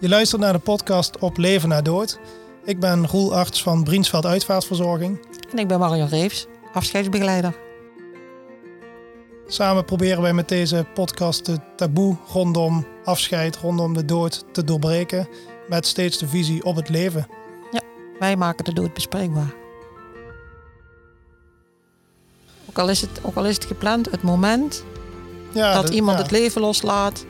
Je 0.00 0.08
luistert 0.08 0.40
naar 0.40 0.52
de 0.52 0.58
podcast 0.58 1.18
Op 1.18 1.36
Leven 1.36 1.68
na 1.68 1.82
Dood. 1.82 2.18
Ik 2.64 2.80
ben 2.80 3.06
Roel 3.06 3.34
Arts 3.34 3.62
van 3.62 3.84
Briensveld 3.84 4.26
Uitvaartverzorging. 4.26 5.26
En 5.50 5.58
ik 5.58 5.68
ben 5.68 5.78
Marion 5.78 6.08
Reeves, 6.08 6.46
afscheidsbegeleider. 6.72 7.56
Samen 9.46 9.84
proberen 9.84 10.22
wij 10.22 10.32
met 10.32 10.48
deze 10.48 10.86
podcast 10.94 11.46
de 11.46 11.58
taboe 11.76 12.16
rondom 12.32 12.86
afscheid, 13.04 13.56
rondom 13.56 13.94
de 13.94 14.04
dood 14.04 14.44
te 14.52 14.64
doorbreken. 14.64 15.28
Met 15.68 15.86
steeds 15.86 16.18
de 16.18 16.28
visie 16.28 16.64
op 16.64 16.76
het 16.76 16.88
leven. 16.88 17.26
Ja, 17.70 17.80
wij 18.18 18.36
maken 18.36 18.64
de 18.64 18.72
dood 18.72 18.94
bespreekbaar. 18.94 19.54
Ook 22.68 22.78
al 22.78 22.88
is 22.88 23.00
het, 23.00 23.20
ook 23.22 23.36
al 23.36 23.46
is 23.46 23.54
het 23.54 23.64
gepland, 23.64 24.10
het 24.10 24.22
moment 24.22 24.84
Ja, 25.52 25.74
dat 25.74 25.88
iemand 25.88 26.16
ja, 26.16 26.22
het 26.22 26.32
leven 26.32 26.60
loslaat, 26.60 27.24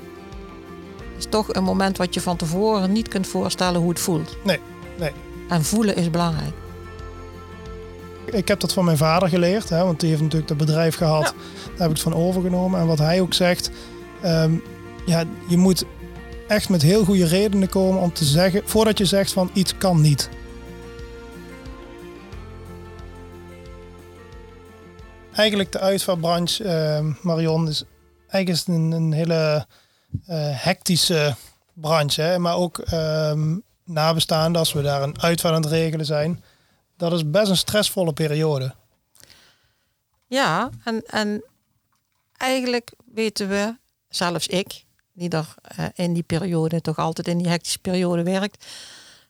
is 1.21 1.27
toch 1.29 1.55
een 1.55 1.65
moment 1.65 1.97
wat 1.97 2.15
je 2.15 2.21
van 2.21 2.37
tevoren 2.37 2.93
niet 2.93 3.09
kunt 3.09 3.27
voorstellen 3.27 3.81
hoe 3.81 3.89
het 3.89 4.01
voelt. 4.01 4.37
Nee, 4.45 4.59
nee. 4.99 5.13
En 5.49 5.65
voelen 5.65 5.97
is 5.97 6.11
belangrijk. 6.11 6.55
Ik 8.25 8.49
heb 8.49 8.61
dat 8.61 8.73
van 8.73 8.85
mijn 8.85 8.97
vader 8.97 9.29
geleerd, 9.29 9.69
hè, 9.69 9.85
want 9.85 10.01
die 10.01 10.09
heeft 10.09 10.23
natuurlijk 10.23 10.49
dat 10.49 10.57
bedrijf 10.57 10.97
gehad. 10.97 11.23
Ja. 11.23 11.33
Daar 11.65 11.79
heb 11.79 11.91
ik 11.91 11.93
het 11.93 12.01
van 12.01 12.15
overgenomen. 12.15 12.81
En 12.81 12.87
wat 12.87 12.99
hij 12.99 13.21
ook 13.21 13.35
zegt, 13.35 13.71
ehm, 14.21 14.55
ja, 15.07 15.25
je 15.49 15.57
moet 15.57 15.85
echt 16.49 16.69
met 16.69 16.83
heel 16.83 17.05
goede 17.05 17.27
redenen 17.27 17.69
komen 17.69 18.03
om 18.03 18.13
te 18.13 18.25
zeggen, 18.25 18.63
voordat 18.65 18.99
je 18.99 19.05
zegt 19.05 19.33
van 19.33 19.51
iets 19.53 19.77
kan 19.77 20.01
niet. 20.01 20.29
Eigenlijk 25.33 25.73
de 25.73 25.81
uitvaartbranche, 25.81 26.65
ehm, 26.65 27.13
Marion, 27.23 27.69
is 27.69 27.85
eigenlijk 28.29 28.69
is 28.69 28.75
een, 28.75 28.93
een 28.93 29.13
hele 29.13 29.67
hectische 30.53 31.37
branche. 31.73 32.23
Hè? 32.23 32.39
Maar 32.39 32.57
ook 32.57 32.79
ehm 32.79 33.57
nabestaanden, 33.91 34.59
als 34.59 34.73
we 34.73 34.83
daar 34.83 35.03
een 35.03 35.23
uitvaart 35.23 35.55
aan 35.55 35.63
het 35.63 35.71
regelen 35.71 36.07
zijn, 36.07 36.43
dat 36.97 37.13
is 37.13 37.31
best 37.31 37.51
een 37.51 37.57
stressvolle 37.57 38.13
periode. 38.13 38.75
Ja, 40.27 40.71
en, 40.85 41.03
en 41.07 41.45
eigenlijk 42.37 42.93
weten 43.13 43.49
we, 43.49 43.77
zelfs 44.09 44.47
ik, 44.47 44.85
die 45.13 45.29
er 45.29 45.55
eh, 45.63 45.85
in 45.95 46.13
die 46.13 46.23
periode 46.23 46.81
toch 46.81 46.99
altijd 46.99 47.29
in 47.29 47.39
die 47.39 47.49
hectische 47.49 47.79
periode 47.79 48.23
werkt, 48.23 48.67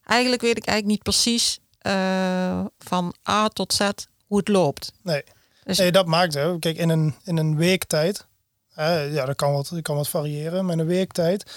eigenlijk 0.05 0.43
weet 0.43 0.57
ik 0.57 0.67
eigenlijk 0.67 0.87
niet 0.87 1.03
precies 1.03 1.59
eh, 1.79 2.65
van 2.79 3.15
A 3.29 3.49
tot 3.49 3.73
Z 3.73 3.91
hoe 4.27 4.39
het 4.39 4.49
loopt. 4.49 4.93
Nee. 5.03 5.25
Dus- 5.65 5.79
nee, 5.79 5.93
dat 5.93 6.07
maakt 6.07 6.35
hè. 6.35 6.59
Kijk, 6.59 6.77
in 6.77 6.89
een, 6.89 7.15
in 7.25 7.37
een 7.37 7.57
week 7.57 7.85
tijd, 7.85 8.27
ja, 8.89 9.25
dat 9.27 9.37
kan 9.37 9.53
wat, 9.53 9.69
dat 9.73 9.83
kan 9.83 9.97
wat 9.97 10.09
variëren, 10.09 10.65
maar 10.65 10.73
in 10.75 10.79
een 10.81 10.87
week 10.87 11.13
tijd 11.13 11.53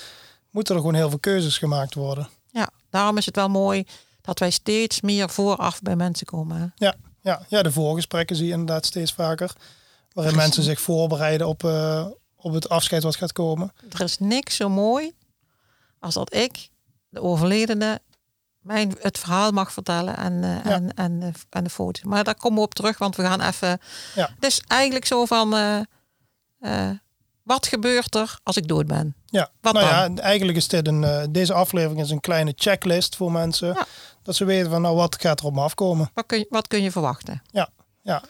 moeten 0.49 0.75
er 0.75 0.81
gewoon 0.81 0.95
heel 0.95 1.09
veel 1.09 1.19
keuzes 1.19 1.57
gemaakt 1.57 1.93
worden. 1.93 2.29
Ja, 2.51 2.69
daarom 2.89 3.17
is 3.17 3.25
het 3.25 3.35
wel 3.35 3.49
mooi 3.49 3.85
dat 4.21 4.39
wij 4.39 4.49
steeds 4.49 5.01
meer 5.01 5.29
vooraf 5.29 5.81
bij 5.81 5.95
mensen 5.95 6.25
komen. 6.25 6.57
hè. 6.61 6.85
Ja, 6.85 6.95
ja, 7.21 7.45
ja, 7.47 7.61
de 7.61 7.71
voorgesprekken 7.71 8.35
zie 8.35 8.45
je 8.45 8.51
inderdaad 8.51 8.85
steeds 8.85 9.13
vaker, 9.13 9.51
waarin 10.13 10.35
mensen 10.35 10.63
zich 10.63 10.81
voorbereiden 10.81 11.47
op, 11.47 11.63
eh, 11.63 12.05
op 12.35 12.53
het 12.53 12.69
afscheid 12.69 13.03
wat 13.03 13.15
gaat 13.15 13.31
komen. 13.31 13.71
Er 13.91 14.01
is 14.01 14.17
niks 14.17 14.55
zo 14.55 14.69
mooi 14.69 15.11
als 15.99 16.13
dat 16.13 16.33
ik, 16.33 16.69
de 17.09 17.21
overledene, 17.21 17.99
mijn, 18.59 18.95
het 18.99 19.17
verhaal 19.19 19.51
mag 19.51 19.71
vertellen 19.73 20.17
en, 20.17 20.43
eh, 20.43 20.71
en, 20.71 20.93
en, 20.93 21.19
de- 21.19 21.31
en 21.49 21.63
de 21.63 21.69
foto. 21.69 22.09
Maar 22.09 22.23
daar 22.23 22.35
komen 22.35 22.57
we 22.57 22.63
op 22.65 22.73
terug, 22.73 22.97
want 22.97 23.15
we 23.15 23.23
gaan 23.23 23.41
even... 23.41 23.79
Ja. 24.15 24.29
Het 24.35 24.45
is 24.45 24.61
eigenlijk 24.67 25.05
zo 25.05 25.25
van... 25.25 25.53
wat 27.43 27.67
gebeurt 27.67 28.15
er 28.15 28.39
als 28.43 28.57
ik 28.57 28.67
dood 28.67 28.87
ben? 28.87 29.15
Ja, 29.25 29.49
Wat 29.61 29.73
nou 29.73 29.85
dan? 29.85 30.15
ja, 30.15 30.21
eigenlijk 30.21 30.57
is 30.57 30.67
dit 30.67 30.87
een, 30.87 31.03
eh, 31.03 31.23
deze 31.29 31.53
aflevering 31.53 32.01
is 32.01 32.09
een 32.09 32.19
kleine 32.19 32.53
checklist 32.55 33.15
voor 33.15 33.31
mensen. 33.31 33.67
Ja. 33.67 33.85
Dat 34.23 34.35
ze 34.35 34.45
weten 34.45 34.69
van 34.71 34.81
nou 34.81 34.95
wat 34.95 35.21
gaat 35.21 35.39
er 35.39 35.45
op 35.45 35.53
me 35.53 35.61
afkomen. 35.61 36.09
Wat 36.13 36.25
kun 36.25 36.37
je, 36.37 36.45
wat 36.49 36.67
kun 36.67 36.81
je 36.81 36.91
verwachten? 36.91 37.41
Ja, 37.51 37.69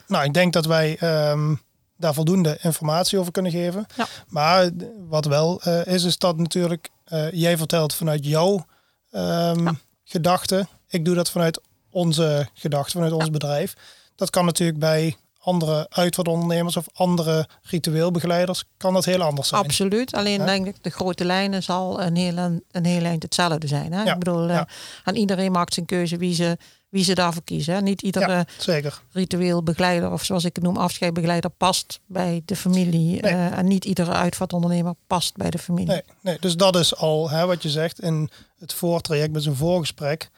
nou 0.08 0.24
ik 0.26 0.34
denk 0.34 0.54
dat 0.54 0.66
wij 0.66 0.98
ehm, 0.98 1.56
daar 1.98 2.14
voldoende 2.14 2.58
informatie 2.62 3.20
over 3.20 3.32
kunnen 3.32 3.52
geven. 3.52 3.86
Ja. 3.96 4.08
Maar 4.28 4.70
wat 5.08 5.26
wel 5.26 5.62
eh, 5.62 5.86
is, 5.94 6.04
is 6.04 6.18
dat 6.18 6.38
natuurlijk, 6.38 6.90
eh, 7.06 7.32
jij 7.32 7.58
vertelt 7.58 7.94
vanuit 7.94 8.26
jouw 8.26 8.66
ehm, 9.12 9.64
Ja. 9.64 9.76
gedachten. 10.04 10.68
Ik 10.88 11.06
doe 11.06 11.16
dat 11.16 11.30
vanuit 11.30 11.62
onze 11.90 12.48
gedachten, 12.54 12.92
vanuit 12.92 13.12
ons 13.14 13.30
bedrijf. 13.30 13.74
Dat 14.16 14.30
kan 14.30 14.46
natuurlijk 14.46 14.80
bij 14.80 15.16
andere 15.44 15.86
uitvaartondernemers 15.90 16.78
of 16.78 16.86
andere 16.94 17.48
ritueelbegeleiders, 17.62 18.64
kan 18.78 18.94
dat 18.94 19.06
heel 19.06 19.22
anders 19.22 19.48
zijn. 19.48 19.64
Absoluut. 19.64 20.14
Alleen 20.14 20.40
Ja. 20.40 20.46
denk 20.46 20.68
ik, 20.68 20.84
de 20.84 20.90
grote 20.90 21.26
lijnen 21.26 21.64
zal 21.64 22.02
een 22.02 22.16
heel, 22.16 22.38
een 22.72 22.86
heel 22.86 23.04
eind 23.04 23.24
hetzelfde 23.24 23.68
zijn. 23.68 23.94
Hè? 23.94 24.04
Ja, 24.04 24.14
Ik 24.14 24.20
bedoel, 24.20 24.48
eh, 24.50 24.56
ja. 24.56 24.68
en 25.04 25.16
iedereen 25.16 25.52
maakt 25.52 25.74
zijn 25.74 25.86
keuze 25.86 26.18
wie 26.18 26.34
ze, 26.34 26.58
wie 26.90 27.04
ze 27.04 27.14
daarvoor 27.14 27.44
kiezen. 27.44 27.74
Hè? 27.74 27.82
Niet 27.82 28.02
iedere 28.02 28.48
zeker. 28.58 29.02
ritueel 29.12 29.64
begeleider 29.64 30.12
of 30.12 30.24
zoals 30.24 30.44
ik 30.44 30.56
het 30.56 30.64
noem, 30.64 30.78
afscheidbegeleider 30.78 31.50
past 31.50 32.00
bij 32.06 32.42
de 32.46 32.56
familie. 32.56 33.22
Nee. 33.22 33.32
eh, 33.32 33.58
en 33.58 33.68
niet 33.68 33.86
iedere 33.86 34.12
uitvaartondernemer 34.12 34.94
past 35.08 35.36
bij 35.38 35.50
de 35.50 35.58
familie. 35.60 35.88
Nee, 35.92 36.02
nee, 36.22 36.38
dus 36.40 36.56
dat 36.56 36.76
is 36.76 36.96
al 36.96 37.30
hè, 37.30 37.46
wat 37.46 37.64
je 37.64 37.70
zegt 37.70 38.00
in 38.00 38.30
het 38.60 38.74
voortraject 38.74 39.32
met 39.34 39.44
zijn 39.44 39.56
voorgesprek. 39.56 40.30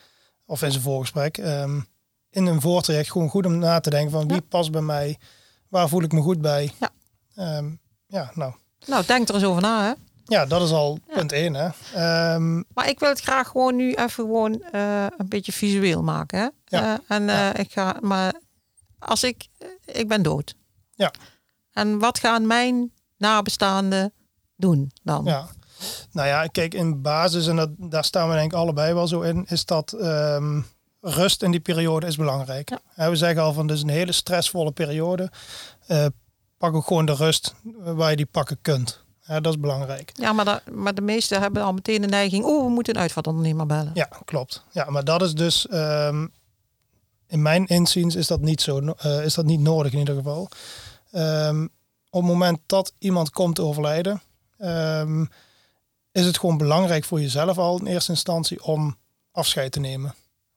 Of 0.46 0.62
in 0.62 0.72
zijn 0.72 0.84
voorgesprek. 0.84 1.38
ehm, 1.38 1.80
in 2.36 2.46
een 2.46 2.62
voortraject 2.62 3.12
gewoon 3.12 3.30
goed 3.30 3.46
om 3.46 3.58
na 3.58 3.80
te 3.80 3.90
denken 3.90 4.12
van 4.12 4.28
wie 4.28 4.42
past 4.42 4.72
bij 4.72 4.82
mij. 4.82 5.18
Waar 5.70 5.90
voel 5.90 6.02
ik 6.02 6.12
me 6.12 6.22
goed 6.22 6.42
bij. 6.42 6.72
Ja. 6.80 6.90
Ehm, 7.36 7.72
ja, 8.08 8.32
nou. 8.34 8.54
Nou, 8.86 9.06
denk 9.06 9.28
er 9.30 9.36
eens 9.36 9.44
over 9.44 9.62
na. 9.62 9.84
Hè? 9.86 9.94
Ja, 10.26 10.46
dat 10.46 10.62
is 10.62 10.72
al 10.72 10.98
Ja. 11.08 11.14
punt 11.16 11.32
één. 11.32 11.54
Hè. 11.54 11.70
Ehm, 11.94 12.56
Maar 12.74 12.90
ik 12.90 13.00
wil 13.00 13.10
het 13.10 13.20
graag 13.22 13.48
gewoon 13.48 13.76
nu 13.76 13.94
even 13.94 14.10
gewoon 14.10 14.62
eh, 14.62 15.06
een 15.18 15.28
beetje 15.30 15.52
visueel 15.52 16.04
maken. 16.04 16.40
Hè? 16.40 16.78
Ja. 16.78 16.94
Eh, 17.08 17.18
en 17.18 17.30
eh, 17.30 17.60
ik 17.60 17.72
ga, 17.72 17.98
maar 18.02 18.34
als 19.00 19.24
ik, 19.24 19.48
ik 19.86 20.08
ben 20.08 20.22
dood. 20.22 20.56
Ja. 20.96 21.12
En 21.72 22.00
wat 22.00 22.20
gaan 22.20 22.48
mijn 22.48 22.92
nabestaanden 23.18 24.14
doen 24.56 24.92
dan? 25.04 25.26
ja. 25.26 25.48
Nou 26.12 26.28
ja, 26.28 26.46
kijk, 26.48 26.74
in 26.74 27.02
basis, 27.02 27.48
en 27.48 27.56
dat, 27.56 27.70
daar 27.78 28.04
staan 28.04 28.30
we 28.30 28.36
denk 28.36 28.52
ik 28.52 28.58
allebei 28.58 28.94
wel 28.94 29.08
zo 29.08 29.22
in, 29.22 29.46
is 29.50 29.66
dat 29.66 29.92
ehm, 29.94 30.62
rust 31.08 31.44
in 31.44 31.52
die 31.52 31.60
periode 31.60 32.08
is 32.08 32.16
belangrijk. 32.16 32.70
Ja. 32.96 33.10
We 33.10 33.16
zeggen 33.16 33.42
al 33.42 33.54
van, 33.54 33.68
dit 33.68 33.76
is 33.76 33.82
een 33.82 33.90
hele 33.90 34.12
stressvolle 34.12 34.72
periode. 34.72 35.32
Eh, 35.88 36.06
pak 36.58 36.74
ook 36.76 36.88
gewoon 36.88 37.06
de 37.06 37.14
rust 37.16 37.54
waar 37.74 38.10
je 38.10 38.16
die 38.16 38.26
pakken 38.26 38.58
kunt. 38.62 39.04
Dat 39.26 39.46
is 39.48 39.60
belangrijk. 39.60 40.12
Ja, 40.14 40.34
maar, 40.34 40.46
da- 40.46 40.62
maar 40.72 40.94
de 40.96 41.02
meesten 41.02 41.42
hebben 41.42 41.64
al 41.64 41.74
meteen 41.74 42.02
de 42.02 42.08
neiging, 42.08 42.44
oh, 42.46 42.64
we 42.64 42.70
moeten 42.70 42.96
een 42.96 43.02
uitvaartondernemer 43.02 43.66
bellen. 43.66 43.92
Ja, 43.94 44.10
klopt. 44.26 44.64
Ja, 44.72 44.90
maar 44.90 45.04
dat 45.04 45.22
is 45.22 45.34
dus, 45.34 45.68
ehm, 45.68 46.28
in 47.28 47.42
mijn 47.42 47.66
inziens 47.66 48.16
is 48.16 48.28
dat 48.28 48.42
niet 48.42 48.62
zo, 48.62 48.80
eh, 48.80 49.24
is 49.26 49.34
dat 49.34 49.46
niet 49.46 49.60
nodig 49.60 49.92
in 49.94 50.00
ieder 50.00 50.16
geval. 50.16 50.50
Ehm, 51.12 51.64
op 52.10 52.22
het 52.22 52.32
moment 52.32 52.60
dat 52.66 52.94
iemand 52.98 53.30
komt 53.30 53.56
te 53.56 53.62
overlijden, 53.62 54.22
ehm, 54.58 55.26
is 56.12 56.26
het 56.26 56.38
gewoon 56.40 56.58
belangrijk 56.58 57.04
voor 57.06 57.22
jezelf 57.22 57.58
al 57.58 57.80
in 57.80 57.86
eerste 57.88 58.12
instantie 58.12 58.64
om 58.64 58.98
afscheid 59.32 59.72
te 59.72 59.80
nemen. 59.80 60.14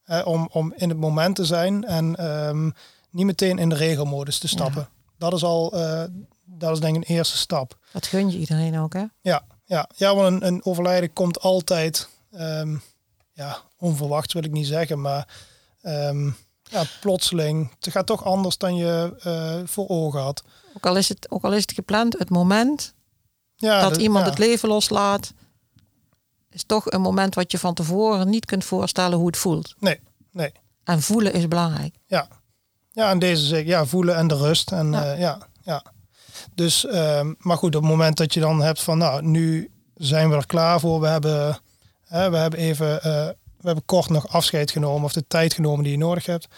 Hè, 0.08 0.20
om, 0.20 0.48
om 0.52 0.72
in 0.76 0.88
het 0.88 0.98
moment 0.98 1.36
te 1.36 1.44
zijn 1.44 1.84
en 1.84 2.16
ehm, 2.16 2.70
niet 3.10 3.26
meteen 3.26 3.58
in 3.58 3.68
de 3.68 3.74
regelmodus 3.74 4.38
te 4.38 4.48
stappen. 4.48 4.88
Dat 5.18 5.32
is 5.32 5.44
al, 5.44 5.72
eh, 5.72 6.04
dat 6.44 6.72
is 6.72 6.80
denk 6.80 6.96
ik 6.96 7.08
een 7.08 7.16
eerste 7.16 7.36
stap. 7.36 7.78
Dat 7.92 8.06
gun 8.06 8.30
je 8.30 8.38
iedereen 8.38 8.78
ook, 8.78 8.92
hè? 8.92 9.04
Ja, 9.20 9.42
ja, 9.64 9.88
ja 9.96 10.14
want 10.14 10.28
een, 10.28 10.46
een 10.46 10.64
overlijden 10.64 11.12
komt 11.12 11.40
altijd, 11.40 12.08
ehm, 12.32 12.76
ja, 13.32 13.58
onverwachts 13.78 14.32
wil 14.34 14.44
ik 14.44 14.50
niet 14.50 14.66
zeggen, 14.66 15.00
maar 15.00 15.28
ehm, 15.80 16.30
ja, 16.62 16.84
plotseling. 17.00 17.72
Het 17.80 17.92
gaat 17.92 18.06
toch 18.06 18.24
anders 18.24 18.58
dan 18.58 18.76
je 18.76 19.14
eh, 19.22 19.60
voor 19.64 19.88
ogen 19.88 20.20
had. 20.20 20.42
Ook 20.76 20.86
al, 20.86 20.96
is 20.96 21.08
het, 21.08 21.30
ook 21.30 21.44
al 21.44 21.52
is 21.52 21.62
het 21.62 21.72
gepland, 21.72 22.18
het 22.18 22.30
moment 22.30 22.94
Ja, 23.56 23.80
dat 23.80 23.96
iemand 23.96 24.24
ja, 24.24 24.30
het 24.30 24.38
leven 24.38 24.68
loslaat, 24.68 25.32
is 26.58 26.64
toch 26.66 26.90
een 26.90 27.00
moment 27.00 27.34
wat 27.34 27.52
je 27.52 27.58
van 27.58 27.74
tevoren 27.74 28.28
niet 28.30 28.44
kunt 28.44 28.64
voorstellen 28.64 29.18
hoe 29.18 29.26
het 29.26 29.36
voelt. 29.36 29.74
Nee, 29.78 30.00
nee. 30.32 30.52
En 30.84 31.02
voelen 31.02 31.32
is 31.32 31.48
belangrijk. 31.48 31.94
Ja, 32.06 32.28
ja 32.92 33.10
en 33.10 33.18
deze 33.18 33.46
zeg 33.46 33.64
ja, 33.64 33.86
voelen 33.86 34.16
en 34.16 34.26
de 34.28 34.36
rust. 34.36 34.72
En 34.72 34.90
Ja. 34.90 35.04
ja, 35.04 35.14
ja, 35.14 35.42
ja. 35.62 35.82
Dus, 36.54 36.86
ehm, 36.86 37.34
maar 37.38 37.56
goed, 37.56 37.74
op 37.76 37.82
het 37.82 37.90
moment 37.90 38.16
dat 38.16 38.34
je 38.34 38.40
dan 38.40 38.62
hebt 38.62 38.82
van, 38.82 38.98
nou, 38.98 39.22
nu 39.22 39.70
zijn 39.94 40.30
we 40.30 40.36
er 40.36 40.46
klaar 40.46 40.80
voor. 40.80 41.00
We 41.00 41.06
hebben, 41.06 41.58
hè, 42.04 42.30
we 42.30 42.36
hebben 42.36 42.58
even, 42.60 43.02
eh, 43.02 43.26
we 43.36 43.66
hebben 43.66 43.84
kort 43.84 44.08
nog 44.08 44.28
afscheid 44.28 44.70
genomen 44.70 45.04
of 45.04 45.12
de 45.12 45.24
tijd 45.28 45.52
genomen 45.52 45.82
die 45.82 45.92
je 45.92 45.98
nodig 45.98 46.26
hebt. 46.26 46.48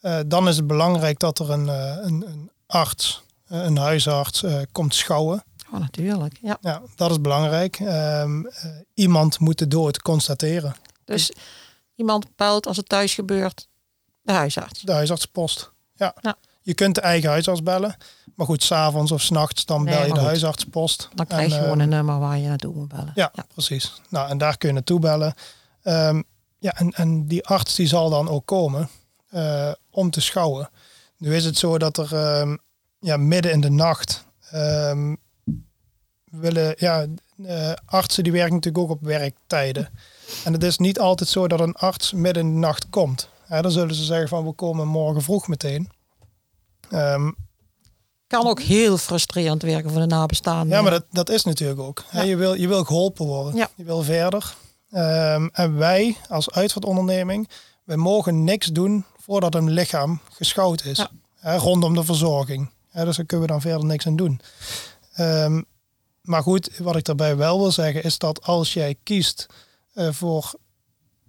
Eh, 0.00 0.18
dan 0.26 0.48
is 0.48 0.56
het 0.56 0.66
belangrijk 0.66 1.18
dat 1.18 1.38
er 1.38 1.50
een, 1.50 1.68
eh, 1.68 1.96
een, 2.00 2.24
een 2.28 2.50
arts, 2.66 3.22
eh, 3.46 3.64
een 3.64 3.76
huisarts 3.76 4.42
eh, 4.42 4.60
komt 4.72 4.94
schouwen. 4.94 5.44
Oh, 5.72 5.80
natuurlijk. 5.80 6.38
Ja. 6.42 6.58
Ja, 6.60 6.82
dat 6.96 7.10
is 7.10 7.20
belangrijk. 7.20 7.78
Ehm, 7.78 8.46
eh, 8.46 8.70
iemand 8.94 9.38
moet 9.38 9.58
de 9.58 9.68
dood 9.68 10.02
constateren. 10.02 10.74
Dus 11.04 11.32
iemand 11.94 12.36
belt 12.36 12.66
als 12.66 12.76
het 12.76 12.88
thuis 12.88 13.14
gebeurt, 13.14 13.68
de 14.22 14.32
huisarts. 14.32 14.80
De 14.80 14.92
huisartspost. 14.92 15.72
Ja. 15.94 16.14
Ja. 16.20 16.36
je 16.62 16.74
kunt 16.74 16.94
de 16.94 17.00
eigen 17.00 17.30
huisarts 17.30 17.62
bellen. 17.62 17.96
Maar 18.34 18.46
goed, 18.46 18.62
s'avonds 18.62 19.12
of 19.12 19.20
s'nachts 19.22 19.64
dan 19.64 19.84
Nee, 19.84 19.94
bel 19.94 20.02
je 20.06 20.12
de 20.12 20.18
goed. 20.18 20.26
huisartspost. 20.26 21.08
Dan 21.14 21.26
krijg 21.26 21.48
je 21.48 21.54
En, 21.54 21.60
gewoon 21.60 21.80
ehm, 21.80 21.80
een 21.80 21.88
nummer 21.96 22.18
waar 22.18 22.38
je 22.38 22.48
naartoe 22.48 22.74
moet 22.74 22.88
bellen. 22.88 23.12
Ja, 23.14 23.32
precies. 23.52 24.00
Nou, 24.08 24.28
en 24.28 24.38
daar 24.38 24.56
kun 24.56 24.68
je 24.68 24.74
naartoe 24.74 25.00
bellen. 25.00 25.34
Ehm, 25.82 26.22
ja, 26.58 26.72
en, 26.76 26.90
en 26.90 27.26
die 27.26 27.46
arts 27.46 27.74
die 27.74 27.86
zal 27.86 28.10
dan 28.10 28.28
ook 28.28 28.46
komen 28.46 28.88
eh, 29.30 29.72
om 29.90 30.10
te 30.10 30.20
schouwen. 30.20 30.70
Nu 31.16 31.34
is 31.34 31.44
het 31.44 31.58
zo 31.58 31.78
dat 31.78 31.96
er 31.98 32.14
ehm, 32.14 32.56
ja, 33.00 33.16
midden 33.16 33.52
in 33.52 33.60
de 33.60 33.70
nacht 33.70 34.24
willen, 36.38 36.74
ja, 36.78 37.06
eh, 37.44 37.72
artsen 37.84 38.22
die 38.22 38.32
werken 38.32 38.54
natuurlijk 38.54 38.84
ook 38.84 38.90
op 38.90 39.02
werktijden. 39.02 39.88
En 40.44 40.52
het 40.52 40.62
is 40.62 40.78
niet 40.78 41.00
altijd 41.00 41.28
zo 41.28 41.48
dat 41.48 41.60
een 41.60 41.74
arts 41.74 42.12
midden 42.12 42.46
in 42.46 42.52
de 42.52 42.58
nacht 42.58 42.88
komt. 42.90 43.28
Ja, 43.48 43.62
dan 43.62 43.70
zullen 43.70 43.94
ze 43.94 44.04
zeggen 44.04 44.28
van 44.28 44.44
we 44.44 44.52
komen 44.52 44.88
morgen 44.88 45.22
vroeg 45.22 45.48
meteen. 45.48 45.90
Ehm, 46.90 47.30
Kan 48.26 48.46
ook 48.46 48.60
heel 48.60 48.98
frustrerend 48.98 49.62
werken 49.62 49.90
voor 49.90 50.00
de 50.00 50.06
nabestaanden. 50.06 50.76
Ja, 50.76 50.82
maar 50.82 50.90
dat, 50.90 51.04
dat 51.10 51.28
is 51.28 51.44
natuurlijk 51.44 51.80
ook. 51.80 52.04
Ja. 52.12 52.22
Je, 52.22 52.36
wil, 52.36 52.54
je 52.54 52.68
wil 52.68 52.84
geholpen 52.84 53.26
worden. 53.26 53.54
Ja. 53.54 53.68
Je 53.74 53.84
wil 53.84 54.02
verder. 54.02 54.54
Ehm, 54.90 55.48
en 55.52 55.76
wij 55.76 56.16
als 56.28 56.50
uitvaartonderneming, 56.50 57.48
wij 57.84 57.96
mogen 57.96 58.44
niks 58.44 58.66
doen 58.66 59.04
voordat 59.16 59.54
een 59.54 59.70
lichaam 59.70 60.20
geschouwd 60.30 60.84
is. 60.84 61.06
Ja. 61.42 61.56
Rondom 61.56 61.94
de 61.94 62.04
verzorging. 62.04 62.70
Hè, 62.90 63.04
dus 63.04 63.16
daar 63.16 63.26
kunnen 63.26 63.46
we 63.46 63.52
dan 63.52 63.60
verder 63.60 63.84
niks 63.84 64.06
aan 64.06 64.16
doen. 64.16 64.40
Ehm, 65.14 65.62
maar 66.26 66.42
goed, 66.42 66.78
wat 66.78 66.96
ik 66.96 67.04
daarbij 67.04 67.36
wel 67.36 67.58
wil 67.58 67.72
zeggen 67.72 68.02
is 68.02 68.18
dat 68.18 68.42
als 68.42 68.72
jij 68.72 68.96
kiest 69.02 69.46
eh, 69.94 70.12
voor 70.12 70.54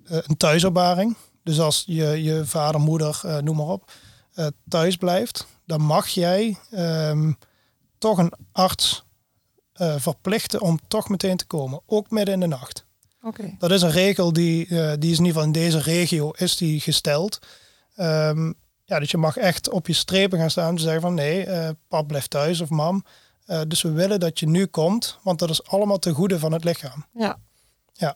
eh, 0.04 0.18
een 0.28 0.38
thuisopbaring, 0.38 1.16
dus 1.44 1.60
als 1.60 1.84
je, 1.86 2.24
je 2.24 2.46
vader, 2.46 2.82
moeder, 2.82 3.20
eh, 3.24 3.38
noem 3.38 3.56
maar 3.56 3.66
op, 3.66 3.92
thuis 4.68 4.96
blijft, 4.96 5.48
dan 5.66 5.82
mag 5.82 6.08
jij 6.08 6.58
ehm, 6.72 7.32
toch 7.98 8.18
een 8.18 8.34
arts 8.52 9.06
verplichten 9.80 10.62
om 10.62 10.80
toch 10.88 11.10
meteen 11.10 11.38
te 11.38 11.46
komen, 11.46 11.82
ook 11.86 12.10
midden 12.10 12.34
in 12.34 12.40
de 12.40 12.48
nacht. 12.48 12.86
Oké. 13.22 13.56
Dat 13.60 13.72
is 13.72 13.82
een 13.82 13.92
regel 13.92 14.34
die, 14.34 14.68
die 14.98 15.12
is 15.12 15.18
in 15.18 15.26
ieder 15.26 15.26
geval 15.26 15.44
in 15.44 15.52
deze 15.52 15.80
regio 15.80 16.32
is 16.32 16.58
die 16.58 16.80
gesteld. 16.80 17.40
Ehm, 17.96 18.54
ja, 18.86 19.00
dus 19.00 19.12
je 19.12 19.18
mag 19.18 19.38
echt 19.38 19.70
op 19.70 19.88
je 19.88 19.94
strepen 19.94 20.40
gaan 20.40 20.50
staan 20.50 20.70
en 20.70 20.80
zeggen 20.80 21.02
van 21.02 21.14
nee, 21.14 21.48
pap 21.88 22.08
blijft 22.08 22.30
thuis 22.30 22.62
of 22.62 22.70
mam. 22.70 23.04
Eh, 23.48 23.62
dus 23.68 23.82
we 23.82 23.92
willen 23.92 24.20
dat 24.20 24.40
je 24.40 24.48
nu 24.48 24.66
komt, 24.66 25.18
want 25.24 25.40
dat 25.40 25.50
is 25.50 25.64
allemaal 25.64 26.00
ten 26.00 26.14
goede 26.14 26.40
van 26.40 26.52
het 26.52 26.64
lichaam. 26.64 27.06
Ja. 27.14 27.38
Ja. 27.94 28.16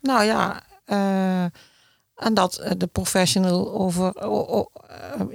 Nou 0.00 0.24
ja, 0.24 0.62
eh, 0.84 1.42
en 2.14 2.34
dat 2.34 2.56
eh, 2.58 2.70
de 2.76 2.86
professional 2.86 3.72
over 3.72 4.12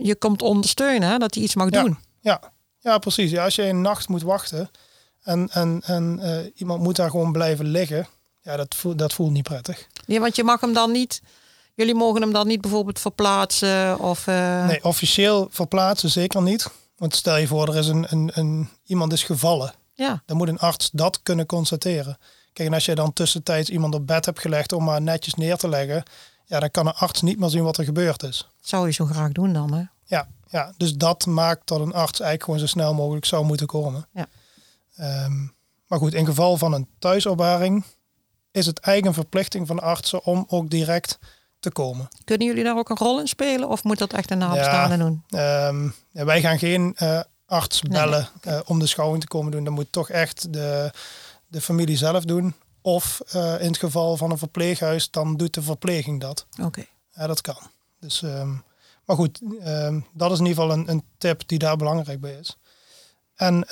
je 0.03 0.15
komt 0.15 0.41
ondersteunen, 0.41 1.09
hè, 1.09 1.17
dat 1.17 1.33
hij 1.33 1.43
iets 1.43 1.55
mag 1.55 1.69
Ja. 1.69 1.81
doen. 1.83 1.97
Ja, 2.19 2.41
ja 2.79 2.97
precies. 2.97 3.31
Ja, 3.31 3.43
als 3.43 3.55
je 3.55 3.63
een 3.63 3.81
nacht 3.81 4.07
moet 4.07 4.21
wachten 4.21 4.69
en, 5.21 5.49
en, 5.49 5.81
en 5.85 6.19
iemand 6.55 6.81
moet 6.83 6.95
daar 6.95 7.09
gewoon 7.09 7.31
blijven 7.31 7.65
liggen, 7.65 8.07
ja, 8.41 8.55
dat 8.57 8.75
voelt, 8.75 8.97
dat 8.97 9.13
voelt 9.13 9.31
niet 9.31 9.43
prettig. 9.43 9.87
Nee, 10.05 10.19
want 10.19 10.35
je 10.35 10.43
mag 10.43 10.61
hem 10.61 10.73
dan 10.73 10.91
niet, 10.91 11.21
jullie 11.75 11.95
mogen 11.95 12.21
hem 12.21 12.33
dan 12.33 12.47
niet 12.47 12.61
bijvoorbeeld 12.61 12.99
verplaatsen 12.99 13.99
of. 13.99 14.25
Nee, 14.25 14.83
officieel 14.83 15.47
verplaatsen 15.51 16.09
zeker 16.09 16.41
niet. 16.41 16.67
Want 17.01 17.15
stel 17.15 17.37
je 17.37 17.47
voor, 17.47 17.67
er 17.67 17.75
is 17.75 17.87
een, 17.87 18.05
een, 18.09 18.31
een, 18.33 18.69
iemand 18.85 19.13
is 19.13 19.23
gevallen. 19.23 19.73
Ja, 19.93 20.23
Dan 20.25 20.37
moet 20.37 20.47
een 20.47 20.59
arts 20.59 20.89
dat 20.93 21.19
kunnen 21.23 21.45
constateren. 21.45 22.17
Kijk, 22.53 22.67
en 22.67 22.73
als 22.73 22.85
je 22.85 22.95
dan 22.95 23.13
tussentijds 23.13 23.69
iemand 23.69 23.95
op 23.95 24.07
bed 24.07 24.25
hebt 24.25 24.39
gelegd 24.39 24.71
om 24.71 24.83
maar 24.83 25.01
netjes 25.01 25.33
neer 25.33 25.57
te 25.57 25.69
leggen, 25.69 26.03
ja, 26.45 26.59
dan 26.59 26.71
kan 26.71 26.87
een 26.87 26.93
arts 26.93 27.21
niet 27.21 27.39
meer 27.39 27.49
zien 27.49 27.63
wat 27.63 27.77
er 27.77 27.83
gebeurd 27.83 28.23
is. 28.23 28.47
zou 28.59 28.85
je 28.85 28.93
zo 28.93 29.05
graag 29.05 29.31
doen 29.31 29.53
dan, 29.53 29.73
hè? 29.73 29.83
Ja, 30.03 30.27
ja, 30.47 30.73
dus 30.77 30.95
dat 30.95 31.25
maakt 31.25 31.67
dat 31.67 31.79
een 31.79 31.93
arts 31.93 32.19
eigenlijk 32.19 32.43
gewoon 32.43 32.59
zo 32.59 32.65
snel 32.65 32.93
mogelijk 32.93 33.25
zou 33.25 33.45
moeten 33.45 33.67
komen. 33.67 34.07
Ja. 34.13 34.27
Ehm, 34.95 35.47
maar 35.87 35.99
goed, 35.99 36.13
in 36.13 36.25
geval 36.25 36.57
van 36.57 36.73
een 36.73 36.87
thuisopbaring 36.99 37.83
is 38.51 38.65
het 38.65 38.79
eigen 38.79 39.13
verplichting 39.13 39.67
van 39.67 39.79
artsen 39.79 40.23
om 40.23 40.45
ook 40.47 40.69
direct 40.69 41.19
te 41.61 41.71
komen. 41.71 42.07
Kunnen 42.23 42.47
jullie 42.47 42.63
daar 42.63 42.77
ook 42.77 42.89
een 42.89 42.97
rol 42.97 43.19
in 43.19 43.27
spelen 43.27 43.69
of 43.69 43.83
moet 43.83 43.97
dat 43.97 44.13
echt 44.13 44.31
een 44.31 44.37
nabestaande 44.37 44.97
doen? 44.97 45.23
Ehm, 45.29 45.83
ja, 46.11 46.25
wij 46.25 46.41
gaan 46.41 46.59
geen 46.59 46.93
eh, 46.95 47.19
arts 47.45 47.81
Nee, 47.81 47.91
bellen 47.91 48.29
eh, 48.41 48.59
om 48.65 48.79
de 48.79 48.87
schouwing 48.87 49.21
te 49.21 49.27
komen 49.27 49.51
doen. 49.51 49.63
Dat 49.63 49.73
moet 49.73 49.91
toch 49.91 50.09
echt 50.09 50.53
de, 50.53 50.91
de 51.47 51.61
familie 51.61 51.97
zelf 51.97 52.25
doen. 52.25 52.55
Of 52.81 53.21
eh, 53.27 53.61
in 53.61 53.67
het 53.67 53.77
geval 53.77 54.17
van 54.17 54.31
een 54.31 54.37
verpleeghuis, 54.37 55.11
dan 55.11 55.37
doet 55.37 55.53
de 55.53 55.61
verpleging 55.61 56.21
dat. 56.21 56.45
Oké. 56.61 56.85
Ja, 57.13 57.27
dat 57.27 57.41
kan. 57.41 57.57
Dus, 57.99 58.21
ehm, 58.21 58.51
maar 59.05 59.15
goed, 59.15 59.41
ehm, 59.63 59.99
dat 60.13 60.31
is 60.31 60.39
in 60.39 60.45
ieder 60.45 60.63
geval 60.63 60.77
een, 60.77 60.89
een 60.89 61.03
tip 61.17 61.41
die 61.45 61.59
daar 61.59 61.77
belangrijk 61.77 62.21
bij 62.21 62.37
is. 62.39 62.57
En 63.35 63.65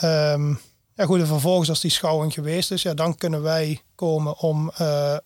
ja, 0.93 1.05
goed, 1.05 1.19
en 1.19 1.27
vervolgens 1.27 1.69
als 1.69 1.79
die 1.79 1.91
schouwing 1.91 2.33
geweest 2.33 2.71
is, 2.71 2.81
ja, 2.81 2.93
dan 2.93 3.15
kunnen 3.15 3.41
wij 3.41 3.81
komen 3.95 4.39
om, 4.39 4.71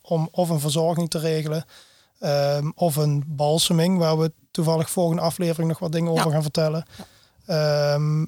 om 0.02 0.28
of 0.32 0.50
een 0.50 0.60
verzorging 0.60 1.10
te 1.10 1.20
regelen. 1.20 1.66
Ehm, 2.24 2.72
of 2.76 2.96
een 2.96 3.24
balseming, 3.28 3.98
waar 3.98 4.18
we 4.18 4.32
toevallig 4.52 4.90
volgende 4.90 5.22
aflevering 5.22 5.70
nog 5.70 5.80
wat 5.80 5.92
dingen 5.92 6.12
over 6.12 6.32
gaan 6.32 6.42
vertellen. 6.42 6.86
Ehm, 7.46 8.26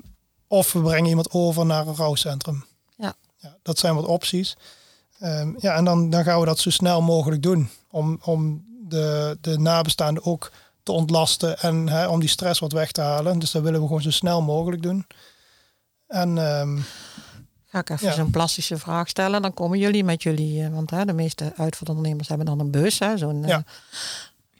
of 0.47 0.73
we 0.73 0.81
brengen 0.81 1.09
iemand 1.09 1.31
over 1.31 1.65
naar 1.65 1.87
een 1.87 1.95
rouwcentrum. 1.95 2.65
Ja. 2.97 3.13
ja 3.37 3.57
dat 3.61 3.79
zijn 3.79 3.95
wat 3.95 4.05
opties. 4.05 4.57
Ehm, 5.19 5.53
ja, 5.57 5.75
en 5.75 5.85
dan, 5.85 6.09
dan 6.09 6.23
gaan 6.23 6.39
we 6.39 6.45
dat 6.45 6.59
zo 6.59 6.69
snel 6.69 7.01
mogelijk 7.01 7.43
doen. 7.43 7.69
Om, 7.91 8.19
om 8.23 8.65
de, 8.87 9.37
de 9.41 9.59
nabestaanden 9.59 10.25
ook 10.25 10.51
te 10.83 10.91
ontlasten 10.91 11.59
en 11.59 11.89
hè, 11.89 12.07
om 12.07 12.19
die 12.19 12.29
stress 12.29 12.59
wat 12.59 12.71
weg 12.71 12.91
te 12.91 13.01
halen. 13.01 13.39
Dus 13.39 13.51
dat 13.51 13.63
willen 13.63 13.79
we 13.79 13.87
gewoon 13.87 14.01
zo 14.01 14.11
snel 14.11 14.41
mogelijk 14.41 14.81
doen. 14.81 15.07
En 16.07 16.37
Ga 17.75 17.81
ik 17.81 17.89
even 17.89 18.07
Ja. 18.07 18.13
zo'n 18.13 18.29
plastische 18.31 18.77
vraag 18.77 19.07
stellen. 19.09 19.41
Dan 19.41 19.53
komen 19.53 19.79
jullie 19.79 20.03
met 20.03 20.23
jullie, 20.23 20.63
eh, 20.63 20.69
want 20.69 20.89
hè, 20.91 21.05
de 21.05 21.13
meeste 21.13 21.53
uitvaartondernemers 21.57 22.27
hebben 22.27 22.45
dan 22.45 22.59
een 22.59 22.71
bus, 22.71 22.99
hè, 22.99 23.17
zo'n. 23.17 23.43
eh, 23.43 23.49
Ja. 23.49 23.63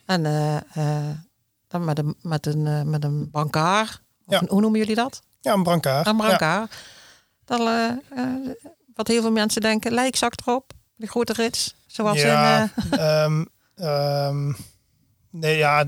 en 0.06 0.26
eh, 0.26 0.56
eh, 0.56 1.16
dan 1.68 1.84
met 1.86 1.98
een, 2.00 2.16
met 2.22 2.46
een, 2.46 2.68
eh, 2.68 2.82
met 2.82 3.04
een 3.04 3.30
brancard. 3.32 4.02
Of 4.26 4.34
Ja. 4.34 4.42
een- 4.42 4.48
hoe 4.50 4.62
noemen 4.62 4.80
jullie 4.80 4.96
dat? 4.96 5.22
ja, 5.42 5.54
een 5.54 5.64
brancard. 5.64 6.08
Een 6.08 6.18
brancard. 6.18 6.74
Dan, 7.46 7.60
eh, 7.60 7.86
eh, 8.16 8.50
wat 8.96 9.08
heel 9.08 9.22
veel 9.22 9.32
mensen 9.32 9.62
denken, 9.62 9.92
lijkzak 9.92 10.34
erop, 10.46 10.72
de 10.96 11.08
grote 11.08 11.34
rits. 11.34 11.76
Zoals 11.88 12.22
Ja, 12.22 12.62
in. 12.64 12.70
eh, 12.92 13.24
ehm, 13.24 13.44
ehm, 13.76 14.54
nee, 15.40 15.58
ja, 15.58 15.86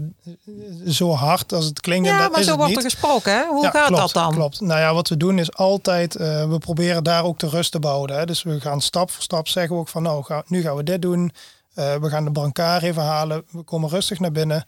zo 0.88 1.12
hard 1.12 1.54
als 1.54 1.66
het 1.66 1.82
klinkt. 1.82 2.08
ja, 2.08 2.18
dat 2.22 2.32
maar 2.32 2.40
is 2.40 2.46
zo 2.46 2.52
het 2.52 2.60
wordt 2.60 2.76
niet. 2.76 2.84
er 2.84 2.90
gesproken, 2.92 3.34
hè? 3.34 3.46
Hoe 3.48 3.64
Ja, 3.64 3.70
gaat 3.70 3.88
klopt, 3.88 4.02
dat 4.02 4.14
dan? 4.14 4.34
Klopt. 4.34 4.62
Nou 4.62 4.80
ja, 4.80 4.94
wat 4.94 5.08
we 5.10 5.18
doen 5.18 5.40
is 5.40 5.54
altijd, 5.54 6.16
eh, 6.16 6.50
we 6.50 6.58
proberen 6.58 7.04
daar 7.04 7.24
ook 7.24 7.40
de 7.40 7.50
rust 7.50 7.72
te 7.72 7.80
behouden. 7.80 8.18
Hè. 8.18 8.26
Dus 8.26 8.44
we 8.44 8.60
gaan 8.62 8.82
stap 8.82 9.12
voor 9.12 9.24
stap 9.24 9.48
zeggen 9.48 9.74
we 9.76 9.80
ook 9.82 9.88
van 9.88 10.04
nou, 10.04 10.24
ga, 10.24 10.44
nu 10.48 10.62
gaan 10.62 10.76
we 10.76 10.84
dit 10.84 11.02
doen. 11.02 11.32
Eh, 11.74 11.96
we 11.96 12.10
gaan 12.10 12.24
de 12.26 12.32
brancard 12.32 12.84
even 12.84 13.04
halen. 13.04 13.44
We 13.52 13.62
komen 13.62 13.90
rustig 13.90 14.20
naar 14.20 14.32
binnen. 14.32 14.66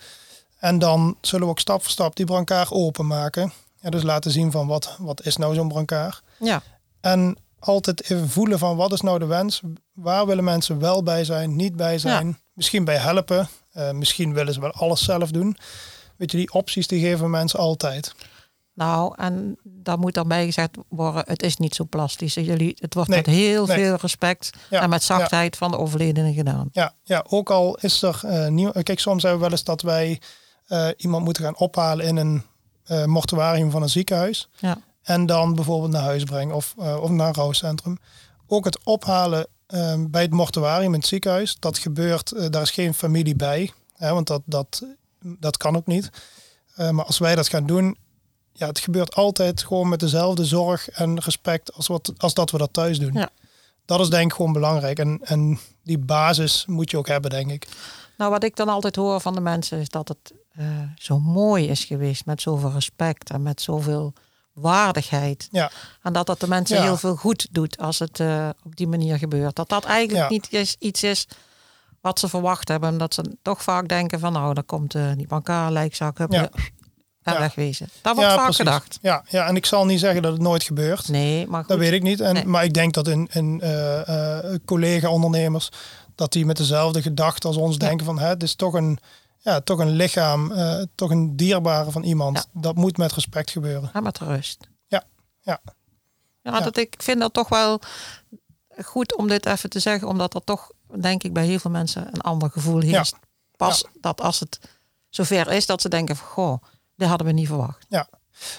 En 0.60 0.80
dan 0.80 1.18
zullen 1.22 1.46
we 1.46 1.52
ook 1.52 1.60
stap 1.60 1.82
voor 1.82 1.92
stap 1.92 2.16
die 2.16 2.26
brancard 2.26 2.72
openmaken. 2.72 3.52
Ja, 3.82 3.90
dus 3.90 4.04
laten 4.04 4.32
zien 4.32 4.52
van 4.52 4.68
wat, 4.68 4.96
wat 5.00 5.26
is 5.26 5.38
nou 5.38 5.54
zo'n 5.56 5.68
brancard. 5.68 6.22
Ja, 6.40 6.62
En 7.02 7.38
altijd 7.60 8.10
even 8.10 8.30
voelen 8.30 8.60
van 8.60 8.76
wat 8.76 8.92
is 8.94 9.02
nou 9.02 9.20
de 9.20 9.26
wens? 9.26 9.62
Waar 9.94 10.26
willen 10.26 10.44
mensen 10.44 10.80
wel 10.80 11.04
bij 11.04 11.24
zijn, 11.24 11.56
niet 11.56 11.76
bij 11.76 11.98
zijn? 11.98 12.40
Misschien 12.60 12.84
bij 12.84 12.98
helpen. 12.98 13.48
Eh, 13.72 13.92
misschien 13.92 14.34
willen 14.34 14.54
ze 14.54 14.60
wel 14.60 14.72
alles 14.72 15.04
zelf 15.04 15.32
doen. 15.32 15.58
Weet 16.18 16.32
je, 16.32 16.38
die 16.38 16.54
opties 16.54 16.88
die 16.88 17.02
geven 17.02 17.30
mensen 17.30 17.60
altijd. 17.60 18.14
nou, 18.74 19.14
en 19.18 19.58
daar 19.64 20.00
moet 20.00 20.14
dan 20.14 20.28
bij 20.28 20.46
gezegd 20.46 20.78
worden, 20.90 21.24
het 21.28 21.44
is 21.44 21.58
niet 21.58 21.76
zo 21.76 21.86
plastisch. 21.90 22.34
Jullie, 22.34 22.78
het 22.80 22.94
wordt 22.94 23.10
Nee, 23.10 23.18
met 23.18 23.28
heel 23.36 23.66
nee. 23.66 23.78
veel 23.78 23.96
respect 23.96 24.50
Ja, 24.70 24.82
en 24.82 24.90
met 24.90 25.04
zachtheid 25.04 25.58
van 25.58 25.72
de 25.72 25.78
overledene 25.78 26.34
gedaan. 26.34 26.70
Ja, 26.72 26.94
ja, 27.04 27.26
ook 27.30 27.50
al 27.50 27.76
is 27.76 28.02
er 28.02 28.20
eh 28.24 28.48
nieuw. 28.48 28.72
Kijk, 28.72 29.00
soms 29.00 29.22
hebben 29.24 29.40
we 29.42 29.46
wel 29.46 29.56
eens 29.58 29.64
dat 29.66 29.82
wij 29.82 30.22
eh, 30.68 30.88
iemand 30.98 31.24
moeten 31.24 31.44
gaan 31.44 31.58
ophalen 31.58 32.06
in 32.06 32.18
een 32.18 32.44
eh 32.84 33.06
mortuarium 33.06 33.72
van 33.72 33.82
een 33.82 33.90
ziekenhuis. 33.90 34.50
Ja. 34.58 34.78
En 35.02 35.26
dan 35.26 35.56
bijvoorbeeld 35.56 35.92
naar 35.92 36.02
huis 36.02 36.24
brengen 36.24 36.56
of, 36.56 36.76
eh, 36.80 37.02
of 37.02 37.10
naar 37.10 37.28
een 37.28 37.34
rouwcentrum. 37.34 37.98
Ook 38.48 38.66
het 38.66 38.80
ophalen 38.84 39.48
eh, 39.70 40.04
bij 40.08 40.22
het 40.22 40.32
mortuarium 40.32 40.94
in 40.94 41.00
het 41.00 41.08
ziekenhuis, 41.08 41.58
dat 41.60 41.78
gebeurt, 41.78 42.32
eh, 42.32 42.50
daar 42.50 42.62
is 42.62 42.72
geen 42.72 42.94
familie 42.94 43.36
bij. 43.36 43.72
Hè, 43.94 44.14
want 44.14 44.28
dat, 44.28 44.42
dat, 44.46 44.84
dat 45.22 45.58
kan 45.58 45.76
ook 45.76 45.88
niet. 45.88 46.10
Eh, 46.76 46.90
maar 46.90 47.06
als 47.06 47.18
wij 47.18 47.36
dat 47.36 47.48
gaan 47.48 47.66
doen, 47.66 47.98
ja, 48.54 48.68
het 48.68 48.80
gebeurt 48.80 49.16
altijd 49.16 49.64
gewoon 49.64 49.90
met 49.90 50.00
dezelfde 50.00 50.46
zorg 50.46 50.90
en 50.90 51.20
respect 51.20 51.74
als, 51.74 51.88
wat, 51.88 52.14
als 52.18 52.34
dat 52.34 52.52
we 52.52 52.58
dat 52.58 52.74
thuis 52.74 53.00
doen. 53.00 53.14
Ja. 53.14 53.30
Dat 53.86 54.00
is 54.00 54.10
denk 54.10 54.32
ik 54.32 54.36
gewoon 54.36 54.54
belangrijk. 54.54 55.00
En, 55.00 55.20
en 55.24 55.60
die 55.84 55.98
basis 55.98 56.66
moet 56.66 56.92
je 56.92 56.98
ook 56.98 57.08
hebben, 57.08 57.30
denk 57.30 57.52
ik. 57.52 57.68
Nou, 58.18 58.32
wat 58.32 58.44
ik 58.44 58.56
dan 58.56 58.70
altijd 58.70 58.96
hoor 58.96 59.22
van 59.22 59.34
de 59.34 59.42
mensen 59.42 59.80
is 59.80 59.90
dat 59.90 60.08
het 60.08 60.34
eh, 60.52 60.66
zo 60.96 61.20
mooi 61.20 61.68
is 61.68 61.84
geweest 61.84 62.26
met 62.26 62.42
zoveel 62.42 62.72
respect 62.72 63.30
en 63.30 63.42
met 63.42 63.62
zoveel 63.62 64.14
waardigheid. 64.54 65.48
Ja, 65.52 65.72
En 66.02 66.14
dat 66.14 66.26
dat 66.26 66.40
de 66.40 66.48
mensen 66.48 66.78
Ja. 66.78 66.84
heel 66.84 66.98
veel 66.98 67.16
goed 67.16 67.48
doet 67.52 67.78
als 67.78 68.00
het 68.00 68.20
eh, 68.20 68.50
op 68.66 68.76
die 68.76 68.88
manier 68.88 69.18
gebeurt. 69.18 69.56
Dat 69.56 69.70
dat 69.70 69.84
eigenlijk 69.86 70.24
Ja. 70.24 70.30
niet 70.30 70.48
is, 70.54 70.76
iets 70.80 71.04
is 71.04 71.28
wat 72.02 72.20
ze 72.20 72.28
verwacht 72.30 72.68
hebben. 72.68 72.90
En 72.90 72.98
dat 72.98 73.14
ze 73.14 73.38
toch 73.42 73.64
vaak 73.64 73.88
denken 73.88 74.20
van 74.20 74.34
nou, 74.34 74.54
dan 74.54 74.66
komt 74.66 74.96
eh, 74.96 75.12
die 75.16 75.28
bankaar, 75.28 75.72
lijkzak. 75.72 76.18
hup, 76.18 76.32
Ja. 76.32 76.50
en 77.24 77.34
Ja. 77.34 77.40
wegwezen. 77.40 77.90
Dat 78.02 78.16
wordt 78.16 78.30
vaak 78.34 78.44
precies. 78.44 78.58
gedacht. 78.58 78.98
Ja, 79.02 79.24
ja, 79.30 79.48
en 79.48 79.56
ik 79.56 79.66
zal 79.66 79.86
niet 79.86 80.00
zeggen 80.00 80.22
dat 80.22 80.32
het 80.32 80.42
nooit 80.42 80.64
gebeurt. 80.64 81.08
Nee, 81.08 81.48
maar 81.48 81.60
goed. 81.60 81.70
Dat 81.70 81.78
weet 81.78 81.94
ik 81.94 82.04
niet. 82.04 82.20
En, 82.22 82.34
Nee. 82.34 82.46
Maar 82.46 82.64
ik 82.64 82.74
denk 82.74 82.94
dat 82.94 83.08
in, 83.08 83.28
in 83.32 83.62
eh, 83.62 84.56
collega-ondernemers, 84.66 85.70
dat 86.16 86.32
die 86.32 86.46
met 86.46 86.58
dezelfde 86.58 87.02
gedachte 87.02 87.48
als 87.48 87.58
ons 87.58 87.78
denken 87.78 88.06
van, 88.06 88.20
hè, 88.20 88.28
het 88.28 88.44
is 88.44 88.56
toch 88.56 88.74
een, 88.74 89.00
ja, 89.42 89.62
toch 89.62 89.80
een 89.80 89.90
lichaam, 89.90 90.52
eh, 90.52 90.82
toch 90.96 91.10
een 91.10 91.36
dierbare 91.36 91.92
van 91.92 92.04
iemand. 92.04 92.38
Ja. 92.38 92.62
Dat 92.62 92.76
moet 92.76 92.98
met 92.98 93.14
respect 93.14 93.52
gebeuren. 93.52 93.90
Ja, 93.94 94.00
met 94.00 94.18
rust. 94.20 94.70
Ja, 94.88 95.04
ja. 95.42 95.60
Ja, 96.42 96.54
Ja. 96.54 96.60
Dat 96.60 96.78
ik 96.78 96.96
vind 96.98 97.20
dat 97.20 97.34
toch 97.34 97.50
wel 97.50 97.80
goed 98.84 99.16
om 99.16 99.28
dit 99.28 99.46
even 99.46 99.70
te 99.70 99.80
zeggen, 99.80 100.08
omdat 100.08 100.34
er 100.34 100.44
toch, 100.44 100.72
denk 101.00 101.24
ik, 101.24 101.34
bij 101.34 101.46
heel 101.46 101.60
veel 101.60 101.72
mensen 101.72 102.08
een 102.14 102.22
ander 102.22 102.50
gevoel 102.50 102.80
heerst. 102.80 103.16
Pas 103.58 103.86
dat 104.02 104.22
als 104.22 104.40
het 104.40 104.60
zover 105.10 105.52
is 105.52 105.66
dat 105.66 105.82
ze 105.82 105.90
denken 105.90 106.16
van, 106.16 106.28
goh, 106.28 106.64
dit 106.96 107.08
hadden 107.08 107.28
we 107.28 107.34
niet 107.34 107.48
verwacht. 107.48 107.86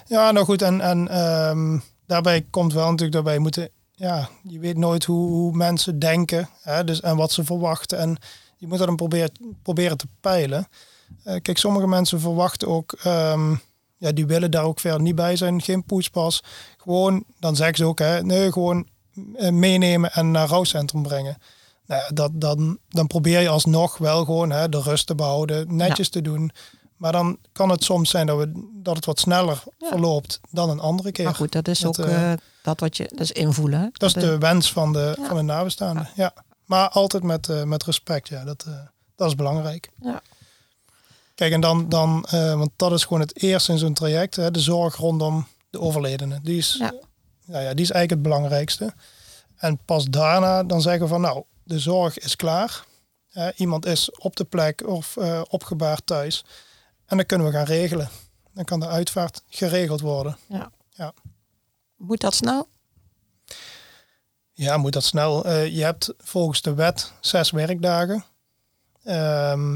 Ja, 0.07 0.31
nou 0.31 0.45
goed. 0.45 0.63
En, 0.63 0.81
en 0.81 1.09
ehm, 1.09 1.79
daarbij 2.07 2.47
komt 2.51 2.73
wel 2.73 2.85
natuurlijk 2.85 3.13
daarbij 3.13 3.39
moeten, 3.39 3.69
ja, 3.91 4.29
je 4.43 4.59
weet 4.59 4.77
nooit 4.77 5.05
hoe, 5.05 5.29
hoe 5.29 5.57
mensen 5.57 5.99
denken 5.99 6.49
hè, 6.63 6.85
dus, 6.85 7.01
en 7.01 7.17
wat 7.17 7.33
ze 7.33 7.45
verwachten. 7.45 7.99
En 7.99 8.17
je 8.61 8.67
moet 8.67 8.79
dat 8.79 8.87
dan 8.87 8.97
proberen, 8.97 9.31
proberen 9.63 9.97
te 9.97 10.07
peilen. 10.21 10.69
Eh, 11.25 11.37
kijk, 11.43 11.59
sommige 11.59 11.87
mensen 11.87 12.21
verwachten 12.21 12.69
ook, 12.69 12.93
ehm, 12.93 13.55
ja, 13.97 14.13
die 14.13 14.27
willen 14.27 14.51
daar 14.51 14.65
ook 14.65 14.81
verder 14.81 15.01
niet 15.01 15.15
bij 15.15 15.37
zijn. 15.37 15.63
Geen 15.63 15.85
poetspas. 15.85 16.43
Gewoon, 16.79 17.25
dan 17.39 17.57
zeggen 17.57 17.77
ze 17.77 17.85
ook, 17.85 17.99
hè, 17.99 18.23
nee, 18.23 18.53
gewoon 18.53 18.87
eh, 19.37 19.51
meenemen 19.51 20.13
en 20.13 20.31
naar 20.31 20.49
rouwcentrum 20.49 21.03
brengen. 21.03 21.37
Nou 21.87 22.15
dat, 22.15 22.31
dan, 22.35 22.79
dan 22.89 23.07
probeer 23.07 23.41
je 23.41 23.49
alsnog 23.49 23.99
wel 23.99 24.25
gewoon 24.25 24.51
hè, 24.51 24.69
de 24.69 24.81
rust 24.81 25.07
te 25.07 25.15
behouden, 25.15 25.77
netjes 25.77 26.09
te 26.09 26.21
doen. 26.23 26.51
Maar 26.97 27.13
dan 27.13 27.39
kan 27.53 27.69
het 27.71 27.85
soms 27.85 28.11
zijn 28.11 28.27
dat, 28.27 28.39
we, 28.39 28.69
dat 28.83 28.97
het 28.97 29.05
wat 29.05 29.19
sneller 29.21 29.63
Ja. 29.79 29.89
verloopt 29.89 30.41
dan 30.51 30.71
een 30.71 30.81
andere 30.81 31.13
keer. 31.13 31.25
Maar 31.25 31.35
goed, 31.35 31.53
dat 31.53 31.69
is 31.69 31.87
ook 31.87 31.99
eh, 31.99 32.33
dat 32.63 32.81
wat 32.81 32.97
je, 32.97 33.07
dat 33.11 33.21
is 33.21 33.33
invoelen. 33.33 33.81
hè. 33.81 33.87
Dat 33.93 34.17
is 34.17 34.23
de 34.23 34.39
wens 34.39 34.73
van 34.73 34.93
de, 34.93 35.15
Ja. 35.21 35.27
van 35.27 35.37
de 35.37 35.43
nabestaanden. 35.43 36.09
Ja. 36.15 36.33
Maar 36.71 36.89
altijd 36.89 37.23
met, 37.23 37.49
eh, 37.49 37.63
met 37.63 37.85
respect. 37.85 38.29
Ja, 38.29 38.45
dat, 38.45 38.65
eh, 38.69 38.75
dat 39.17 39.29
is 39.29 39.35
belangrijk. 39.35 39.91
Ja. 40.01 40.23
Kijk, 41.35 41.53
en 41.53 41.61
dan, 41.61 41.89
dan 41.89 42.25
eh, 42.25 42.55
want 42.55 42.71
dat 42.77 42.93
is 42.93 43.03
gewoon 43.03 43.21
het 43.21 43.43
eerste 43.43 43.73
in 43.73 43.79
zo'n 43.79 43.95
traject. 43.95 44.37
Hè, 44.37 44.51
de 44.51 44.61
zorg 44.61 44.97
rondom 44.97 45.47
de 45.71 45.81
overledene. 45.81 46.41
Die 46.43 46.59
is, 46.59 46.77
Ja. 46.79 46.93
ja. 47.47 47.61
Ja, 47.61 47.75
die 47.75 47.85
is 47.85 47.91
eigenlijk 47.91 48.11
het 48.11 48.23
belangrijkste. 48.23 48.95
En 49.57 49.79
pas 49.85 50.05
daarna 50.05 50.65
dan 50.65 50.83
zeggen 50.83 51.03
we 51.03 51.09
van 51.09 51.21
nou, 51.21 51.43
de 51.63 51.79
zorg 51.79 52.19
is 52.19 52.37
klaar. 52.37 52.85
Iemand 53.57 53.87
is 53.87 54.11
op 54.11 54.37
de 54.37 54.45
plek 54.45 54.87
of 54.87 55.17
opgebaard 55.49 56.07
thuis. 56.07 56.45
En 57.07 57.17
dan 57.17 57.27
kunnen 57.27 57.47
we 57.47 57.53
gaan 57.53 57.65
regelen. 57.65 58.09
Dan 58.55 58.65
kan 58.65 58.81
de 58.81 58.87
uitvaart 58.87 59.43
geregeld 59.49 60.01
worden. 60.01 60.37
Moet 61.97 62.21
dat 62.21 62.35
snel? 62.35 62.69
Ja, 64.61 64.77
moet 64.77 64.93
dat 64.93 65.05
snel. 65.05 65.45
Eh, 65.45 65.67
je 65.77 65.83
hebt 65.85 66.15
volgens 66.19 66.63
de 66.63 66.75
wet 66.75 67.13
zes 67.21 67.51
werkdagen. 67.51 68.25
Ehm, 69.05 69.75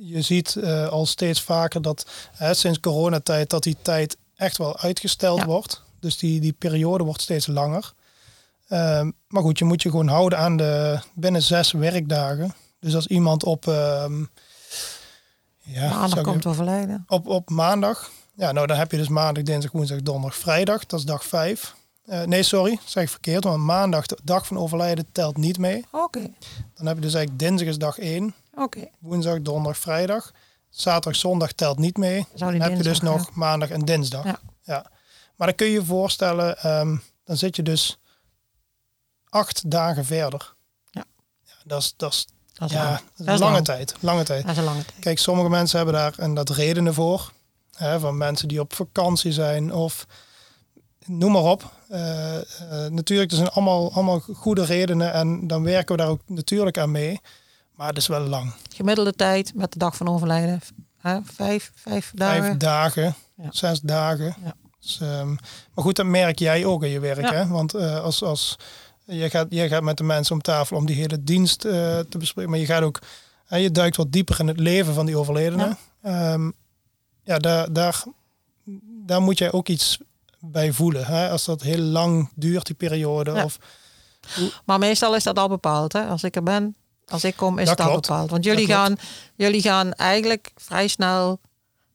je 0.00 0.22
ziet 0.22 0.56
eh, 0.56 0.88
al 0.88 1.06
steeds 1.06 1.42
vaker 1.42 1.82
dat 1.82 2.06
hè, 2.32 2.54
sinds 2.54 2.80
coronatijd 2.80 3.50
dat 3.50 3.62
die 3.62 3.76
tijd 3.82 4.16
echt 4.34 4.56
wel 4.58 4.78
uitgesteld 4.78 5.38
Ja. 5.38 5.46
wordt. 5.46 5.82
Dus 6.00 6.18
die, 6.18 6.40
die 6.40 6.52
periode 6.52 7.04
wordt 7.04 7.20
steeds 7.22 7.46
langer. 7.46 7.92
Ehm, 8.68 9.10
maar 9.28 9.42
goed, 9.42 9.58
je 9.58 9.64
moet 9.64 9.82
je 9.82 9.90
gewoon 9.90 10.08
houden 10.08 10.38
aan 10.38 10.56
de 10.56 10.98
binnen 11.14 11.42
zes 11.42 11.72
werkdagen. 11.72 12.54
Dus 12.80 12.94
als 12.94 13.06
iemand 13.06 13.44
op, 13.44 13.68
ehm, 13.68 14.24
ja, 15.62 15.88
Maandag 15.88 16.20
komt 16.24 16.46
overlijden. 16.46 17.04
op, 17.08 17.26
op 17.26 17.50
maandag. 17.50 18.10
Ja, 18.34 18.52
nou 18.52 18.66
dan 18.66 18.76
heb 18.76 18.90
je 18.90 18.96
dus 18.96 19.08
maandag, 19.08 19.42
dinsdag, 19.42 19.72
woensdag, 19.72 20.02
donderdag, 20.02 20.38
vrijdag. 20.38 20.86
Dat 20.86 20.98
is 20.98 21.04
dag 21.04 21.24
vijf. 21.24 21.74
Eh, 22.06 22.22
nee, 22.22 22.42
sorry, 22.42 22.78
zeg 22.84 23.02
ik 23.02 23.08
verkeerd. 23.08 23.44
Want 23.44 23.62
maandag, 23.62 24.06
de 24.06 24.18
dag 24.22 24.46
van 24.46 24.58
overlijden, 24.58 25.06
telt 25.12 25.36
niet 25.36 25.58
mee. 25.58 25.84
Oké, 25.90 26.30
Dan 26.74 26.86
heb 26.86 26.96
je 26.96 27.02
dus 27.02 27.14
eigenlijk 27.14 27.38
dinsdag 27.38 27.68
is 27.68 27.78
dag 27.78 27.98
1. 27.98 28.34
oké. 28.54 28.88
Woensdag, 28.98 29.42
donderdag, 29.42 29.78
vrijdag. 29.82 30.32
Zaterdag, 30.68 31.16
zondag 31.20 31.52
telt 31.52 31.78
niet 31.78 31.96
mee. 31.96 32.26
Dan 32.34 32.60
heb 32.60 32.76
je 32.76 32.82
dus 32.82 33.00
nog 33.00 33.34
maandag 33.34 33.70
en 33.70 33.84
dinsdag. 33.84 34.24
Ja. 34.24 34.38
Ja. 34.62 34.86
Maar 35.36 35.46
dan 35.46 35.56
kun 35.56 35.66
je 35.66 35.72
je 35.72 35.84
voorstellen, 35.84 36.58
ehm, 36.58 36.96
dan 37.24 37.36
zit 37.36 37.56
je 37.56 37.62
dus 37.62 37.98
acht 39.28 39.70
dagen 39.70 40.04
verder. 40.04 40.54
Ja. 40.90 41.04
ja 41.44 41.52
dat 41.64 41.82
is, 41.82 41.94
dat 41.96 42.12
is, 42.12 42.26
Dat 42.52 42.68
is 42.70 42.74
ja, 42.76 42.84
lang. 42.84 42.98
dat 42.98 43.08
is 43.18 43.24
Dat 43.26 43.34
is 43.34 43.40
lange 43.40 43.52
lang. 43.52 43.64
tijd. 43.64 43.94
Lange 44.00 44.22
tijd. 44.24 44.42
Dat 44.42 44.50
is 44.52 44.58
een 44.58 44.64
lange 44.64 44.84
tijd. 44.84 44.98
Kijk, 45.00 45.18
sommige 45.18 45.48
mensen 45.48 45.76
hebben 45.76 45.94
daar 45.94 46.14
en 46.18 46.34
dat 46.34 46.50
redenen 46.50 46.94
voor. 46.94 47.32
Hè, 47.76 48.00
van 48.00 48.16
mensen 48.16 48.48
die 48.48 48.60
op 48.60 48.74
vakantie 48.74 49.32
zijn 49.32 49.72
of 49.74 50.06
noem 51.06 51.32
maar 51.32 51.42
op. 51.42 51.72
Eh, 51.88 52.36
eh, 52.36 52.90
natuurlijk, 52.90 53.30
er 53.30 53.36
zijn 53.36 53.48
allemaal, 53.48 53.92
allemaal 53.92 54.20
goede 54.20 54.64
redenen 54.64 55.12
en 55.12 55.46
dan 55.46 55.62
werken 55.62 55.96
we 55.96 56.02
daar 56.02 56.10
ook 56.10 56.20
natuurlijk 56.26 56.78
aan 56.78 56.90
mee. 56.90 57.20
Maar 57.74 57.88
het 57.88 57.96
is 57.96 58.06
wel 58.06 58.20
lang. 58.20 58.52
Gemiddelde 58.74 59.12
tijd 59.12 59.54
met 59.54 59.72
de 59.72 59.78
dag 59.78 59.96
van 59.96 60.08
overlijden. 60.08 60.60
Hè, 60.98 61.18
vijf, 61.24 61.72
vijf 61.74 62.12
dagen. 62.14 62.42
Vijf 62.42 62.56
dagen, 62.56 63.14
Ja. 63.36 63.48
zes 63.50 63.80
dagen. 63.80 64.36
Ja. 64.44 64.54
Dus, 64.80 65.00
ehm, 65.00 65.28
maar 65.74 65.84
goed, 65.84 65.96
dat 65.96 66.06
merk 66.06 66.38
jij 66.38 66.64
ook 66.64 66.84
in 66.84 66.90
je 66.90 67.00
werk. 67.00 67.20
Ja. 67.20 67.32
Hè? 67.32 67.46
Want 67.46 67.74
eh, 67.74 68.02
als, 68.02 68.22
als 68.22 68.56
je, 69.04 69.30
gaat, 69.30 69.46
je 69.50 69.68
gaat 69.68 69.82
met 69.82 69.96
de 69.96 70.04
mensen 70.04 70.34
om 70.34 70.40
tafel 70.42 70.76
om 70.76 70.86
die 70.86 70.96
hele 70.96 71.22
dienst 71.22 71.60
te 71.60 72.16
bespreken. 72.18 72.50
Maar 72.50 72.60
je 72.60 72.66
gaat 72.66 72.82
ook, 72.82 72.98
je 73.48 73.70
duikt 73.70 73.96
wat 73.96 74.12
dieper 74.12 74.40
in 74.40 74.48
het 74.48 74.60
leven 74.60 74.94
van 74.94 75.06
die 75.06 75.16
overledene. 75.16 75.76
Ja, 76.02 76.38
ja 77.22 77.38
daar, 77.38 77.72
daar, 77.72 78.04
daar 79.06 79.22
moet 79.22 79.38
jij 79.38 79.52
ook 79.52 79.68
iets 79.68 79.98
bij 80.50 80.72
voelen. 80.72 81.04
Hè? 81.06 81.30
Als 81.30 81.44
dat 81.44 81.62
heel 81.62 81.78
lang 81.78 82.30
duurt, 82.34 82.66
die 82.66 82.74
periode. 82.74 83.32
Ja. 83.32 83.44
Of, 83.44 83.58
Maar 84.64 84.78
meestal 84.78 85.14
is 85.14 85.22
dat 85.22 85.38
al 85.38 85.48
bepaald. 85.48 85.92
Hè? 85.92 86.06
Als 86.06 86.22
ik 86.24 86.36
er 86.36 86.42
ben, 86.42 86.76
als 87.06 87.24
ik 87.24 87.36
kom, 87.36 87.58
is 87.58 87.66
Dat 87.68 87.76
dat 87.76 87.86
al 87.86 87.94
bepaald. 87.94 88.30
Want 88.30 88.44
jullie 88.44 88.66
Dat 88.66 88.76
gaan, 88.76 88.94
klopt. 88.94 89.02
jullie 89.36 89.62
gaan 89.62 89.92
eigenlijk 89.92 90.50
vrij 90.56 90.88
snel 90.88 91.40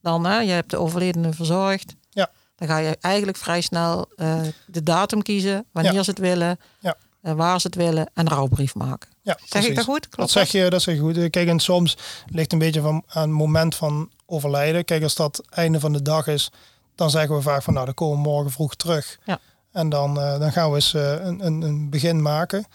dan, 0.01 0.25
hè, 0.25 0.39
je 0.39 0.51
hebt 0.51 0.69
de 0.69 0.77
overledene 0.77 1.33
verzorgd. 1.33 1.95
Ja. 2.09 2.29
Dan 2.55 2.67
ga 2.67 2.77
je 2.77 2.97
eigenlijk 3.01 3.37
vrij 3.37 3.61
snel 3.61 4.09
eh, 4.15 4.39
de 4.67 4.83
datum 4.83 5.21
kiezen, 5.21 5.65
wanneer 5.71 5.93
Ja. 5.93 6.03
ze 6.03 6.09
het 6.09 6.19
willen, 6.19 6.59
Ja. 6.79 6.95
eh, 7.21 7.33
waar 7.33 7.61
ze 7.61 7.67
het 7.67 7.75
willen 7.75 8.05
en 8.13 8.25
een 8.25 8.27
rouwbrief 8.33 8.75
maken. 8.75 9.09
ja, 9.21 9.35
Zeg 9.39 9.47
precies. 9.49 9.69
ik 9.69 9.75
dat 9.75 9.85
goed? 9.85 9.99
Klopt 10.09 10.17
Dat 10.17 10.29
zeg 10.29 10.51
je, 10.63 10.69
dat 10.69 10.81
zeg 10.81 10.95
je 10.95 11.01
goed. 11.01 11.29
Kijk, 11.29 11.47
en 11.47 11.59
soms 11.59 11.97
ligt 12.25 12.51
een 12.53 12.59
beetje 12.59 12.81
van 12.81 13.03
aan 13.07 13.21
het 13.21 13.31
moment 13.37 13.75
van 13.75 14.09
overlijden. 14.25 14.85
Kijk, 14.85 15.03
als 15.03 15.15
dat 15.15 15.43
einde 15.49 15.79
van 15.79 15.93
de 15.93 16.01
dag 16.01 16.27
is, 16.27 16.51
dan 16.95 17.09
zeggen 17.09 17.35
we 17.35 17.41
vaak 17.41 17.63
van 17.63 17.73
nou, 17.73 17.85
dan 17.85 17.93
komen 17.95 18.15
we 18.15 18.29
morgen 18.29 18.51
vroeg 18.51 18.75
terug. 18.75 19.19
Ja. 19.25 19.39
En 19.71 19.89
dan, 19.89 20.19
eh, 20.21 20.39
dan 20.39 20.51
gaan 20.51 20.69
we 20.69 20.75
eens 20.75 20.93
eh, 20.93 21.11
een, 21.25 21.45
een, 21.45 21.61
een 21.61 21.89
begin 21.89 22.21
maken. 22.21 22.65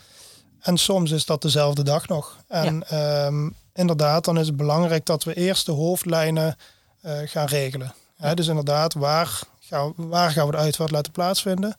En 0.60 0.76
soms 0.76 1.10
is 1.10 1.24
dat 1.26 1.42
dezelfde 1.42 1.82
dag 1.82 2.08
nog. 2.08 2.36
En 2.48 2.88
ehm, 2.88 3.50
inderdaad, 3.74 4.24
dan 4.24 4.38
is 4.38 4.46
het 4.46 4.56
belangrijk 4.56 5.06
dat 5.06 5.24
we 5.24 5.34
eerst 5.34 5.66
de 5.66 5.72
hoofdlijnen 5.72 6.56
eh, 7.00 7.18
gaan 7.24 7.46
regelen. 7.46 7.94
Hè, 8.16 8.34
dus 8.34 8.46
inderdaad, 8.46 8.94
waar 8.94 9.40
gaan, 9.60 9.92
we- 9.96 10.06
waar 10.06 10.30
gaan 10.30 10.46
we 10.46 10.52
de 10.52 10.58
uitvaart 10.58 10.90
laten 10.90 11.12
plaatsvinden? 11.12 11.76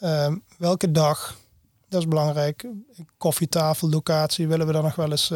Ehm, 0.00 0.36
welke 0.58 0.90
dag? 0.90 1.36
Dat 1.88 2.00
is 2.00 2.08
belangrijk. 2.08 2.66
Koffietafel, 3.18 3.88
locatie 3.88 4.48
willen 4.48 4.66
we 4.66 4.72
dan 4.72 4.82
nog 4.82 4.94
wel 4.94 5.10
eens 5.10 5.32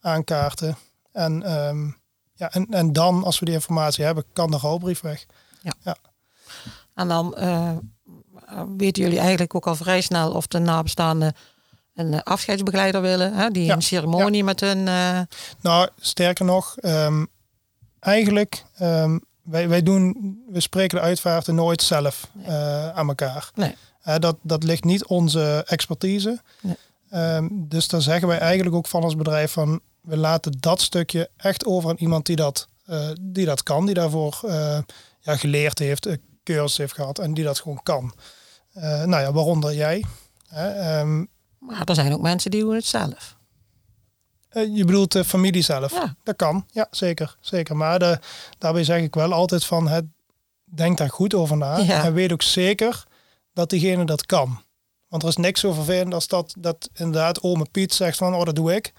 aankaarten. 0.00 0.76
En, 1.12 1.42
ehm, 1.42 1.86
ja, 2.34 2.52
en, 2.52 2.66
en 2.70 2.92
dan, 2.92 3.24
als 3.24 3.38
we 3.38 3.44
die 3.44 3.54
informatie 3.54 4.04
hebben, 4.04 4.24
kan 4.32 4.50
de 4.50 4.56
rouwbrief 4.58 5.00
weg. 5.00 5.26
En 6.94 7.08
dan 7.08 7.36
eh, 7.36 7.70
weten 8.76 9.02
jullie 9.02 9.18
eigenlijk 9.18 9.54
ook 9.54 9.66
al 9.66 9.74
vrij 9.74 10.00
snel 10.00 10.32
of 10.32 10.46
de 10.46 10.58
nabestaanden 10.58 11.34
een 11.94 12.14
eh, 12.14 12.20
afscheidsbegeleider 12.22 13.00
willen. 13.00 13.34
Hè? 13.34 13.50
Die 13.50 13.64
Ja, 13.64 13.74
een 13.74 13.82
ceremonie 13.82 14.44
met 14.44 14.60
hun... 14.60 14.88
eh, 14.88 15.20
Nou, 15.60 15.88
sterker 15.98 16.44
nog, 16.44 16.76
ehm, 16.76 17.24
eigenlijk, 18.00 18.64
ehm, 18.76 19.18
wij, 19.42 19.68
wij 19.68 19.82
doen, 19.82 20.36
we 20.50 20.60
spreken 20.60 20.98
de 20.98 21.04
uitvaarten 21.04 21.54
nooit 21.54 21.82
zelf 21.82 22.30
aan 22.94 23.08
elkaar. 23.08 23.50
Nee. 23.54 23.74
Dat, 24.18 24.36
dat 24.42 24.62
ligt 24.62 24.84
niet 24.84 25.06
onze 25.06 25.64
expertise. 25.66 26.40
Nee. 26.60 26.76
Ehm, 27.10 27.48
dus 27.52 27.88
dan 27.88 28.02
zeggen 28.02 28.28
wij 28.28 28.38
eigenlijk 28.38 28.76
ook 28.76 28.86
van 28.86 29.02
ons 29.02 29.16
bedrijf 29.16 29.52
van, 29.52 29.80
we 30.00 30.16
laten 30.16 30.52
dat 30.60 30.80
stukje 30.80 31.30
echt 31.36 31.64
over 31.64 31.90
aan 31.90 31.96
iemand 31.98 32.26
die 32.26 32.36
dat, 32.36 32.68
die 33.20 33.44
dat 33.44 33.62
kan, 33.62 33.86
die 33.86 33.94
daarvoor 33.94 34.40
ja, 35.26 35.36
geleerd 35.36 35.78
heeft, 35.78 36.06
een 36.06 36.20
cursus 36.44 36.76
heeft 36.76 36.94
gehad 36.94 37.18
en 37.18 37.34
die 37.34 37.44
dat 37.44 37.60
gewoon 37.60 37.82
kan. 37.82 38.14
Eh, 38.72 38.82
nou 38.82 39.22
ja, 39.22 39.32
waaronder 39.32 39.74
jij. 39.74 40.04
Hè, 40.48 40.68
ehm, 40.68 41.24
maar 41.58 41.84
er 41.84 41.94
zijn 41.94 42.12
ook 42.12 42.20
mensen 42.20 42.50
die 42.50 42.60
doen 42.60 42.74
het 42.74 42.84
zelf. 42.84 43.36
Eh, 44.48 44.76
Je 44.76 44.84
bedoelt 44.84 45.12
de 45.12 45.24
familie 45.24 45.62
zelf? 45.62 45.92
Ja. 45.92 46.14
Dat 46.22 46.36
kan, 46.36 46.66
ja, 46.72 46.86
zeker. 46.90 47.36
zeker. 47.40 47.76
Maar 47.76 47.98
de, 47.98 48.18
daarbij 48.58 48.84
zeg 48.84 49.02
ik 49.02 49.14
wel 49.14 49.32
altijd 49.32 49.64
van, 49.64 49.88
het, 49.88 50.04
denk 50.64 50.98
daar 50.98 51.10
goed 51.10 51.34
over 51.34 51.56
na. 51.56 51.76
Ja. 51.78 52.04
En 52.04 52.12
weet 52.12 52.32
ook 52.32 52.42
zeker 52.42 53.04
dat 53.52 53.70
diegene 53.70 54.04
dat 54.04 54.26
kan. 54.26 54.62
Want 55.08 55.22
er 55.22 55.28
is 55.28 55.36
niks 55.36 55.60
zo 55.60 55.72
vervelend 55.72 56.14
als 56.14 56.28
dat, 56.28 56.54
dat 56.58 56.90
inderdaad 56.94 57.42
ome 57.42 57.66
Piet 57.70 57.94
zegt 57.94 58.16
van, 58.16 58.34
oh 58.34 58.44
dat 58.44 58.54
doe 58.56 58.74
ik. 58.74 58.92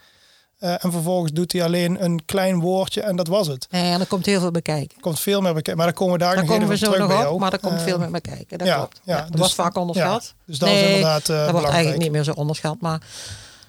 Eh, 0.57 0.71
en 0.83 0.91
vervolgens 0.91 1.31
doet 1.31 1.51
hij 1.51 1.63
alleen 1.63 2.03
een 2.03 2.25
klein 2.25 2.59
woordje 2.59 3.01
en 3.01 3.15
dat 3.15 3.27
was 3.27 3.47
het. 3.47 3.67
Nee, 3.69 3.91
en 3.91 3.99
er 3.99 4.05
komt 4.07 4.25
heel 4.25 4.39
veel 4.39 4.51
bekijken. 4.51 4.95
Er 4.95 5.01
komt 5.01 5.19
veel 5.19 5.41
meer 5.41 5.53
bekijken. 5.53 5.77
Maar 5.77 5.85
dan 5.85 5.95
komen 5.95 6.13
we 6.13 6.19
daar 6.19 6.35
Daar 6.35 6.43
nog 6.43 6.53
komen 6.53 6.67
we 6.67 6.77
zo 6.77 6.85
terug 6.91 6.99
nog 7.07 7.17
bij 7.17 7.27
op, 7.27 7.39
maar 7.39 7.53
er 7.53 7.59
komt 7.59 7.81
veel 7.81 7.93
Eh, 7.93 7.99
meer 7.99 8.11
bekijken. 8.11 8.57
Dat 8.57 8.67
ja, 8.67 8.75
klopt. 8.75 9.01
ja, 9.03 9.15
Ja, 9.15 9.21
dat 9.21 9.31
dus- 9.31 9.39
was 9.41 9.53
vaak 9.55 9.75
onderschat. 9.77 10.33
Dus 10.45 10.57
dat 10.59 10.69
is 10.69 10.81
inderdaad 10.81 11.29
eh 11.29 11.37
dat 11.43 11.51
wordt 11.51 11.67
eigenlijk 11.67 12.01
niet 12.01 12.11
meer 12.11 12.23
zo 12.23 12.31
onderschat. 12.31 12.81
Maar, 12.81 13.01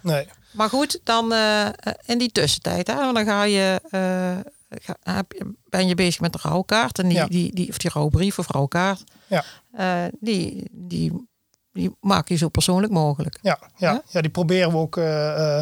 Nee. 0.00 0.26
maar 0.52 0.68
goed, 0.68 1.00
dan 1.04 1.33
eh, 1.33 1.66
eh, 1.66 1.73
in 2.07 2.18
die 2.18 2.33
tussentijd, 2.33 2.87
hè, 2.87 3.12
dan 3.12 3.25
ga 3.25 3.42
je, 3.45 3.80
eh, 3.90 4.37
ga- 4.83 5.23
ben 5.68 5.88
je 5.88 5.95
bezig 5.95 6.21
met 6.21 6.33
de 6.33 6.38
rouwkaart. 6.42 6.99
En 6.99 7.09
die, 7.09 7.28
die, 7.28 7.54
die, 7.54 7.68
of 7.68 7.78
die 7.78 7.90
rouwbrief 7.95 8.38
of 8.38 8.49
rouwkaart. 8.49 9.04
Ja. 9.26 9.45
eh, 9.73 10.02
die, 10.21 10.68
die, 10.73 11.26
die 11.73 11.97
maak 12.00 12.28
je 12.28 12.37
zo 12.37 12.49
persoonlijk 12.49 12.92
mogelijk. 12.92 13.38
Ja, 13.42 13.59
ja, 13.76 14.02
ja, 14.09 14.21
die 14.21 14.30
proberen 14.30 14.71
we 14.71 14.76
ook 14.76 14.97
eh, 14.97 15.61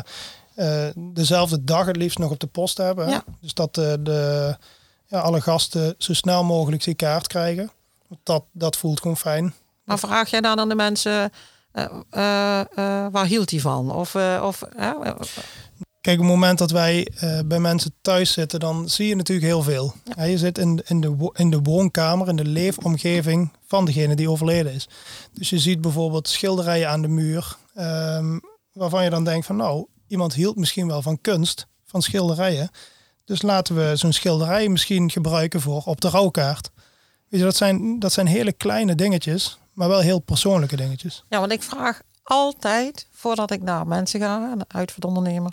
eh, 0.56 0.86
dezelfde 0.94 1.64
dag 1.64 1.86
het 1.86 1.96
liefst 1.96 2.18
nog 2.18 2.30
op 2.30 2.40
de 2.40 2.46
post 2.46 2.76
hebben. 2.76 3.08
Ja. 3.08 3.24
Dus 3.40 3.54
dat 3.54 3.78
eh, 3.78 3.92
de, 4.00 4.56
ja, 5.06 5.20
alle 5.20 5.40
gasten 5.40 5.94
zo 5.98 6.12
snel 6.12 6.44
mogelijk 6.44 6.84
die 6.84 6.94
kaart 6.94 7.26
krijgen. 7.26 7.70
Dat, 8.22 8.44
dat 8.52 8.76
voelt 8.76 9.00
gewoon 9.00 9.16
fijn. 9.16 9.54
Maar 9.84 9.98
vraag 9.98 10.30
jij 10.30 10.40
dan 10.40 10.58
aan 10.58 10.68
de 10.68 10.74
mensen, 10.74 11.32
eh, 11.72 11.90
waar 13.10 13.26
hield 13.26 13.50
hij 13.50 13.60
van? 13.60 13.92
Of, 13.92 14.14
of 14.42 14.62
Kijk, 16.00 16.18
op 16.18 16.24
het 16.24 16.34
moment 16.34 16.58
dat 16.58 16.70
wij 16.70 17.12
bij 17.46 17.58
mensen 17.58 17.94
thuis 18.00 18.32
zitten, 18.32 18.60
dan 18.60 18.88
zie 18.88 19.08
je 19.08 19.16
natuurlijk 19.16 19.46
heel 19.46 19.62
veel. 19.62 19.94
Ja, 20.16 20.22
je 20.22 20.38
zit 20.38 20.58
in, 20.58 20.82
in, 20.86 21.00
de, 21.00 21.30
in 21.32 21.50
de 21.50 21.60
woonkamer, 21.62 22.28
in 22.28 22.36
de 22.36 22.44
leefomgeving 22.44 23.52
van 23.66 23.84
degene 23.84 24.14
die 24.14 24.30
overleden 24.30 24.72
is. 24.72 24.88
Dus 25.32 25.50
je 25.50 25.58
ziet 25.58 25.80
bijvoorbeeld 25.80 26.28
schilderijen 26.28 26.88
aan 26.88 27.02
de 27.02 27.08
muur, 27.08 27.56
ehm, 27.74 28.38
waarvan 28.72 29.04
je 29.04 29.10
dan 29.10 29.24
denkt 29.24 29.46
van 29.46 29.56
nou, 29.56 29.86
iemand 30.08 30.34
hield 30.34 30.56
misschien 30.56 30.86
wel 30.86 31.02
van 31.02 31.20
kunst, 31.20 31.66
van 31.84 32.02
schilderijen. 32.02 32.70
Dus 33.24 33.42
laten 33.42 33.74
we 33.76 33.96
zo'n 33.96 34.12
schilderij 34.12 34.68
misschien 34.68 35.10
gebruiken 35.10 35.60
voor 35.60 35.82
op 35.84 36.00
de 36.00 36.08
rouwkaart. 36.08 36.70
Weet 37.28 37.40
je, 37.40 37.46
dat 37.46 37.56
zijn, 37.56 37.98
dat 37.98 38.12
zijn 38.12 38.26
hele 38.26 38.52
kleine 38.52 38.94
dingetjes, 38.94 39.58
maar 39.72 39.88
wel 39.88 40.00
heel 40.00 40.18
persoonlijke 40.18 40.76
dingetjes. 40.76 41.24
Ja, 41.28 41.38
want 41.40 41.52
ik 41.52 41.62
vraag 41.62 42.00
altijd, 42.22 43.08
voordat 43.12 43.50
ik 43.50 43.62
naar 43.62 43.86
mensen 43.86 44.20
ga, 44.20 44.52
een 44.52 44.64
uitvaartondernemer, 44.68 45.52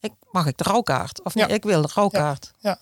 ik, 0.00 0.12
mag 0.30 0.46
ik 0.46 0.56
de 0.58 0.64
rouwkaart? 0.64 1.22
Of 1.22 1.34
nee, 1.34 1.46
Ja. 1.48 1.54
ik 1.54 1.62
wil 1.62 1.82
de 1.82 1.90
rouwkaart. 1.94 2.52
Ja, 2.58 2.78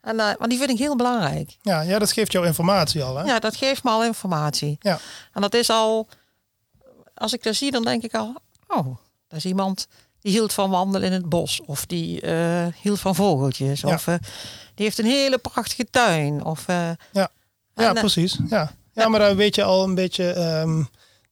En, 0.00 0.20
eh, 0.20 0.26
want 0.38 0.50
die 0.50 0.58
vind 0.58 0.70
ik 0.70 0.78
heel 0.78 0.96
belangrijk. 0.96 1.56
ja, 1.62 1.80
ja 1.80 1.98
dat 1.98 2.12
geeft 2.12 2.32
jou 2.32 2.46
informatie 2.46 3.02
al. 3.02 3.16
Hè? 3.16 3.24
Ja, 3.24 3.38
dat 3.38 3.56
geeft 3.56 3.84
me 3.84 3.90
al 3.90 4.04
informatie. 4.04 4.76
Ja. 4.80 4.98
En 5.32 5.40
dat 5.40 5.54
is 5.54 5.70
al, 5.70 6.08
als 7.14 7.32
ik 7.32 7.42
dat 7.42 7.54
zie, 7.54 7.70
dan 7.70 7.82
denk 7.82 8.02
ik 8.02 8.14
al, 8.14 8.34
oh, 8.68 8.86
dat 9.28 9.38
is 9.38 9.44
iemand 9.44 9.86
die 10.24 10.32
hield 10.32 10.52
van 10.52 10.70
wandelen 10.70 11.06
in 11.06 11.12
het 11.12 11.28
bos. 11.28 11.60
Of 11.66 11.86
die 11.86 12.20
eh, 12.20 12.66
hield 12.80 13.00
van 13.00 13.14
vogeltjes. 13.14 13.80
Ja. 13.80 13.94
Of 13.94 14.06
eh, 14.06 14.14
die 14.74 14.84
heeft 14.84 14.98
een 14.98 15.04
hele 15.04 15.38
prachtige 15.38 15.86
tuin. 15.90 16.44
Of, 16.44 16.68
eh, 16.68 16.90
Ja, 17.12 17.30
ja 17.74 17.92
precies. 17.92 18.38
Ja. 18.48 18.72
Ja, 18.92 19.08
maar 19.08 19.20
daar 19.20 19.36
weet 19.36 19.54
je 19.54 19.62
al 19.62 19.84
een 19.84 19.94
beetje 19.94 20.32
ehm, 20.32 20.82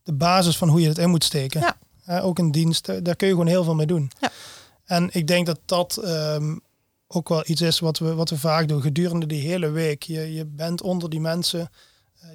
de 0.02 0.12
basis 0.12 0.56
van 0.56 0.68
hoe 0.68 0.80
je 0.80 0.88
het 0.88 0.98
in 0.98 1.10
moet 1.10 1.24
steken. 1.24 1.74
Ja. 2.04 2.20
Ook 2.20 2.38
in 2.38 2.50
dienst, 2.50 2.86
daar 3.04 3.16
kun 3.16 3.26
je 3.26 3.32
gewoon 3.32 3.48
heel 3.48 3.64
veel 3.64 3.74
mee 3.74 3.86
doen. 3.86 4.10
Ja. 4.20 4.30
En 4.84 5.08
ik 5.12 5.26
denk 5.26 5.46
dat 5.46 5.58
dat 5.64 5.96
ehm, 5.96 6.56
ook 7.06 7.28
wel 7.28 7.42
iets 7.46 7.60
is 7.60 7.78
wat 7.78 7.98
we, 7.98 8.14
wat 8.14 8.30
we 8.30 8.38
vaak 8.38 8.68
doen 8.68 8.82
gedurende 8.82 9.26
die 9.26 9.48
hele 9.48 9.70
week. 9.70 10.02
Je, 10.02 10.34
je 10.34 10.44
bent 10.44 10.82
onder 10.82 11.10
die 11.10 11.20
mensen, 11.20 11.70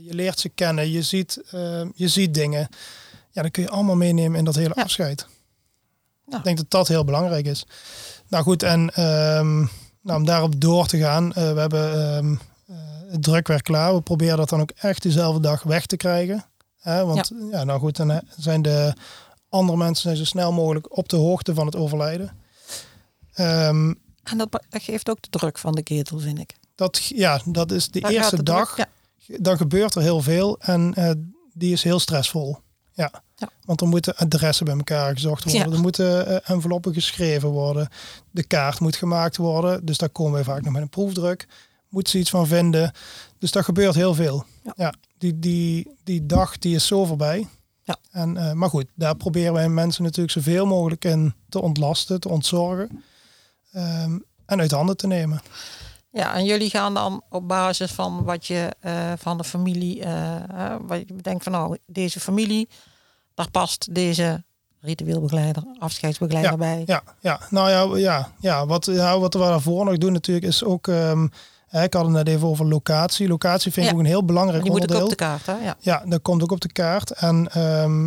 je 0.02 0.14
leert 0.14 0.40
ze 0.40 0.50
kennen, 0.50 0.92
je 0.92 1.02
ziet, 1.02 1.42
ehm, 1.52 1.90
je 1.96 2.08
ziet 2.08 2.34
dingen. 2.34 2.68
Ja, 3.32 3.42
dan 3.42 3.52
kun 3.52 3.64
je 3.64 3.70
allemaal 3.70 3.96
meenemen 3.96 4.40
in 4.40 4.46
dat 4.46 4.56
hele 4.56 4.74
afscheid. 4.74 5.28
Ja. 6.30 6.38
Ik 6.38 6.44
denk 6.44 6.58
dat 6.58 6.70
dat 6.70 6.88
heel 6.88 7.04
belangrijk 7.04 7.46
is. 7.46 7.66
Nou 8.28 8.44
goed, 8.44 8.64
en 8.64 8.90
ehm, 8.94 9.58
nou, 10.02 10.20
om 10.20 10.26
daarop 10.26 10.62
door 10.62 10.88
te 10.88 10.98
gaan, 10.98 11.34
eh, 11.34 11.54
we 11.54 11.60
hebben 11.60 11.94
ehm, 11.94 12.32
eh, 12.68 12.76
het 13.12 13.24
drukwerk 13.24 13.64
klaar. 13.64 13.96
We 13.96 14.02
proberen 14.02 14.38
dat 14.38 14.50
dan 14.50 14.62
ook 14.62 14.72
echt 14.72 15.04
dezelfde 15.04 15.42
dag 15.42 15.64
weg 15.64 15.86
te 15.86 15.98
krijgen. 15.98 16.46
Hè, 16.80 17.06
want 17.06 17.32
ja. 17.52 17.64
nou 17.64 17.80
goed, 17.80 17.96
dan 17.96 18.22
zijn 18.38 18.62
de 18.62 18.94
andere 19.50 19.78
mensen 19.78 20.02
zijn 20.04 20.18
zo 20.18 20.24
snel 20.24 20.52
mogelijk 20.52 20.98
op 20.98 21.10
de 21.10 21.16
hoogte 21.16 21.54
van 21.54 21.66
het 21.66 21.76
overlijden. 21.76 22.32
Ehm, 23.34 23.94
en 24.24 24.38
dat, 24.38 24.52
dat 24.70 24.82
geeft 24.84 25.10
ook 25.10 25.22
de 25.22 25.30
druk 25.30 25.58
van 25.58 25.72
de 25.76 25.84
ketel, 25.84 26.20
vind 26.20 26.40
ik. 26.40 26.56
dat, 26.76 27.06
ja, 27.06 27.42
dat 27.46 27.72
is 27.72 27.90
de 27.90 28.10
eerste 28.10 28.44
dag. 28.44 28.74
druk- 28.74 28.88
ja. 29.18 29.38
Dan 29.40 29.58
gebeurt 29.58 29.96
er 29.96 30.02
heel 30.02 30.22
veel 30.22 30.60
en 30.60 30.94
eh, 30.94 31.12
die 31.54 31.72
is 31.72 31.84
heel 31.84 32.00
stressvol. 32.00 32.58
Ja. 32.94 33.12
Ja. 33.38 33.50
Want 33.66 33.82
er 33.82 33.88
moeten 33.88 34.16
adressen 34.16 34.66
bij 34.66 34.76
elkaar 34.76 35.14
gezocht 35.14 35.44
worden. 35.44 35.70
Ja. 35.70 35.76
Er 35.76 35.82
moeten 35.82 36.28
eh, 36.28 36.50
enveloppen 36.56 36.94
geschreven 36.94 37.50
worden. 37.50 37.90
De 38.32 38.44
kaart 38.44 38.80
moet 38.80 38.96
gemaakt 38.96 39.38
worden. 39.38 39.86
Dus 39.86 39.98
daar 39.98 40.10
komen 40.10 40.40
we 40.40 40.44
vaak 40.44 40.62
nog 40.62 40.74
met 40.74 40.82
een 40.82 40.90
proefdruk. 40.90 41.48
Moeten 41.90 42.12
ze 42.12 42.20
iets 42.20 42.30
van 42.30 42.48
vinden. 42.48 42.92
Dus 43.40 43.52
dat 43.52 43.64
gebeurt 43.64 43.96
heel 43.96 44.14
veel. 44.14 44.46
Ja. 44.64 44.74
Ja. 44.76 44.94
die, 45.18 45.40
die, 45.40 45.96
die 46.04 46.26
dag 46.26 46.58
die 46.58 46.76
is 46.76 46.88
zo 46.88 47.06
voorbij. 47.06 47.48
Ja. 47.84 47.98
En, 48.12 48.38
eh, 48.38 48.52
maar 48.52 48.70
goed, 48.70 48.86
daar 48.96 49.16
proberen 49.16 49.54
wij 49.54 49.70
mensen 49.70 50.04
natuurlijk 50.04 50.32
zoveel 50.32 50.66
mogelijk 50.66 51.06
in 51.06 51.34
te 51.50 51.62
ontlasten, 51.62 52.20
te 52.20 52.30
ontzorgen. 52.30 53.04
Ehm, 53.72 54.18
en 54.46 54.60
uit 54.60 54.72
handen 54.72 54.98
te 54.98 55.08
nemen. 55.08 55.42
Ja, 56.12 56.34
en 56.34 56.46
jullie 56.46 56.70
gaan 56.70 56.94
dan 56.94 57.24
op 57.30 57.48
basis 57.48 57.92
van 57.92 58.24
wat 58.24 58.46
je 58.46 58.76
eh, 58.80 59.14
van 59.18 59.38
de 59.38 59.44
familie, 59.44 60.04
wat 60.82 61.00
je 61.00 61.16
denkt 61.22 61.44
van 61.44 61.52
nou, 61.52 61.78
deze 61.86 62.20
familie, 62.20 62.70
daar 63.38 63.52
past 63.52 63.94
deze 63.96 64.44
ritueelbegeleider, 64.82 65.64
afscheidsbegeleider 65.80 66.58
bij. 66.58 66.84
Ja, 66.86 67.04
ja. 67.20 67.40
nou 67.50 67.70
ja, 67.70 67.98
ja, 67.98 68.32
ja. 68.40 68.66
Wat, 68.66 68.86
ja, 68.86 69.20
wat 69.20 69.34
we 69.34 69.40
daarvoor 69.40 69.86
nog 69.86 69.98
doen 69.98 70.12
natuurlijk 70.12 70.46
is 70.46 70.64
ook, 70.64 70.86
hè, 71.68 71.84
ik 71.84 71.94
had 71.94 72.04
het 72.04 72.14
net 72.14 72.28
even 72.28 72.48
over 72.48 72.66
locatie. 72.66 73.28
Locatie 73.28 73.72
vind 73.72 73.86
ik 73.86 73.92
Ja. 73.92 73.98
ook 73.98 74.04
een 74.04 74.10
heel 74.10 74.26
belangrijk 74.26 74.64
Die 74.64 74.72
moet 74.72 74.82
ook 74.82 74.88
onderdeel. 74.88 75.06
op 75.12 75.18
de 75.18 75.24
kaart, 75.24 75.46
hè? 75.46 75.66
Ja. 75.66 75.76
Ja, 75.80 76.04
dat 76.06 76.22
komt 76.22 76.44
ook 76.44 76.52
op 76.52 76.62
de 76.62 76.72
kaart. 76.72 77.12
En 77.12 77.50
ehm, 77.52 78.04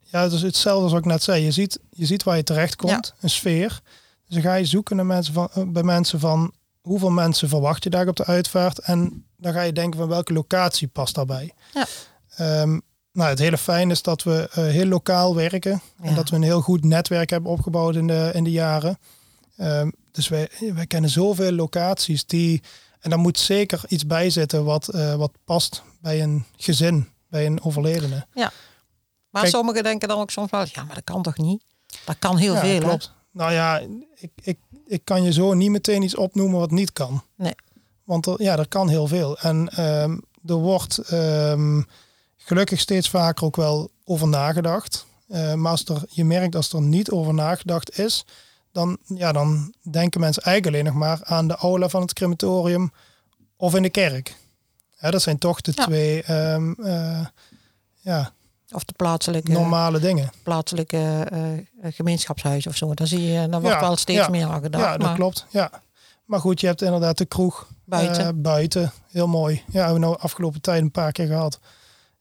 ja, 0.00 0.22
het 0.22 0.32
is 0.32 0.42
hetzelfde 0.42 0.82
als 0.82 0.92
wat 0.92 1.00
ik 1.00 1.06
net 1.06 1.22
zei. 1.22 1.44
Je 1.44 1.50
ziet, 1.50 1.78
je 1.90 2.06
ziet 2.06 2.22
waar 2.22 2.36
je 2.36 2.42
terecht 2.42 2.76
komt, 2.76 3.14
een 3.20 3.30
sfeer. 3.30 3.80
Dus 4.26 4.34
dan 4.34 4.42
ga 4.42 4.54
je 4.54 4.64
zoeken 4.64 4.96
naar 4.96 5.06
mensen 5.06 5.34
van, 5.34 5.48
eh, 5.54 5.62
bij 5.66 5.82
mensen 5.82 6.20
van 6.20 6.52
hoeveel 6.80 7.10
mensen 7.10 7.48
verwacht 7.48 7.84
je 7.84 7.90
daar 7.90 8.08
op 8.08 8.16
de 8.16 8.24
uitvaart. 8.24 8.78
En 8.78 9.24
dan 9.36 9.52
ga 9.52 9.60
je 9.62 9.72
denken 9.72 9.98
van 9.98 10.08
welke 10.08 10.32
locatie 10.32 10.88
past 10.88 11.14
daarbij. 11.14 11.52
Ja. 11.74 11.86
Ehm, 12.36 12.78
nou, 13.12 13.28
het 13.30 13.38
hele 13.38 13.58
fijn 13.58 13.90
is 13.90 14.02
dat 14.02 14.22
we 14.22 14.48
eh, 14.52 14.64
heel 14.64 14.86
lokaal 14.86 15.34
werken. 15.34 15.82
En 16.02 16.08
Ja. 16.08 16.14
dat 16.14 16.28
we 16.28 16.36
een 16.36 16.42
heel 16.42 16.60
goed 16.60 16.84
netwerk 16.84 17.30
hebben 17.30 17.50
opgebouwd 17.50 17.94
in 17.94 18.06
de, 18.06 18.30
in 18.34 18.44
de 18.44 18.50
jaren. 18.50 18.98
Ehm, 19.56 19.90
dus 20.10 20.28
wij, 20.28 20.48
wij 20.74 20.86
kennen 20.86 21.10
zoveel 21.10 21.52
locaties 21.52 22.26
die... 22.26 22.62
En 23.00 23.10
daar 23.10 23.18
moet 23.18 23.38
zeker 23.38 23.80
iets 23.88 24.06
bij 24.06 24.30
zitten 24.30 24.64
wat, 24.64 24.88
eh, 24.88 25.14
wat 25.14 25.32
past 25.44 25.82
bij 26.00 26.22
een 26.22 26.44
gezin, 26.56 27.08
bij 27.28 27.46
een 27.46 27.62
overledene. 27.62 28.26
Maar 28.34 29.42
Kijk- 29.42 29.54
sommigen 29.54 29.82
denken 29.82 30.08
dan 30.08 30.18
ook 30.20 30.30
soms 30.30 30.50
wel, 30.50 30.64
ja, 30.72 30.84
maar 30.84 30.94
dat 30.94 31.04
kan 31.04 31.22
toch 31.22 31.36
niet? 31.36 31.64
Dat 32.04 32.16
kan 32.18 32.36
heel 32.36 32.54
ja, 32.54 32.60
veel, 32.60 32.80
hè? 32.80 32.86
klopt. 32.86 33.12
Nou 33.30 33.52
ja, 33.52 33.78
ik, 34.14 34.30
ik, 34.42 34.58
ik 34.86 35.04
kan 35.04 35.22
je 35.22 35.32
zo 35.32 35.54
niet 35.54 35.70
meteen 35.70 36.02
iets 36.02 36.16
opnoemen 36.16 36.58
wat 36.58 36.70
niet 36.70 36.92
kan. 36.92 37.22
Nee. 37.36 37.54
Want 38.04 38.26
er, 38.26 38.42
ja, 38.42 38.58
er 38.58 38.68
kan 38.68 38.88
heel 38.88 39.06
veel. 39.06 39.38
En 39.38 39.68
ehm, 39.68 40.18
er 40.46 40.54
wordt 40.54 40.98
ehm, 40.98 41.82
gelukkig 42.44 42.80
steeds 42.80 43.10
vaker 43.10 43.44
ook 43.46 43.56
wel 43.56 43.90
over 44.04 44.28
nagedacht. 44.28 45.06
Eh, 45.28 45.54
maar 45.54 45.70
als 45.70 45.84
er, 45.84 46.02
je 46.08 46.24
merkt 46.24 46.54
als 46.54 46.72
er 46.72 46.82
niet 46.82 47.10
over 47.10 47.34
nagedacht 47.34 47.98
is, 47.98 48.24
dan, 48.72 48.98
ja, 49.06 49.32
dan 49.32 49.74
denken 49.90 50.20
mensen 50.20 50.42
eigenlijk 50.42 50.76
alleen 50.76 50.92
nog 50.92 51.02
maar 51.02 51.20
aan 51.24 51.48
de 51.48 51.56
aula 51.56 51.88
van 51.88 52.00
het 52.02 52.12
crematorium 52.12 52.92
of 53.56 53.74
in 53.74 53.82
de 53.82 53.90
kerk. 53.90 54.36
Dat 55.00 55.22
zijn 55.22 55.38
toch 55.38 55.60
de 55.60 55.72
Ja. 55.74 55.84
twee 55.84 56.22
ehm, 56.22 56.72
eh, 56.72 57.26
ja, 58.00 58.32
Of 58.72 58.84
de 58.84 58.92
plaatselijke, 58.96 59.50
normale 59.52 59.98
dingen. 59.98 60.30
plaatselijke 60.42 61.26
eh, 61.30 61.92
gemeenschapshuis 61.92 62.66
of 62.66 62.76
zo. 62.76 62.94
Dan 62.94 63.06
zie 63.06 63.22
je, 63.22 63.48
dan 63.48 63.60
wordt 63.60 63.76
Ja, 63.76 63.82
wel 63.82 63.96
steeds 63.96 64.18
ja. 64.24 64.28
meer 64.28 64.46
aan 64.46 64.62
gedacht. 64.62 64.84
Ja, 64.84 64.90
dat 64.96 65.06
maar 65.06 65.14
klopt. 65.14 65.46
Ja. 65.50 65.70
Maar 66.24 66.40
goed, 66.40 66.60
je 66.60 66.66
hebt 66.66 66.82
inderdaad 66.82 67.18
de 67.18 67.24
kroeg 67.24 67.68
Buiten. 67.84 68.42
buiten. 68.42 68.92
Heel 69.10 69.26
mooi. 69.26 69.62
Ja, 69.68 69.78
hebben 69.84 69.94
we 70.00 70.06
nou 70.06 70.18
afgelopen 70.18 70.60
tijd 70.60 70.82
een 70.82 70.90
paar 70.90 71.12
keer 71.12 71.26
gehad. 71.26 71.58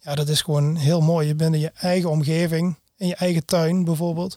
Ja, 0.02 0.16
dat 0.16 0.28
is 0.28 0.42
gewoon 0.42 0.76
heel 0.76 1.02
mooi. 1.02 1.28
Je 1.28 1.36
bent 1.36 1.54
in 1.54 1.60
je 1.60 1.72
eigen 1.76 2.10
omgeving, 2.10 2.80
in 2.98 3.08
je 3.08 3.16
eigen 3.16 3.46
tuin 3.46 3.84
bijvoorbeeld. 3.84 4.36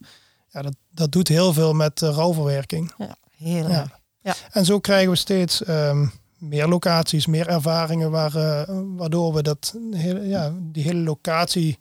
Ja, 0.51 0.63
dat, 0.63 0.75
dat 0.91 1.13
doet 1.13 1.29
heel 1.29 1.53
veel 1.53 1.73
met 1.73 2.01
uh, 2.01 2.11
rouwverwerking. 2.11 2.93
Ja, 2.99 3.17
heel 3.37 3.69
Ja. 3.69 4.03
Ja. 4.25 4.35
En 4.51 4.65
zo 4.65 4.81
krijgen 4.81 5.11
we 5.11 5.17
steeds 5.17 5.65
ehm, 5.65 6.07
meer 6.39 6.67
locaties, 6.67 7.27
meer 7.27 7.49
ervaringen, 7.49 8.11
waar, 8.11 8.35
eh, 8.35 8.75
waardoor 8.97 9.35
we 9.35 9.43
dat 9.43 9.75
hele, 9.91 10.29
ja, 10.29 10.53
die 10.61 10.83
hele 10.83 11.01
locatie 11.01 11.79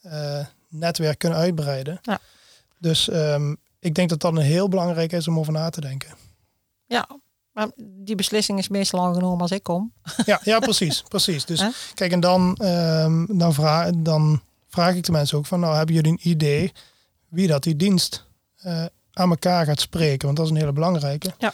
eh, 0.00 0.46
netwerk 0.68 1.18
kunnen 1.18 1.38
uitbreiden. 1.38 1.98
Ja. 2.02 2.20
Dus 2.78 3.08
ehm, 3.08 3.54
ik 3.78 3.94
denk 3.94 4.08
dat 4.08 4.20
dat 4.20 4.36
een 4.36 4.42
heel 4.42 4.68
belangrijk 4.68 5.12
is 5.12 5.28
om 5.28 5.38
over 5.38 5.52
na 5.52 5.70
te 5.70 5.80
denken. 5.80 6.14
Ja, 6.86 7.08
maar 7.54 7.68
die 7.76 8.14
beslissing 8.14 8.58
is 8.58 8.68
meestal 8.68 9.00
al 9.00 9.14
genomen 9.14 9.40
als 9.40 9.50
ik 9.50 9.62
kom. 9.62 9.92
Ja, 10.24 10.40
ja 10.42 10.58
precies, 10.58 11.02
precies. 11.08 11.44
Dus 11.44 11.64
kijk, 11.94 12.12
en 12.12 12.20
dan, 12.20 12.56
ehm, 12.56 13.38
dan, 13.38 13.54
vraag, 13.54 13.90
dan 13.96 14.42
vraag 14.68 14.94
ik 14.94 15.04
de 15.04 15.12
mensen 15.12 15.38
ook 15.38 15.46
van, 15.46 15.60
nou, 15.60 15.76
hebben 15.76 15.94
jullie 15.94 16.10
een 16.10 16.28
idee 16.30 16.72
wie 17.28 17.46
dat 17.46 17.62
die 17.62 17.76
dienst 17.76 18.26
eh, 18.56 18.84
aan 19.12 19.30
elkaar 19.30 19.66
gaat 19.66 19.80
spreken, 19.80 20.26
want 20.26 20.36
dat 20.36 20.46
is 20.46 20.52
een 20.52 20.58
hele 20.58 20.72
belangrijke. 20.72 21.34
Ja. 21.38 21.52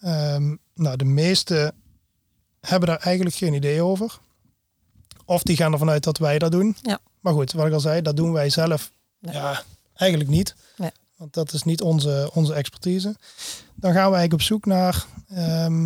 Ehm, 0.00 0.56
nou, 0.74 0.96
de 0.96 1.04
meeste 1.04 1.74
hebben 2.60 2.88
daar 2.88 3.00
eigenlijk 3.00 3.36
geen 3.36 3.54
idee 3.54 3.82
over. 3.82 4.18
Of 5.24 5.42
die 5.42 5.56
gaan 5.56 5.72
ervan 5.72 5.90
uit 5.90 6.04
dat 6.04 6.18
wij 6.18 6.38
dat 6.38 6.52
doen. 6.52 6.76
Ja. 6.82 6.98
Maar 7.20 7.32
goed, 7.32 7.52
wat 7.52 7.66
ik 7.66 7.72
al 7.72 7.80
zei, 7.80 8.02
dat 8.02 8.16
doen 8.16 8.32
wij 8.32 8.50
zelf 8.50 8.90
Nee. 9.22 9.34
ja, 9.34 9.62
eigenlijk 9.94 10.30
niet. 10.30 10.54
Want 11.22 11.34
dat 11.34 11.52
is 11.52 11.62
niet 11.62 11.80
onze, 11.82 12.30
onze 12.34 12.54
expertise. 12.54 13.16
Dan 13.74 13.92
gaan 13.92 14.10
we 14.10 14.16
eigenlijk 14.16 14.32
op 14.32 14.40
zoek 14.42 14.66
naar 14.66 15.06
ehm, 15.28 15.84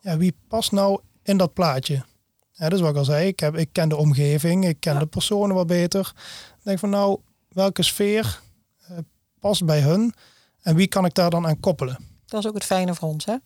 ja, 0.00 0.16
wie 0.16 0.34
past 0.48 0.72
nou 0.72 1.00
in 1.22 1.36
dat 1.36 1.52
plaatje. 1.52 2.04
Ja, 2.52 2.68
dus 2.68 2.80
wat 2.80 2.90
ik 2.90 2.96
al 2.96 3.04
zei, 3.04 3.26
ik, 3.26 3.40
heb, 3.40 3.56
ik 3.56 3.68
ken 3.72 3.88
de 3.88 3.96
omgeving, 3.96 4.66
ik 4.66 4.80
ken 4.80 4.92
Ja. 4.92 4.98
de 4.98 5.06
personen 5.06 5.54
wat 5.54 5.66
beter. 5.66 6.12
Ik 6.56 6.60
denk 6.62 6.78
van 6.78 6.90
nou, 6.90 7.18
welke 7.48 7.82
sfeer 7.82 8.40
eh, 8.86 8.96
past 9.40 9.64
bij 9.64 9.80
hun 9.80 10.14
en 10.62 10.74
wie 10.74 10.86
kan 10.86 11.04
ik 11.04 11.14
daar 11.14 11.30
dan 11.30 11.46
aan 11.46 11.60
koppelen? 11.60 11.98
Dat 12.26 12.40
is 12.40 12.48
ook 12.48 12.54
het 12.54 12.64
fijne 12.64 12.94
voor 12.94 13.08
ons, 13.08 13.24
hè? 13.24 13.36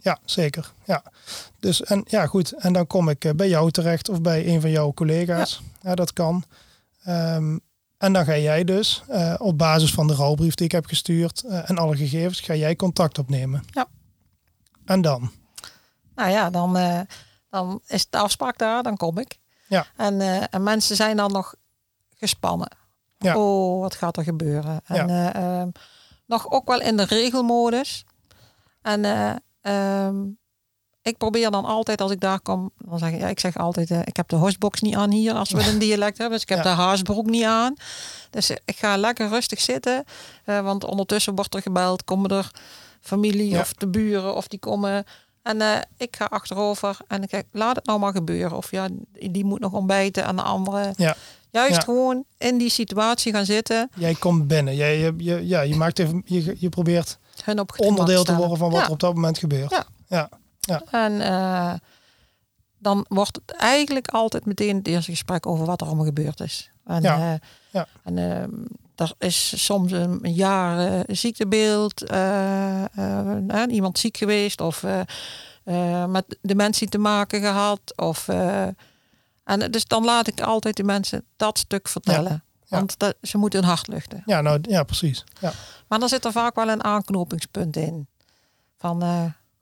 Ja, 0.00 0.18
zeker. 0.24 0.72
Ja. 0.84 1.02
Dus 1.60 1.82
en 1.82 2.04
ja, 2.08 2.26
goed. 2.26 2.52
En 2.52 2.72
dan 2.72 2.86
kom 2.86 3.08
ik 3.08 3.24
eh, 3.24 3.32
bij 3.32 3.48
jou 3.48 3.70
terecht 3.70 4.08
of 4.08 4.20
bij 4.20 4.46
een 4.46 4.60
van 4.60 4.70
jouw 4.70 4.92
collega's. 4.92 5.62
Ja, 5.82 5.94
dat 5.94 6.12
kan. 6.12 6.44
Ehm, 7.02 7.58
en 7.98 8.12
dan 8.12 8.24
ga 8.24 8.36
jij 8.36 8.64
dus 8.64 9.02
eh, 9.08 9.34
op 9.38 9.58
basis 9.58 9.92
van 9.92 10.06
de 10.06 10.14
rouwbrief 10.14 10.54
die 10.54 10.66
ik 10.66 10.72
heb 10.72 10.86
gestuurd 10.86 11.42
eh, 11.42 11.70
en 11.70 11.78
alle 11.78 11.96
gegevens, 11.96 12.40
ga 12.40 12.54
jij 12.54 12.76
contact 12.76 13.18
opnemen. 13.18 13.62
Ja. 13.70 13.86
En 14.84 15.00
dan? 15.00 15.30
Nou 16.14 16.30
ja, 16.30 16.50
dan, 16.50 16.76
eh, 16.76 17.00
dan 17.50 17.80
is 17.86 18.10
de 18.10 18.18
afspraak 18.18 18.58
daar, 18.58 18.82
dan 18.82 18.96
kom 18.96 19.18
ik. 19.18 19.38
Ja. 19.68 19.86
En, 19.96 20.20
en 20.50 20.62
mensen 20.62 20.96
zijn 20.96 21.16
dan 21.16 21.32
nog 21.32 21.54
gespannen. 22.16 22.68
Ja. 23.18 23.36
Oh, 23.36 23.80
wat 23.80 23.94
gaat 23.94 24.16
er 24.16 24.22
gebeuren? 24.22 24.80
En 24.84 25.08
eh, 25.10 25.34
ehm, 25.34 25.70
nog 26.26 26.50
ook 26.50 26.68
wel 26.68 26.80
in 26.80 26.96
de 26.96 27.04
regelmodus. 27.04 28.04
En 28.82 29.04
eh, 29.04 29.34
ehm, 29.60 30.16
ik 31.06 31.16
probeer 31.18 31.50
dan 31.50 31.64
altijd 31.64 32.00
als 32.00 32.10
ik 32.10 32.20
daar 32.20 32.40
kom, 32.40 32.70
dan 32.78 32.98
zeg 32.98 33.10
ik, 33.10 33.20
ja, 33.20 33.28
ik 33.28 33.40
zeg 33.40 33.56
altijd, 33.58 33.90
eh, 33.90 34.00
ik 34.04 34.16
heb 34.16 34.28
de 34.28 34.36
hosbox 34.36 34.80
niet 34.80 34.94
aan 34.94 35.10
hier 35.10 35.34
als 35.34 35.50
we 35.50 35.66
een 35.70 35.78
dialect 35.78 36.18
hebben. 36.18 36.34
Dus 36.38 36.42
ik 36.42 36.48
heb 36.56 36.64
Ja. 36.64 36.74
de 36.74 36.80
haasbroek 36.82 37.26
niet 37.26 37.44
aan. 37.44 37.74
Dus 38.30 38.50
eh, 38.50 38.56
ik 38.64 38.76
ga 38.76 38.96
lekker 38.96 39.28
rustig 39.28 39.60
zitten. 39.60 40.04
eh, 40.44 40.60
want 40.60 40.84
ondertussen 40.84 41.34
wordt 41.34 41.54
er 41.54 41.62
gebeld, 41.62 42.04
komen 42.04 42.30
er 42.30 42.50
familie 43.00 43.48
Ja. 43.48 43.60
of 43.60 43.72
de 43.72 43.88
buren 43.88 44.34
of 44.34 44.48
die 44.48 44.58
komen. 44.58 45.04
En 45.42 45.86
ik 45.96 46.16
ga 46.16 46.24
achterover 46.24 46.96
en 47.08 47.22
ik 47.22 47.30
zeg, 47.30 47.42
laat 47.52 47.76
het 47.76 47.86
nou 47.86 47.98
maar 47.98 48.12
gebeuren. 48.12 48.56
Of 48.56 48.70
ja, 48.70 48.88
die 49.30 49.44
moet 49.44 49.60
nog 49.60 49.72
ontbijten 49.72 50.24
en 50.24 50.36
de 50.36 50.42
andere. 50.42 50.92
Ja. 50.96 51.16
Juist 51.50 51.74
Ja. 51.74 51.80
gewoon 51.80 52.24
in 52.38 52.58
die 52.58 52.70
situatie 52.70 53.32
gaan 53.32 53.44
zitten. 53.44 53.90
Jij 53.94 54.14
komt 54.14 54.46
binnen. 54.48 54.76
Jij, 54.76 54.98
je, 54.98 55.14
je, 55.18 55.46
ja, 55.46 55.60
je, 55.60 55.74
maakt 55.76 55.98
even, 55.98 56.22
je, 56.24 56.56
je 56.58 56.68
probeert 56.68 57.18
Hun 57.44 57.60
op 57.60 57.72
onderdeel 57.76 58.24
te 58.24 58.34
worden 58.36 58.58
van 58.58 58.70
wat 58.70 58.82
er 58.84 58.90
op 58.90 59.00
dat 59.00 59.14
moment 59.14 59.38
gebeurt. 59.38 59.84
Ja. 60.08 60.28
Ja. 60.66 60.82
En 60.90 61.20
eh, 61.20 61.72
dan 62.78 63.04
wordt 63.08 63.36
het 63.46 63.56
eigenlijk 63.56 64.08
altijd 64.08 64.44
meteen 64.46 64.76
het 64.76 64.88
eerste 64.88 65.10
gesprek 65.10 65.46
over 65.46 65.66
wat 65.66 65.80
er 65.80 65.86
allemaal 65.86 66.04
gebeurd 66.04 66.40
is. 66.40 66.70
En, 66.84 67.02
Ja. 67.02 67.32
eh, 67.32 67.38
Ja. 67.70 67.86
en 68.02 68.18
ehm, 68.18 68.50
er 68.94 69.12
is 69.18 69.64
soms 69.64 69.92
een 69.92 70.20
jaar 70.22 70.78
eh, 70.78 71.00
ziektebeeld, 71.16 72.00
iemand 73.68 73.98
ziek 73.98 74.16
geweest 74.16 74.60
of 74.60 74.84
met 76.08 76.38
dementie 76.42 76.88
te 76.88 76.98
maken 76.98 77.40
gehad. 77.40 77.80
Of, 77.96 78.28
en 79.44 79.70
dus 79.70 79.84
dan 79.84 80.04
laat 80.04 80.26
ik 80.26 80.40
altijd 80.40 80.76
de 80.76 80.84
mensen 80.84 81.24
dat 81.36 81.58
stuk 81.58 81.88
vertellen. 81.88 82.44
Ja. 82.64 82.76
Want 82.78 82.98
dat, 82.98 83.16
ze 83.22 83.38
moeten 83.38 83.58
hun 83.60 83.68
hart 83.68 83.86
luchten. 83.88 84.22
Ja, 84.26 84.40
nou 84.40 84.58
ja, 84.62 84.82
precies. 84.82 85.24
Ja. 85.40 85.52
Maar 85.88 85.98
dan 85.98 86.08
zit 86.08 86.24
er 86.24 86.32
vaak 86.32 86.54
wel 86.54 86.68
een 86.68 86.84
aanknopingspunt 86.84 87.76
in. 87.76 88.06
Van, 88.78 88.98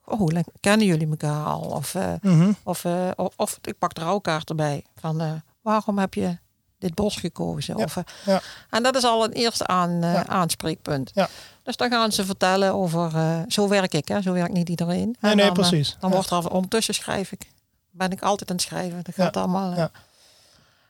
oh, 0.05 0.29
kennen 0.61 0.87
jullie 0.87 1.09
elkaar 1.09 1.45
al? 1.45 1.61
Of, 1.61 1.95
eh, 1.95 2.13
Mhm. 2.21 2.53
of, 2.63 2.85
eh, 2.85 3.11
of, 3.37 3.59
ik 3.63 3.79
pak 3.79 3.95
de 3.95 4.01
rouwkaart 4.01 4.49
erbij. 4.49 4.85
Van, 5.01 5.21
eh, 5.21 5.33
waarom 5.63 5.99
heb 5.99 6.15
je 6.15 6.39
dit 6.79 6.95
bos 6.95 7.17
gekozen? 7.17 7.77
Ja, 7.77 7.85
Of, 7.85 7.97
ja. 8.25 8.41
En 8.71 8.83
dat 8.83 8.97
is 8.97 9.05
al 9.05 9.25
een 9.25 9.33
eerste 9.33 9.67
aan, 9.67 10.01
Ja. 10.01 10.27
aanspreekpunt. 10.27 11.11
Ja. 11.15 11.29
Dus 11.63 11.77
dan 11.77 11.91
gaan 11.91 12.13
ze 12.13 12.25
vertellen 12.25 12.75
over... 12.75 13.13
zo 13.49 13.69
werk 13.69 13.95
ik, 13.95 14.09
hè? 14.09 14.23
zo 14.23 14.33
werkt 14.33 14.53
niet 14.53 14.69
iedereen. 14.69 15.17
Nee, 15.21 15.31
En 15.31 15.37
nee, 15.37 15.47
dan, 15.47 15.55
precies. 15.55 15.97
dan 16.01 16.11
wordt 16.11 16.31
er 16.31 16.51
ondertussen 16.51 16.95
schrijf 16.95 17.33
ik. 17.33 17.53
Ben 17.91 18.11
ik 18.11 18.23
altijd 18.23 18.51
aan 18.51 18.57
het 18.57 18.65
schrijven. 18.65 19.01
Dat 19.03 19.15
gaat 19.15 19.37
allemaal. 19.37 19.75
ja. 19.75 19.91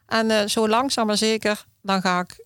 En 0.07 0.50
zo 0.50 0.68
langzaam 0.68 1.07
maar 1.07 1.16
zeker, 1.16 1.64
dan 1.83 2.00
ga 2.00 2.20
ik 2.20 2.44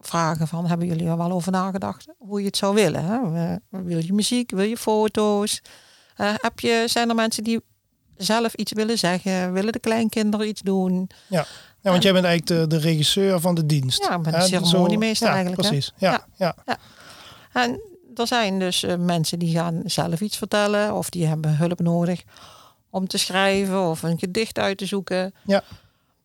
vragen 0.00 0.48
van, 0.48 0.66
hebben 0.66 0.86
jullie 0.86 1.06
er 1.08 1.16
wel 1.16 1.30
over 1.30 1.52
nagedacht 1.52 2.06
hoe 2.18 2.40
je 2.40 2.46
het 2.46 2.56
zou 2.56 2.74
willen? 2.74 3.04
Hè? 3.04 3.56
Wil 3.70 3.98
je 4.04 4.12
muziek? 4.12 4.50
Wil 4.50 4.64
je 4.64 4.76
foto's? 4.76 5.62
Eh, 6.18 6.34
heb 6.36 6.60
je, 6.60 6.84
zijn 6.86 7.08
er 7.08 7.14
mensen 7.14 7.44
die 7.44 7.60
zelf 8.16 8.54
iets 8.54 8.72
willen 8.72 8.98
zeggen? 8.98 9.52
Willen 9.52 9.72
de 9.72 9.78
kleinkinderen 9.78 10.48
iets 10.48 10.60
doen? 10.60 11.10
Ja, 11.26 11.46
want 11.82 12.02
jij 12.02 12.12
bent 12.12 12.24
eigenlijk 12.24 12.60
de, 12.60 12.76
de 12.76 12.82
regisseur 12.82 13.40
van 13.40 13.54
de 13.54 13.66
dienst. 13.66 14.02
Ja, 14.02 14.18
ben 14.18 14.32
de 14.32 14.40
ceremoniemeester 14.40 15.26
ja, 15.26 15.32
eigenlijk, 15.32 15.62
hè? 15.62 15.68
Precies. 15.68 15.92
Ja, 15.96 16.26
ja. 16.36 16.56
En 17.52 17.80
er 18.14 18.26
zijn 18.26 18.58
dus 18.58 18.82
eh, 18.82 18.96
mensen 18.96 19.38
die 19.38 19.54
gaan 19.54 19.82
zelf 19.84 20.20
iets 20.20 20.36
vertellen 20.36 20.94
of 20.94 21.10
die 21.10 21.26
hebben 21.26 21.56
hulp 21.56 21.80
nodig 21.80 22.22
om 22.90 23.06
te 23.06 23.18
schrijven 23.18 23.82
of 23.82 24.02
een 24.02 24.18
gedicht 24.18 24.58
uit 24.58 24.78
te 24.78 24.86
zoeken. 24.86 25.34
Ja. 25.44 25.62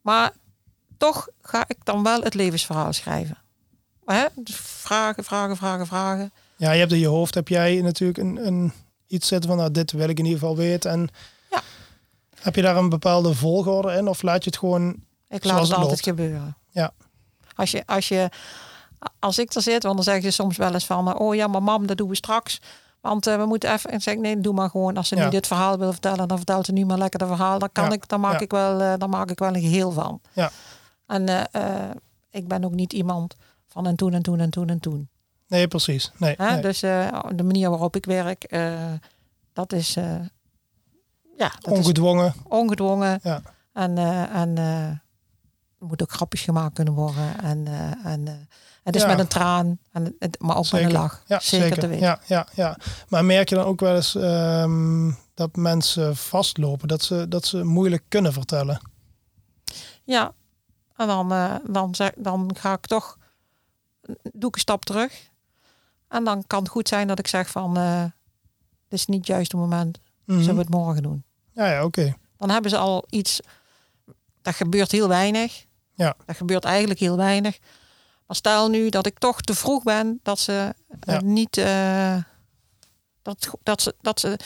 Maar 0.01 0.31
toch 0.97 1.27
ga 1.41 1.63
ik 1.67 1.77
dan 1.83 2.03
wel 2.03 2.21
het 2.21 2.33
levensverhaal 2.33 2.93
schrijven. 2.93 3.37
Hè? 4.05 4.25
Dus 4.35 4.55
vragen, 4.55 5.23
vragen, 5.23 5.57
vragen, 5.57 5.87
vragen. 5.87 6.31
Ja, 6.55 6.71
je 6.71 6.79
hebt 6.79 6.91
in 6.91 6.99
je 6.99 7.07
hoofd 7.07 7.35
heb 7.35 7.47
jij 7.47 7.81
natuurlijk 7.81 8.17
een, 8.17 8.47
een 8.47 8.73
iets 9.13 9.27
zitten 9.27 9.49
van 9.49 9.57
nou, 9.59 9.71
dit 9.71 9.91
wil 9.91 10.09
ik 10.09 10.17
in 10.19 10.25
ieder 10.25 10.39
geval 10.39 10.55
weten. 10.55 10.91
En 10.91 11.09
Ja. 11.51 11.61
heb 12.41 12.55
je 12.55 12.61
daar 12.61 12.75
een 12.77 12.89
bepaalde 12.89 13.33
volgorde 13.33 13.93
in 13.93 14.07
of 14.07 14.21
laat 14.21 14.43
je 14.43 14.49
het 14.49 14.59
gewoon 14.59 14.89
Ik 15.27 15.43
laat 15.43 15.53
Zoals 15.53 15.59
het 15.69 15.77
het 15.77 15.87
altijd 15.87 16.05
loopt. 16.05 16.19
gebeuren. 16.19 16.57
Ja. 16.69 16.91
Als 17.55 17.71
je, 17.71 17.83
als 17.85 18.07
je, 18.07 18.29
als 19.19 19.39
ik 19.39 19.53
er 19.53 19.61
zit, 19.61 19.83
want 19.83 19.95
dan 19.95 20.03
zeggen 20.03 20.23
ze 20.23 20.31
soms 20.31 20.57
wel 20.57 20.73
eens 20.73 20.85
van, 20.85 21.17
oh 21.19 21.35
ja, 21.35 21.47
maar 21.47 21.63
mam, 21.63 21.87
dat 21.87 21.97
doen 21.97 22.09
we 22.09 22.15
straks. 22.15 22.61
Want 23.01 23.27
eh, 23.27 23.35
we 23.35 23.45
moeten 23.45 23.73
even, 23.73 23.89
en 23.91 24.01
zeg 24.01 24.13
ik, 24.13 24.19
nee, 24.19 24.39
doe 24.41 24.53
maar 24.53 24.69
gewoon. 24.69 24.97
Als 24.97 25.07
ze 25.07 25.15
Ja. 25.15 25.23
nu 25.23 25.29
dit 25.29 25.47
verhaal 25.47 25.77
wil 25.77 25.91
vertellen, 25.91 26.27
dan 26.27 26.37
vertelt 26.37 26.65
ze 26.65 26.71
nu 26.71 26.85
maar 26.85 26.97
lekker 26.97 27.19
het 27.19 27.29
verhaal. 27.29 27.59
Dan 27.59 27.69
kan 27.71 27.85
Ja. 27.85 27.91
ik, 27.91 28.07
dan 28.07 28.19
maak 28.19 28.33
Ja. 28.33 28.39
ik 28.39 28.51
wel, 28.51 28.81
eh, 28.81 28.93
dan 28.97 29.09
maak 29.09 29.31
ik 29.31 29.39
wel 29.39 29.55
een 29.55 29.61
geheel 29.61 29.91
van. 29.91 30.21
Ja. 30.33 30.51
En 31.07 31.51
eh, 31.51 31.89
ik 32.29 32.47
ben 32.47 32.63
ook 32.65 32.73
niet 32.73 32.93
iemand 32.93 33.35
van 33.67 33.85
en 33.87 33.95
toen 33.95 34.13
en 34.13 34.21
toen 34.21 34.39
en 34.39 34.49
toen 34.49 34.69
en 34.69 34.79
toen. 34.79 35.09
Nee, 35.47 35.67
precies. 35.67 36.11
Nee. 36.17 36.35
Dus 36.61 36.81
eh, 36.83 37.19
de 37.35 37.43
manier 37.43 37.69
waarop 37.69 37.95
ik 37.95 38.05
werk, 38.05 38.43
eh, 38.43 38.73
dat 39.53 39.73
is, 39.73 39.95
eh, 39.95 40.15
ja, 41.37 41.51
dat 41.59 41.73
is 41.73 41.77
ongedwongen. 41.79 42.33
ongedwongen. 42.47 43.19
Ja. 43.23 43.41
En, 43.73 43.97
en 44.29 44.57
er 44.57 45.87
moet 45.87 46.01
ook 46.01 46.11
grapjes 46.11 46.41
gemaakt 46.41 46.73
kunnen 46.73 46.93
worden. 46.93 47.39
En, 47.41 47.67
en 48.03 48.47
het 48.83 48.95
is 48.95 49.01
Ja. 49.01 49.07
met 49.07 49.19
een 49.19 49.27
traan, 49.27 49.79
en 49.91 50.15
maar 50.39 50.57
ook 50.57 50.71
met 50.71 50.81
een 50.81 50.91
lach. 50.91 51.23
Ja, 51.27 51.39
zeker, 51.39 51.65
zeker. 51.67 51.81
te 51.81 51.87
weten. 51.87 52.05
Ja, 52.05 52.19
ja, 52.25 52.47
ja. 52.53 52.77
Maar 53.09 53.25
merk 53.25 53.49
je 53.49 53.55
dan 53.55 53.65
ook 53.65 53.79
wel 53.79 53.95
eens 53.95 54.15
ehm, 54.15 55.11
dat 55.33 55.55
mensen 55.55 56.15
vastlopen, 56.15 56.87
dat 56.87 57.01
ze, 57.03 57.27
dat 57.27 57.45
ze 57.45 57.63
moeilijk 57.63 58.03
kunnen 58.07 58.33
vertellen? 58.33 58.79
Ja, 60.03 60.33
en 60.95 61.07
dan, 61.07 61.31
eh, 61.31 61.55
dan, 61.69 61.95
zeg, 61.95 62.11
dan 62.17 62.51
ga 62.57 62.73
ik 62.73 62.85
toch, 62.85 63.17
doe 64.33 64.49
ik 64.49 64.55
een 64.55 64.61
stap 64.61 64.85
terug. 64.85 65.31
En 66.13 66.23
dan 66.23 66.43
kan 66.47 66.59
het 66.59 66.69
goed 66.71 66.87
zijn 66.87 67.07
dat 67.07 67.19
ik 67.19 67.27
zeg 67.27 67.49
van, 67.49 67.77
eh 67.77 68.03
dit 68.87 68.99
is 68.99 69.05
niet 69.05 69.17
het 69.17 69.27
juiste 69.27 69.57
moment. 69.57 69.99
Mhm. 70.25 70.39
Zullen 70.39 70.55
we 70.55 70.61
het 70.61 70.69
morgen 70.69 71.03
doen? 71.03 71.23
Ja, 71.51 71.71
ja, 71.71 71.83
oké. 71.83 72.15
Dan 72.37 72.49
hebben 72.49 72.71
ze 72.71 72.77
al 72.77 73.05
iets, 73.09 73.39
dat 74.41 74.55
gebeurt 74.55 74.91
heel 74.91 75.07
weinig. 75.07 75.65
Ja. 75.95 76.15
Dat 76.25 76.37
gebeurt 76.37 76.63
eigenlijk 76.65 76.99
heel 76.99 77.17
weinig. 77.17 77.59
Maar 78.27 78.35
stel 78.35 78.69
nu 78.69 78.89
dat 78.89 79.05
ik 79.05 79.19
toch 79.19 79.41
te 79.41 79.53
vroeg 79.55 79.83
ben, 79.83 80.19
dat 80.23 80.39
ze 80.39 80.73
eh, 80.99 81.13
Ja. 81.13 81.21
niet, 81.21 81.57
eh, 81.57 82.15
dat, 83.21 83.49
dat, 83.63 83.81
ze, 83.81 83.95
dat, 84.01 84.19
ze, 84.19 84.39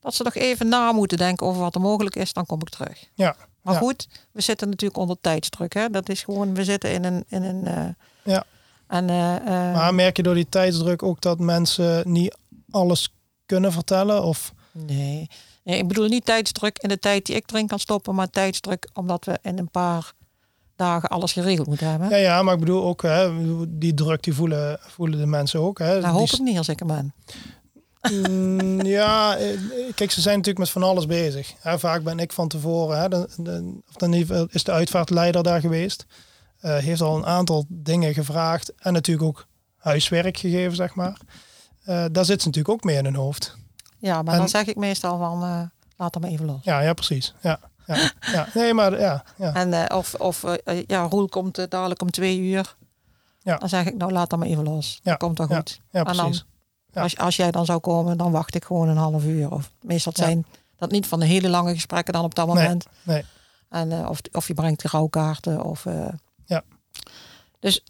dat 0.00 0.14
ze 0.14 0.22
nog 0.22 0.34
even 0.34 0.68
na 0.68 0.92
moeten 0.92 1.18
denken 1.18 1.46
over 1.46 1.60
wat 1.60 1.74
er 1.74 1.80
mogelijk 1.80 2.16
is, 2.16 2.32
dan 2.32 2.46
kom 2.46 2.60
ik 2.60 2.68
terug. 2.68 3.08
Ja. 3.14 3.36
Maar 3.62 3.74
Ja. 3.74 3.80
goed, 3.80 4.08
we 4.32 4.40
zitten 4.40 4.68
natuurlijk 4.68 5.00
onder 5.00 5.16
tijdsdruk. 5.20 5.72
Hè? 5.74 5.90
Dat 5.90 6.08
is 6.08 6.22
gewoon, 6.22 6.54
we 6.54 6.64
zitten 6.64 6.90
in 6.92 7.04
een. 7.04 7.24
In 7.28 7.42
een 7.42 7.96
Ja. 8.24 8.44
En, 8.88 9.10
eh, 9.10 9.36
eh, 9.36 9.74
Maar 9.74 9.94
merk 9.94 10.16
je 10.16 10.22
door 10.22 10.34
die 10.34 10.48
tijdsdruk 10.48 11.02
ook 11.02 11.20
dat 11.20 11.38
mensen 11.38 12.12
niet 12.12 12.36
alles 12.70 13.14
kunnen 13.46 13.72
vertellen? 13.72 14.22
Of 14.22 14.52
nee. 14.72 15.28
nee, 15.64 15.78
ik 15.78 15.88
bedoel 15.88 16.08
niet 16.08 16.24
tijdsdruk 16.24 16.78
in 16.78 16.88
de 16.88 16.98
tijd 16.98 17.26
die 17.26 17.36
ik 17.36 17.50
erin 17.50 17.66
kan 17.66 17.78
stoppen, 17.78 18.14
maar 18.14 18.30
tijdsdruk 18.30 18.88
omdat 18.92 19.24
we 19.24 19.38
in 19.42 19.58
een 19.58 19.70
paar 19.70 20.12
dagen 20.76 21.08
alles 21.08 21.32
geregeld 21.32 21.66
moeten 21.66 21.90
hebben. 21.90 22.08
ja, 22.08 22.16
ja, 22.16 22.42
maar 22.42 22.54
ik 22.54 22.60
bedoel 22.60 22.84
ook 22.84 23.02
hè, 23.02 23.30
die 23.78 23.94
druk 23.94 24.22
die 24.22 24.34
voelen, 24.34 24.78
voelen 24.80 25.18
de 25.18 25.26
mensen 25.26 25.60
ook. 25.60 25.78
Hè. 25.78 25.92
Dat 25.92 26.02
Die 26.02 26.10
hoop 26.10 26.30
ik 26.30 26.38
niet 26.38 26.58
als 26.58 26.68
ik 26.68 26.80
er 26.80 26.86
ben. 26.86 27.14
Mm, 28.10 28.82
ja, 28.82 29.36
eh, 29.36 29.58
kijk, 29.94 30.10
ze 30.10 30.20
zijn 30.20 30.36
natuurlijk 30.36 30.64
met 30.64 30.70
van 30.70 30.82
alles 30.82 31.06
bezig. 31.06 31.52
Hè, 31.58 31.78
vaak 31.78 32.02
ben 32.02 32.18
ik 32.18 32.32
van 32.32 32.48
tevoren, 32.48 33.00
hè, 33.00 33.08
de, 33.08 33.28
de, 33.36 33.80
of 33.88 33.94
dan 33.94 34.14
is 34.50 34.64
de 34.64 34.72
uitvaartleider 34.72 35.42
daar 35.42 35.60
geweest. 35.60 36.06
Eh, 36.66 36.76
heeft 36.76 37.00
al 37.00 37.16
een 37.16 37.26
aantal 37.26 37.64
dingen 37.68 38.14
gevraagd 38.14 38.74
en 38.74 38.92
natuurlijk 38.92 39.26
ook 39.26 39.46
huiswerk 39.76 40.38
gegeven, 40.38 40.76
zeg 40.76 40.94
maar. 40.94 41.16
eh, 41.84 42.04
daar 42.12 42.24
zit 42.24 42.40
ze 42.40 42.46
natuurlijk 42.46 42.74
ook 42.74 42.84
mee 42.84 42.96
in 42.96 43.04
hun 43.04 43.14
hoofd. 43.14 43.56
Ja, 43.98 44.22
maar 44.22 44.32
En- 44.32 44.38
dan 44.40 44.48
zeg 44.48 44.66
ik 44.66 44.76
meestal 44.76 45.18
van, 45.18 45.42
eh, 45.42 45.60
laat 45.96 46.14
hem 46.14 46.24
even 46.24 46.46
los. 46.46 46.58
Ja, 46.62 46.80
ja, 46.80 46.92
precies. 46.92 47.34
Ja, 47.40 47.58
ja, 47.86 48.10
ja. 48.32 48.48
Nee, 48.54 48.74
maar 48.74 49.00
ja, 49.00 49.24
ja. 49.36 49.54
En 49.54 49.92
of, 49.94 50.14
of 50.14 50.44
ja, 50.86 51.02
Roel 51.02 51.28
komt 51.28 51.70
dadelijk 51.70 52.02
om 52.02 52.10
twee 52.10 52.38
uur. 52.38 52.76
Ja. 53.40 53.56
Dan 53.56 53.68
zeg 53.68 53.86
ik, 53.86 53.96
nou 53.96 54.12
laat 54.12 54.30
hem 54.30 54.42
even 54.42 54.64
los. 54.64 55.00
Ja, 55.02 55.10
Dat 55.10 55.18
komt 55.20 55.38
wel 55.38 55.48
ja, 55.50 55.56
goed. 55.56 55.80
ja 55.90 55.98
En 56.04 56.04
dan- 56.04 56.24
precies. 56.24 56.44
Ja. 56.92 57.02
Als, 57.02 57.18
als 57.18 57.36
jij 57.36 57.50
dan 57.50 57.64
zou 57.64 57.78
komen, 57.78 58.16
dan 58.16 58.32
wacht 58.32 58.54
ik 58.54 58.64
gewoon 58.64 58.88
een 58.88 58.96
half 58.96 59.24
uur. 59.24 59.50
Of 59.50 59.70
meestal 59.82 60.12
Ja. 60.16 60.24
zijn 60.24 60.46
dat 60.76 60.90
niet 60.90 61.06
van 61.06 61.20
de 61.20 61.26
hele 61.26 61.48
lange 61.48 61.74
gesprekken 61.74 62.12
dan 62.12 62.24
op 62.24 62.34
dat 62.34 62.46
moment. 62.46 62.86
nee. 63.02 63.24
En, 63.68 64.08
of, 64.08 64.18
of 64.32 64.46
je 64.48 64.54
brengt 64.54 64.82
rouwkaarten. 64.82 65.62
Of, 65.64 65.86
Ja. 66.46 66.64
Dus 67.60 67.84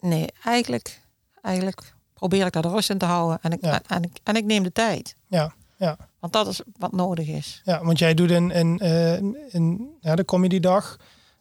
nee, 0.00 0.26
eigenlijk, 0.44 1.00
eigenlijk 1.42 1.94
probeer 2.14 2.46
ik 2.46 2.52
daar 2.52 2.62
de 2.62 2.68
rust 2.68 2.90
in 2.90 2.98
te 2.98 3.04
houden. 3.04 3.38
En 3.42 3.52
ik, 3.52 3.64
Ja. 3.64 3.72
en, 3.72 3.82
en 3.86 4.02
ik, 4.02 4.18
en 4.22 4.36
ik 4.36 4.44
neem 4.44 4.62
de 4.62 4.72
tijd. 4.72 5.16
Ja, 5.26 5.54
ja. 5.76 5.96
Want 6.18 6.32
dat 6.32 6.46
is 6.46 6.60
wat 6.78 6.92
nodig 6.92 7.28
is. 7.28 7.62
Ja, 7.64 7.84
want 7.84 7.98
jij 7.98 8.14
doet 8.14 8.30
in, 8.30 8.50
in, 8.50 8.78
eh, 8.78 9.16
in 9.54 9.96
ja, 10.00 10.14
de 10.14 10.24
comedy 10.24 10.60
dag, 10.60 10.96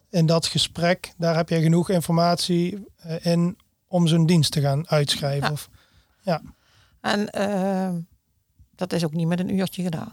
in 0.09 0.25
dat 0.25 0.45
gesprek, 0.45 1.13
daar 1.17 1.35
heb 1.35 1.49
je 1.49 1.61
genoeg 1.61 1.89
informatie 1.89 2.85
eh, 2.95 3.25
in 3.25 3.57
om 3.87 4.07
zo'n 4.07 4.25
dienst 4.25 4.51
te 4.51 4.61
gaan 4.61 4.89
uitschrijven. 4.89 5.47
Ja. 5.47 5.51
Of, 5.53 5.69
En 7.01 7.29
eh, 7.29 7.93
dat 8.75 8.93
is 8.93 9.03
ook 9.05 9.13
niet 9.13 9.27
met 9.27 9.39
een 9.39 9.55
uurtje 9.57 9.83
gedaan. 9.83 10.11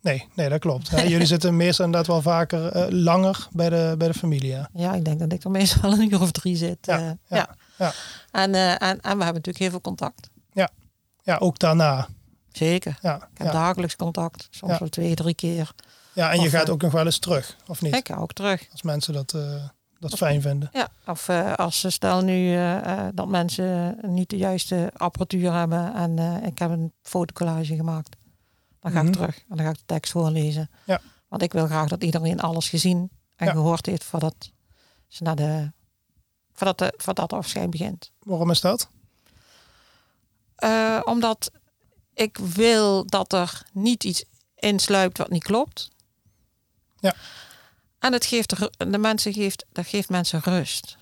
Nee, 0.00 0.26
nee, 0.34 0.48
dat 0.48 0.60
klopt. 0.60 0.88
Ja, 0.88 1.04
jullie 1.06 1.26
zitten 1.34 1.56
meestal 1.56 1.84
inderdaad 1.84 2.08
wel 2.10 2.22
vaker 2.22 2.66
eh, 2.66 2.86
langer 2.88 3.48
bij 3.52 3.68
de, 3.70 3.94
bij 3.98 4.08
de 4.08 4.14
familie. 4.14 4.50
Ja. 4.50 4.68
Ja, 4.72 4.94
ik 4.94 5.04
denk 5.04 5.18
dat 5.18 5.32
ik 5.32 5.44
er 5.44 5.50
meestal 5.50 5.80
wel 5.90 5.92
een 5.92 6.12
uur 6.12 6.20
of 6.20 6.30
drie 6.30 6.56
zit. 6.56 6.78
Ja, 6.80 6.98
eh, 6.98 7.04
ja, 7.04 7.16
ja. 7.36 7.48
ja. 7.78 7.92
En, 8.30 8.54
eh, 8.54 8.70
en, 8.70 8.78
en 8.80 9.00
we 9.00 9.08
hebben 9.08 9.26
natuurlijk 9.26 9.58
heel 9.58 9.70
veel 9.70 9.80
contact. 9.80 10.28
ja, 11.22 11.36
ook 11.36 11.58
daarna. 11.58 12.08
Zeker. 12.52 12.98
Ja, 13.02 13.14
Ik 13.16 13.38
heb 13.38 13.46
ja. 13.46 13.52
dagelijks 13.52 13.96
contact. 13.96 14.48
Soms 14.50 14.72
Ja. 14.72 14.78
wel 14.78 14.88
twee, 14.88 15.14
drie 15.14 15.34
keer. 15.34 15.72
ja 16.12 16.32
en 16.32 16.40
je 16.40 16.50
gaat 16.50 16.70
ook 16.70 16.82
nog 16.82 16.92
wel 16.92 17.04
eens 17.04 17.18
terug, 17.18 17.56
of 17.66 17.80
niet? 17.82 17.94
Ik 17.96 18.08
ga 18.08 18.16
ook 18.16 18.32
terug. 18.32 18.66
Als 18.72 18.82
mensen 18.82 19.12
dat, 19.12 19.36
dat 19.98 20.14
fijn 20.16 20.42
vinden. 20.42 20.68
Ja, 20.72 20.88
of 21.06 21.28
als 21.56 21.80
ze 21.80 21.90
stel 21.90 22.20
nu 22.20 22.58
dat 23.14 23.28
mensen 23.28 23.98
niet 24.02 24.30
de 24.30 24.36
juiste 24.36 24.90
apparatuur 24.96 25.52
hebben 25.52 25.94
en 25.94 26.42
ik 26.44 26.58
heb 26.58 26.70
een 26.70 26.92
fotocollage 27.02 27.76
gemaakt, 27.76 28.16
dan 28.80 28.92
ga 28.92 28.98
Mhm. 28.98 29.06
ik 29.06 29.12
terug 29.12 29.36
en 29.38 29.56
dan 29.56 29.64
ga 29.64 29.70
ik 29.70 29.76
de 29.78 29.82
tekst 29.86 30.12
voorlezen. 30.12 30.70
Ja. 30.86 31.00
Want 31.28 31.42
ik 31.42 31.52
wil 31.52 31.66
graag 31.66 31.88
dat 31.88 32.02
iedereen 32.02 32.40
alles 32.40 32.68
gezien 32.68 33.10
en 33.36 33.46
Ja. 33.46 33.52
gehoord 33.52 33.86
heeft 33.86 34.04
voordat 34.04 34.50
ze 35.08 35.22
naar 35.22 35.36
de 35.36 35.72
voordat, 36.52 36.78
de, 36.78 36.94
voordat 36.96 37.30
de 37.30 37.36
afscheid 37.36 37.70
begint. 37.70 38.12
Waarom 38.18 38.50
is 38.50 38.60
dat? 38.60 38.88
Eh, 40.56 41.00
omdat 41.04 41.50
ik 42.14 42.36
wil 42.38 43.06
dat 43.06 43.32
er 43.32 43.62
niet 43.72 44.04
iets 44.04 44.24
insluipt 44.56 45.18
wat 45.18 45.30
niet 45.30 45.42
klopt. 45.42 45.88
Ja. 46.98 47.14
En 47.98 48.12
het 48.12 48.24
geeft 48.26 48.56
de 48.90 48.98
mensen 48.98 49.32
geeft, 49.32 49.64
dat 49.72 49.86
geeft 49.86 50.08
mensen 50.08 50.40
rust. 50.40 50.96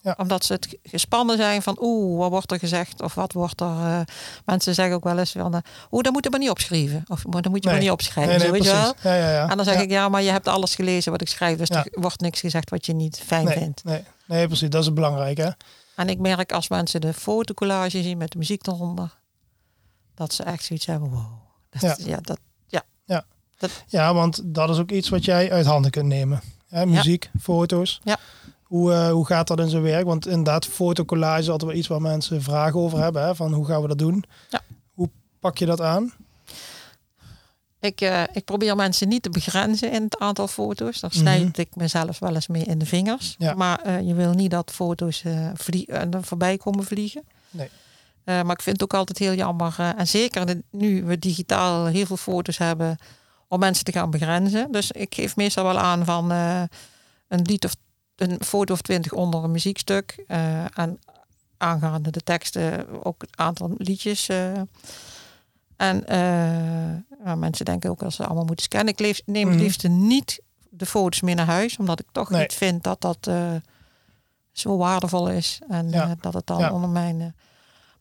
Ja. 0.00 0.10
Ja. 0.10 0.22
Omdat 0.22 0.44
ze 0.44 0.52
het 0.52 0.78
gespannen 0.82 1.36
zijn 1.36 1.62
van 1.62 1.76
oeh, 1.80 2.18
wat 2.18 2.30
wordt 2.30 2.52
er 2.52 2.58
gezegd 2.58 3.02
of 3.02 3.14
wat 3.14 3.32
wordt 3.32 3.60
er. 3.60 3.66
eh, 3.66 4.00
mensen 4.44 4.74
zeggen 4.74 4.94
ook 4.94 5.04
wel 5.04 5.18
eens 5.18 5.32
van 5.32 5.54
eh, 5.54 5.60
oeh, 5.90 6.02
dat 6.02 6.12
moet 6.12 6.24
je 6.24 6.30
maar 6.30 6.38
niet 6.38 6.50
opschrijven. 6.50 7.04
Of 7.08 7.26
maar 7.26 7.42
dat 7.42 7.50
moet 7.52 7.62
je 7.62 7.68
Nee. 7.68 7.74
maar 7.78 7.82
niet 7.84 7.92
opschrijven. 7.92 8.38
Nee, 8.38 8.50
nee, 8.50 8.62
zo, 8.62 8.70
weet 8.72 8.76
je 8.76 9.02
wel? 9.02 9.12
Ja, 9.12 9.18
ja, 9.18 9.30
ja. 9.32 9.48
En 9.48 9.56
dan 9.56 9.64
zeg 9.64 9.74
ja. 9.74 9.80
ik 9.80 9.90
ja, 9.90 10.08
maar 10.08 10.22
je 10.22 10.30
hebt 10.30 10.48
alles 10.48 10.74
gelezen 10.74 11.12
wat 11.12 11.20
ik 11.20 11.28
schrijf, 11.28 11.58
dus 11.58 11.68
Ja. 11.68 11.84
er 11.84 12.00
wordt 12.00 12.20
niks 12.20 12.40
gezegd 12.40 12.70
wat 12.70 12.86
je 12.86 12.92
niet 12.92 13.20
fijn 13.26 13.48
vindt. 13.48 13.84
nee, 13.84 14.02
nee, 14.26 14.46
precies. 14.46 14.68
Dat 14.70 14.82
is 14.82 14.92
belangrijk, 14.92 15.36
hè? 15.38 15.48
En 15.96 16.08
ik 16.08 16.18
merk 16.18 16.52
als 16.52 16.68
mensen 16.68 17.00
de 17.00 17.12
fotocollage 17.12 18.02
zien 18.02 18.18
met 18.18 18.32
de 18.32 18.38
muziek 18.38 18.66
eronder, 18.66 19.16
dat 20.14 20.32
ze 20.32 20.42
echt 20.42 20.64
zoiets 20.64 20.86
hebben. 20.86 21.10
Wow. 21.10 21.24
Dat, 21.70 21.82
Ja. 21.82 22.82
ja. 23.04 23.24
dat, 23.58 23.70
Ja, 23.86 24.14
want 24.14 24.40
dat 24.44 24.70
is 24.70 24.78
ook 24.78 24.90
iets 24.90 25.08
wat 25.08 25.24
jij 25.24 25.52
uit 25.52 25.66
handen 25.66 25.90
kunt 25.90 26.06
nemen. 26.06 26.40
Hè, 26.68 26.86
muziek, 26.86 27.30
foto's. 27.40 28.00
Ja. 28.04 28.16
Hoe, 28.68 28.92
eh, 28.92 29.10
hoe 29.10 29.26
gaat 29.26 29.48
dat 29.48 29.58
in 29.60 29.68
zijn 29.68 29.82
werk? 29.82 30.04
Want 30.04 30.26
inderdaad, 30.26 30.66
fotocollage 30.66 31.40
is 31.40 31.48
altijd 31.50 31.70
wel 31.70 31.78
iets 31.78 31.88
waar 31.88 32.00
mensen 32.02 32.42
vragen 32.42 32.80
over 32.80 32.98
hebben. 33.02 33.22
Hè? 33.22 33.34
Van 33.34 33.52
hoe 33.52 33.66
gaan 33.66 33.82
we 33.82 33.88
dat 33.88 33.98
doen? 33.98 34.24
Ja. 34.50 34.60
Hoe 34.94 35.08
pak 35.40 35.58
je 35.58 35.66
dat 35.66 35.80
aan? 35.80 36.12
ik, 37.80 38.00
eh, 38.00 38.22
ik 38.32 38.44
probeer 38.44 38.76
mensen 38.76 39.08
niet 39.08 39.22
te 39.22 39.30
begrenzen 39.30 39.92
in 39.92 40.02
het 40.02 40.18
aantal 40.18 40.48
foto's. 40.48 41.00
Daar 41.00 41.12
snijd 41.12 41.42
Mhm. 41.48 41.60
ik 41.60 41.76
mezelf 41.76 42.18
wel 42.18 42.34
eens 42.34 42.46
mee 42.46 42.62
in 42.64 42.78
de 42.78 42.86
vingers. 42.86 43.34
Ja. 43.38 43.54
Maar 43.54 43.80
eh, 43.80 44.00
je 44.06 44.14
wil 44.14 44.32
niet 44.32 44.50
dat 44.50 44.70
foto's 44.70 45.22
voorbij 46.20 46.56
komen 46.56 46.84
vliegen. 46.84 47.22
Nee. 47.50 47.68
Maar 48.24 48.50
ik 48.50 48.62
vind 48.62 48.80
het 48.80 48.82
ook 48.82 48.98
altijd 48.98 49.18
heel 49.18 49.32
jammer. 49.34 49.74
en 49.96 50.06
zeker 50.08 50.46
de- 50.46 50.62
nu 50.70 51.04
we 51.04 51.18
digitaal 51.18 51.86
heel 51.86 52.06
veel 52.06 52.16
foto's 52.16 52.58
hebben 52.58 52.96
om 53.48 53.58
mensen 53.58 53.84
te 53.84 53.92
gaan 53.92 54.10
begrenzen. 54.10 54.72
Dus 54.72 54.90
ik 54.90 55.14
geef 55.14 55.36
meestal 55.36 55.64
wel 55.64 55.78
aan 55.78 56.04
van 56.04 56.30
een 56.30 57.42
lied 57.42 57.64
of 57.64 57.74
een 58.20 58.36
foto 58.44 58.72
of 58.72 58.80
twintig 58.82 59.12
onder 59.12 59.44
een 59.44 59.50
muziekstuk. 59.50 60.24
eh, 60.26 60.78
en 60.78 60.98
aangaande 61.56 62.10
de 62.10 62.20
teksten 62.20 62.86
ook 63.04 63.20
het 63.20 63.36
aantal 63.36 63.74
liedjes. 63.78 64.28
eh. 64.28 64.52
en 65.76 66.06
eh, 66.06 67.34
mensen 67.34 67.64
denken 67.64 67.90
ook 67.90 68.02
als 68.02 68.16
ze 68.16 68.24
allemaal 68.24 68.44
moeten 68.44 68.64
scannen. 68.64 68.92
Ik 68.92 68.98
leef, 69.00 69.20
neem 69.26 69.46
het 69.46 69.54
Mhm. 69.54 69.64
liefst 69.64 69.88
niet 69.88 70.40
de 70.68 70.86
foto's 70.86 71.20
mee 71.20 71.34
naar 71.34 71.46
huis, 71.46 71.76
omdat 71.76 72.00
ik 72.00 72.06
toch 72.12 72.30
Nee. 72.30 72.40
niet 72.40 72.54
vind 72.54 72.82
dat 72.84 73.00
dat 73.00 73.26
eh, 73.26 73.52
zo 74.52 74.76
waardevol 74.76 75.28
is. 75.30 75.60
En 75.68 75.90
Ja. 75.90 76.04
eh, 76.08 76.10
dat 76.20 76.34
het 76.34 76.46
dan 76.46 76.58
Ja. 76.58 76.72
onder 76.72 76.88
mijn. 76.90 77.20
eh, 77.20 77.26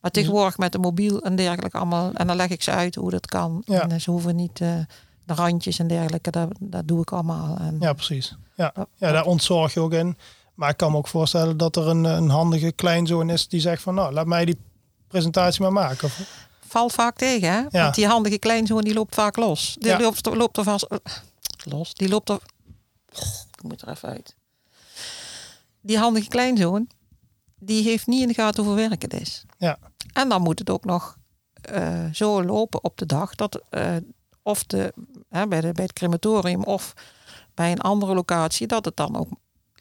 maar 0.01 0.11
tegenwoordig 0.11 0.57
met 0.57 0.71
de 0.71 0.77
mobiel 0.79 1.21
en 1.21 1.35
dergelijke 1.35 1.77
allemaal. 1.77 2.13
En 2.13 2.27
dan 2.27 2.35
leg 2.35 2.49
ik 2.49 2.61
ze 2.63 2.71
uit 2.71 2.95
hoe 2.95 3.11
dat 3.11 3.25
kan. 3.25 3.61
Ja. 3.65 3.81
En 3.81 3.91
eh, 3.91 3.99
ze 3.99 4.11
hoeven 4.11 4.35
niet 4.35 4.61
eh, 4.61 4.75
de 5.23 5.33
randjes 5.33 5.79
en 5.79 5.87
dergelijke. 5.87 6.31
Dat, 6.31 6.49
dat 6.59 6.87
doe 6.87 7.01
ik 7.01 7.11
allemaal. 7.11 7.57
En, 7.57 7.75
Ja, 7.79 7.93
precies. 7.93 8.35
Ja. 8.57 8.73
ja, 8.95 9.11
daar 9.11 9.25
ontzorg 9.25 9.73
je 9.73 9.79
ook 9.79 9.93
in. 9.93 10.17
Maar 10.53 10.69
ik 10.69 10.77
kan 10.77 10.91
me 10.91 10.97
ook 10.97 11.07
voorstellen 11.07 11.57
dat 11.57 11.75
er 11.75 11.87
een, 11.87 12.03
een 12.03 12.29
handige 12.29 12.71
kleinzoon 12.71 13.29
is 13.29 13.47
die 13.47 13.59
zegt 13.59 13.81
van... 13.81 13.95
nou, 13.95 14.13
laat 14.13 14.25
mij 14.25 14.45
die 14.45 14.57
presentatie 15.07 15.61
maar 15.61 15.73
maken. 15.73 16.05
Of, 16.07 16.45
Valt 16.67 16.93
vaak 16.93 17.17
tegen, 17.17 17.51
hè? 17.51 17.79
Want 17.81 17.95
die 17.95 18.07
handige 18.07 18.37
kleinzoon 18.37 18.81
die 18.81 18.93
loopt 18.93 19.15
vaak 19.15 19.35
los. 19.35 19.75
Die 19.79 19.89
Ja. 19.91 19.99
loopt, 19.99 20.25
er- 20.25 20.37
loopt 20.37 20.57
er 20.57 20.63
vast 20.63 20.87
los. 21.63 21.93
Die 21.93 22.09
loopt 22.09 22.29
er. 22.29 22.39
Ik 23.57 23.63
moet 23.63 23.81
er 23.81 23.89
even 23.89 24.09
uit. 24.09 24.35
Die 25.81 25.97
handige 25.97 26.27
kleinzoon, 26.27 26.89
die 27.59 27.83
heeft 27.83 28.07
niet 28.07 28.21
in 28.21 28.27
de 28.27 28.33
gaten 28.33 28.63
hoeveel 28.63 28.87
werk 28.89 29.01
het 29.01 29.13
is. 29.13 29.43
Ja. 29.57 29.77
En 30.13 30.29
dan 30.29 30.41
moet 30.41 30.59
het 30.59 30.69
ook 30.69 30.85
nog 30.85 31.17
eh, 31.61 32.05
zo 32.13 32.43
lopen 32.43 32.83
op 32.83 32.97
de 32.97 33.05
dag 33.05 33.35
dat 33.35 33.61
eh, 33.69 33.95
of 34.43 34.63
de, 34.63 34.93
hè, 35.29 35.47
bij, 35.47 35.61
de, 35.61 35.71
bij 35.71 35.83
het 35.83 35.93
crematorium 35.93 36.63
of 36.63 36.93
bij 37.57 37.71
een 37.71 37.81
andere 37.81 38.13
locatie, 38.13 38.67
dat 38.67 38.85
het 38.85 38.95
dan 38.95 39.15
ook 39.17 39.27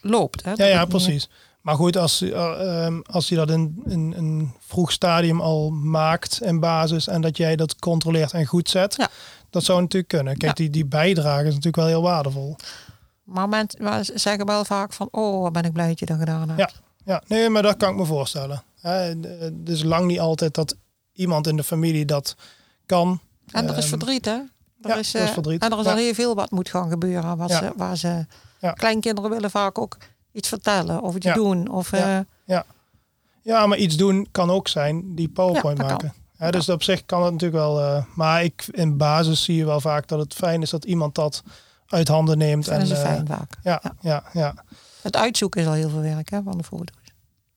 loopt. 0.01 0.45
Hè? 0.45 0.51
ja, 0.51 0.57
Dat 0.57 0.69
ja, 0.69 0.85
precies. 0.85 1.29
Maar 1.61 1.75
goed, 1.75 1.97
als, 1.97 2.23
uh, 2.23 2.99
als 3.03 3.29
je 3.29 3.35
dat 3.35 3.51
in, 3.51 3.83
in 3.85 4.12
een 4.17 4.53
vroeg 4.61 4.93
stadium 4.93 5.41
al 5.41 5.71
maakt 5.71 6.43
in 6.43 6.61
basis... 6.61 7.09
en 7.09 7.21
dat 7.21 7.37
jij 7.37 7.57
dat 7.57 7.77
controleert 7.79 8.33
en 8.33 8.47
goed 8.47 8.69
zet... 8.71 8.95
Ja. 8.97 9.09
dat 9.51 9.65
zou 9.65 9.81
natuurlijk 9.81 10.09
kunnen. 10.12 10.37
Kijk, 10.37 10.59
Ja. 10.59 10.65
die, 10.65 10.71
die 10.71 10.87
bijdrage 10.87 11.41
is 11.43 11.49
natuurlijk 11.49 11.77
wel 11.77 11.87
heel 11.87 12.03
waardevol. 12.03 12.57
Maar 13.25 13.49
mensen 13.49 14.21
zeggen 14.21 14.47
wel 14.47 14.65
vaak 14.65 14.93
van, 14.93 15.09
oh, 15.11 15.51
ben 15.51 15.62
ik 15.62 15.73
blij 15.73 15.89
dat 15.89 15.99
je 15.99 16.07
dat 16.07 16.19
gedaan 16.19 16.49
hebt. 16.49 16.61
Ja. 16.61 16.71
Ja, 17.05 17.23
nee, 17.27 17.51
maar 17.51 17.62
dat 17.62 17.77
kan 17.77 17.91
ik 17.91 17.97
me 17.97 18.05
voorstellen. 18.05 18.62
Het 18.81 19.69
is 19.69 19.83
lang 19.83 20.07
niet 20.07 20.21
altijd 20.21 20.55
dat 20.55 20.77
iemand 21.12 21.47
in 21.47 21.57
de 21.57 21.65
familie 21.65 22.05
dat 22.05 22.37
kan. 22.87 23.21
En 23.51 23.65
er 23.69 23.71
is 23.77 23.79
Ehm, 23.79 23.89
verdriet, 23.89 24.25
hè? 24.25 24.39
Er 24.83 24.89
ja, 24.91 24.97
is, 24.97 25.15
er 25.15 25.21
is 25.23 25.27
eh, 25.29 25.33
verdriet. 25.33 25.62
En 25.62 25.73
er 25.73 25.79
is 25.79 25.85
Ja. 25.85 25.91
al 25.91 25.97
heel 25.97 26.15
veel 26.15 26.35
wat 26.35 26.51
moet 26.51 26.69
gaan 26.71 26.89
gebeuren. 26.91 27.37
Wat 27.37 27.49
Ja. 27.49 27.59
ze, 27.59 27.73
waar 27.77 27.97
ze, 27.97 28.27
Ja. 28.61 28.73
Kleinkinderen 28.73 29.31
willen 29.31 29.51
vaak 29.51 29.79
ook 29.79 29.97
iets 30.33 30.49
vertellen 30.49 31.01
of 31.01 31.15
iets 31.17 31.27
Ja. 31.27 31.35
doen. 31.35 31.69
Of, 31.69 31.91
Ja. 31.91 32.27
eh, 32.47 32.61
Ja, 33.43 33.67
maar 33.67 33.79
iets 33.79 33.97
doen 33.97 34.29
kan 34.31 34.51
ook 34.51 34.69
zijn 34.69 35.15
die 35.15 35.29
PowerPoint 35.29 35.79
Ja, 35.79 35.89
dat 35.89 36.03
maken. 36.03 36.53
Dus 36.53 36.69
op 36.69 36.83
zich 36.83 37.05
kan 37.07 37.23
het 37.23 37.33
natuurlijk 37.33 37.62
wel. 37.62 37.81
eh, 37.81 38.05
maar 38.15 38.43
ik, 38.45 38.67
in 38.71 38.97
basis 38.97 39.45
zie 39.45 39.57
je 39.57 39.65
wel 39.65 39.81
vaak 39.81 40.09
dat 40.09 40.19
het 40.19 40.35
fijn 40.35 40.62
is 40.62 40.71
dat 40.71 40.85
iemand 40.85 41.15
dat 41.15 41.43
uit 41.87 42.09
handen 42.09 42.39
neemt. 42.39 42.65
vinden 42.65 42.89
en, 42.91 42.97
eh, 42.97 43.03
fijn 43.03 43.27
vaak. 43.27 43.53
Ja, 43.62 43.81
ja, 43.83 43.93
ja, 44.01 44.25
ja, 44.33 44.55
Het 45.03 45.17
uitzoeken 45.17 45.61
is 45.61 45.67
al 45.67 45.73
heel 45.73 45.89
veel 45.89 46.01
werk 46.01 46.31
hè, 46.31 46.43
van 46.43 46.59
de 46.59 46.65
foto's. 46.65 46.97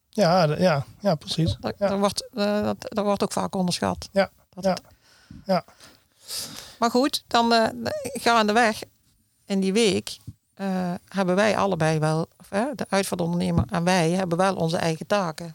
ja, 0.08 0.44
ja, 0.58 0.84
ja, 1.00 1.14
precies. 1.14 1.56
Dat, 1.60 1.74
Ja. 1.78 1.88
dat 1.88 1.98
wordt, 1.98 2.28
eh, 2.34 2.62
dat, 2.62 2.76
dat 2.80 3.04
wordt 3.04 3.22
ook 3.22 3.32
vaak 3.32 3.54
onderschat. 3.54 4.08
Ja, 4.12 4.30
Dat 4.50 4.64
ja, 4.64 4.70
het- 4.70 4.82
ja. 5.44 5.64
Maar 6.78 6.90
goed, 6.90 7.24
dan 7.26 7.52
eh 7.52 7.68
gaandeweg 8.02 8.82
in 9.46 9.60
die 9.60 9.72
week 9.72 10.16
eh, 10.54 10.94
hebben 11.08 11.34
wij 11.34 11.56
allebei 11.56 11.98
wel, 11.98 12.28
of, 12.38 12.46
hè, 12.48 12.64
de 12.74 12.86
uitvaartondernemer 12.88 13.64
en 13.70 13.84
wij 13.84 14.10
hebben 14.10 14.38
wel 14.38 14.54
onze 14.54 14.76
eigen 14.76 15.06
taken. 15.06 15.54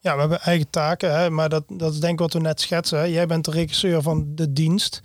Ja, 0.00 0.14
we 0.14 0.20
hebben 0.20 0.40
eigen 0.40 0.70
taken, 0.70 1.18
hè, 1.18 1.30
maar 1.30 1.48
dat, 1.48 1.64
dat 1.68 1.92
is 1.92 2.00
denk 2.00 2.12
ik 2.12 2.18
wat 2.18 2.32
we 2.32 2.38
net 2.38 2.60
schetsen. 2.60 2.98
Hè. 2.98 3.04
Jij 3.04 3.26
bent 3.26 3.44
de 3.44 3.50
regisseur 3.50 4.02
van 4.02 4.24
de 4.34 4.52
dienst. 4.52 5.00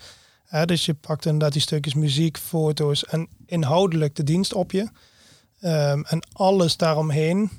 Hè, 0.45 0.65
dus 0.65 0.86
je 0.86 0.93
pakt 0.93 1.26
inderdaad 1.26 1.54
die 1.54 1.62
stukjes 1.62 1.93
muziek, 1.93 2.38
foto's 2.38 3.06
en 3.06 3.28
inhoudelijk 3.45 4.15
de 4.15 4.24
dienst 4.24 4.54
op 4.54 4.71
je. 4.71 4.89
Ehm, 5.60 6.02
en 6.02 6.28
alles 6.34 6.78
daaromheen, 6.78 7.52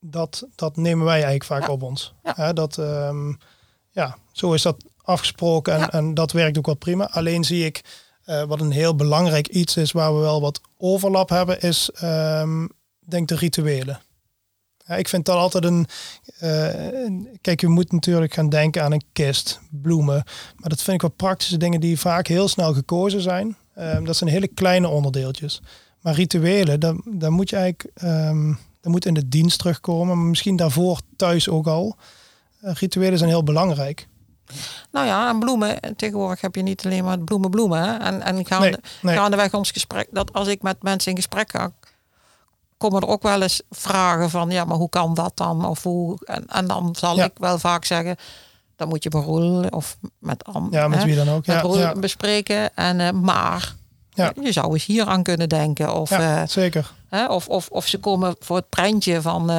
dat, 0.00 0.46
dat 0.54 0.76
nemen 0.76 1.04
wij 1.04 1.14
eigenlijk 1.14 1.44
vaak 1.44 1.62
Ja. 1.62 1.68
op 1.68 1.82
ons. 1.82 2.14
Ja. 2.22 2.32
Hè, 2.36 2.52
dat, 2.52 2.78
ehm, 2.78 3.32
ja, 3.90 4.16
zo 4.32 4.52
is 4.52 4.62
dat 4.62 4.84
afgesproken 5.08 5.72
en, 5.74 5.78
Ja. 5.80 5.90
en 5.90 6.14
dat 6.14 6.32
werkt 6.32 6.58
ook 6.58 6.66
wel 6.66 6.74
prima. 6.76 7.10
Alleen 7.10 7.44
zie 7.44 7.64
ik 7.64 7.80
eh, 8.24 8.42
wat 8.42 8.60
een 8.60 8.70
heel 8.70 8.94
belangrijk 8.94 9.48
iets 9.48 9.76
is 9.76 9.92
waar 9.92 10.14
we 10.14 10.20
wel 10.20 10.40
wat 10.40 10.60
overlap 10.76 11.28
hebben, 11.28 11.60
is 11.60 11.90
ehm, 11.94 12.66
denk 13.06 13.28
de 13.28 13.36
rituelen. 13.36 14.00
Ja, 14.86 14.96
ik 14.96 15.08
vind 15.08 15.24
dat 15.24 15.36
altijd 15.36 15.64
een. 15.64 15.86
eh, 16.38 16.84
een- 17.04 17.38
kijk, 17.40 17.60
je 17.60 17.68
moet 17.68 17.92
natuurlijk 17.92 18.34
gaan 18.34 18.48
denken 18.48 18.82
aan 18.82 18.92
een 18.92 19.04
kist, 19.12 19.60
bloemen. 19.70 20.22
Maar 20.56 20.68
dat 20.68 20.82
vind 20.82 20.96
ik 20.96 21.00
wel 21.02 21.10
praktische 21.16 21.56
dingen 21.56 21.80
die 21.80 21.98
vaak 22.00 22.26
heel 22.26 22.48
snel 22.48 22.74
gekozen 22.74 23.20
zijn. 23.20 23.56
Ehm, 23.74 24.04
dat 24.04 24.16
zijn 24.16 24.30
hele 24.30 24.48
kleine 24.48 24.88
onderdeeltjes. 24.88 25.60
Maar 26.00 26.14
rituelen, 26.14 26.80
dan, 26.80 27.02
dan 27.18 27.32
moet 27.32 27.50
je 27.50 27.56
eigenlijk. 27.56 27.90
ehm 28.02 28.52
dat 28.80 28.92
moet 28.92 29.06
in 29.06 29.14
de 29.14 29.28
dienst 29.28 29.58
terugkomen. 29.58 30.16
Maar 30.18 30.26
misschien 30.26 30.56
daarvoor 30.56 31.00
thuis 31.16 31.48
ook 31.48 31.66
al. 31.66 31.96
Eh, 32.60 32.72
rituelen 32.74 33.18
zijn 33.18 33.30
heel 33.30 33.42
belangrijk. 33.42 34.08
Nou 34.90 35.06
ja, 35.06 35.28
en 35.28 35.38
bloemen. 35.38 35.78
Tegenwoordig 35.96 36.40
heb 36.40 36.54
je 36.54 36.62
niet 36.62 36.84
alleen 36.84 37.04
maar 37.04 37.18
bloemen, 37.18 37.50
bloemen. 37.50 37.82
Hè? 37.82 37.96
En, 37.96 38.22
en 38.22 38.46
gaande, 38.46 38.66
Nee, 38.68 38.76
nee. 39.02 39.16
gaandeweg 39.16 39.54
ons 39.54 39.70
gesprek, 39.70 40.08
dat 40.10 40.32
als 40.32 40.48
ik 40.48 40.62
met 40.62 40.82
mensen 40.82 41.10
in 41.10 41.16
gesprek 41.16 41.50
ga, 41.50 41.70
komen 42.78 43.02
er 43.02 43.08
ook 43.08 43.22
wel 43.22 43.42
eens 43.42 43.62
vragen 43.70 44.30
van, 44.30 44.50
ja, 44.50 44.64
maar 44.64 44.76
hoe 44.76 44.88
kan 44.88 45.14
dat 45.14 45.32
dan? 45.34 45.64
Of 45.66 45.82
hoe, 45.82 46.18
en, 46.24 46.46
en 46.46 46.66
dan 46.66 46.94
zal 46.98 47.16
Ja. 47.16 47.24
ik 47.24 47.32
wel 47.38 47.58
vaak 47.58 47.84
zeggen, 47.84 48.16
dan 48.76 48.88
moet 48.88 49.02
je 49.02 49.10
met 49.12 49.24
Roel 49.24 49.64
of 49.70 49.96
met 50.18 50.44
Am, 50.44 50.68
Ja, 50.70 50.88
met 50.88 50.98
hè, 50.98 51.04
wie 51.04 51.16
dan 51.16 51.28
ook. 51.28 51.46
met 51.46 51.62
Ja, 51.74 51.78
ja, 51.78 51.92
bespreken. 51.92 52.76
En, 52.76 53.00
eh, 53.00 53.10
maar 53.10 53.74
Ja. 54.10 54.32
je 54.40 54.52
zou 54.52 54.72
eens 54.72 54.84
hier 54.84 55.06
aan 55.06 55.22
kunnen 55.22 55.48
denken. 55.48 55.94
Of, 55.94 56.10
ja, 56.10 56.42
eh, 56.42 56.48
zeker. 56.48 56.92
Hè? 57.08 57.26
Of, 57.26 57.48
of, 57.48 57.68
of 57.70 57.86
ze 57.86 57.98
komen 57.98 58.36
voor 58.40 58.56
het 58.56 58.68
prentje 58.68 59.22
van, 59.22 59.50
eh, 59.50 59.56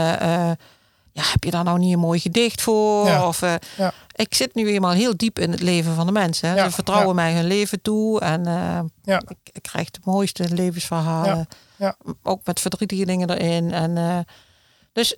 ja, 1.12 1.24
heb 1.32 1.44
je 1.44 1.52
daar 1.52 1.64
nou 1.64 1.80
niet 1.80 1.94
een 1.94 2.00
mooi 2.00 2.20
gedicht 2.20 2.62
voor? 2.62 3.06
Ja. 3.08 3.28
Of, 3.28 3.40
Ja. 3.78 3.94
Ik 4.20 4.34
zit 4.34 4.56
nu 4.56 4.68
eenmaal 4.68 4.92
heel 4.92 5.18
diep 5.18 5.40
in 5.40 5.52
het 5.52 5.62
leven 5.62 5.96
van 5.96 6.06
de 6.06 6.12
mensen. 6.12 6.56
Ja, 6.56 6.64
Ze 6.66 6.72
vertrouwen 6.72 7.08
ja. 7.08 7.14
mij 7.14 7.34
hun 7.34 7.46
leven 7.46 7.82
toe 7.82 8.20
en 8.20 8.46
eh, 8.46 8.80
Ja. 9.04 9.22
ik, 9.28 9.38
ik 9.52 9.62
krijg 9.62 9.92
de 9.92 10.00
mooiste 10.04 10.54
levensverhalen. 10.54 11.48
Ja, 11.76 11.96
Ook 12.24 12.46
met 12.46 12.60
verdrietige 12.60 13.06
dingen 13.06 13.30
erin. 13.30 13.72
En, 13.72 13.98
eh, 13.98 14.20
dus 14.94 15.18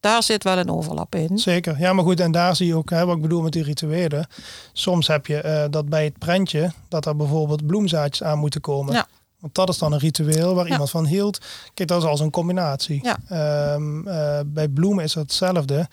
daar 0.00 0.22
zit 0.22 0.44
wel 0.44 0.58
een 0.58 0.70
overlap 0.70 1.14
in. 1.14 1.38
Zeker. 1.38 1.78
Ja, 1.78 1.92
maar 1.92 2.04
goed, 2.04 2.20
en 2.20 2.32
daar 2.32 2.56
zie 2.56 2.66
je 2.66 2.74
ook 2.74 2.90
hè, 2.90 3.06
wat 3.06 3.16
ik 3.16 3.22
bedoel 3.22 3.42
met 3.42 3.52
die 3.52 3.62
rituelen. 3.62 4.26
Soms 4.72 5.06
heb 5.06 5.26
je 5.26 5.40
eh, 5.40 5.64
dat 5.70 5.88
bij 5.88 6.04
het 6.04 6.18
prentje, 6.18 6.72
dat 6.88 7.06
er 7.06 7.16
bijvoorbeeld 7.16 7.66
bloemzaadjes 7.66 8.22
aan 8.26 8.38
moeten 8.38 8.60
komen. 8.60 9.06
Want 9.40 9.54
dat 9.54 9.68
is 9.68 9.78
dan 9.78 9.92
een 9.92 9.98
ritueel 9.98 10.54
waar 10.54 10.66
Ja. 10.66 10.70
iemand 10.72 10.90
van 10.90 11.06
hield. 11.06 11.38
Kijk, 11.74 11.88
dat 11.88 12.02
is 12.02 12.08
als 12.08 12.20
een 12.20 12.30
combinatie. 12.30 13.00
Ja. 13.02 13.16
Ehm, 13.28 14.08
eh, 14.08 14.40
bij 14.46 14.68
bloemen 14.68 15.04
is 15.04 15.12
dat 15.12 15.22
hetzelfde. 15.22 15.88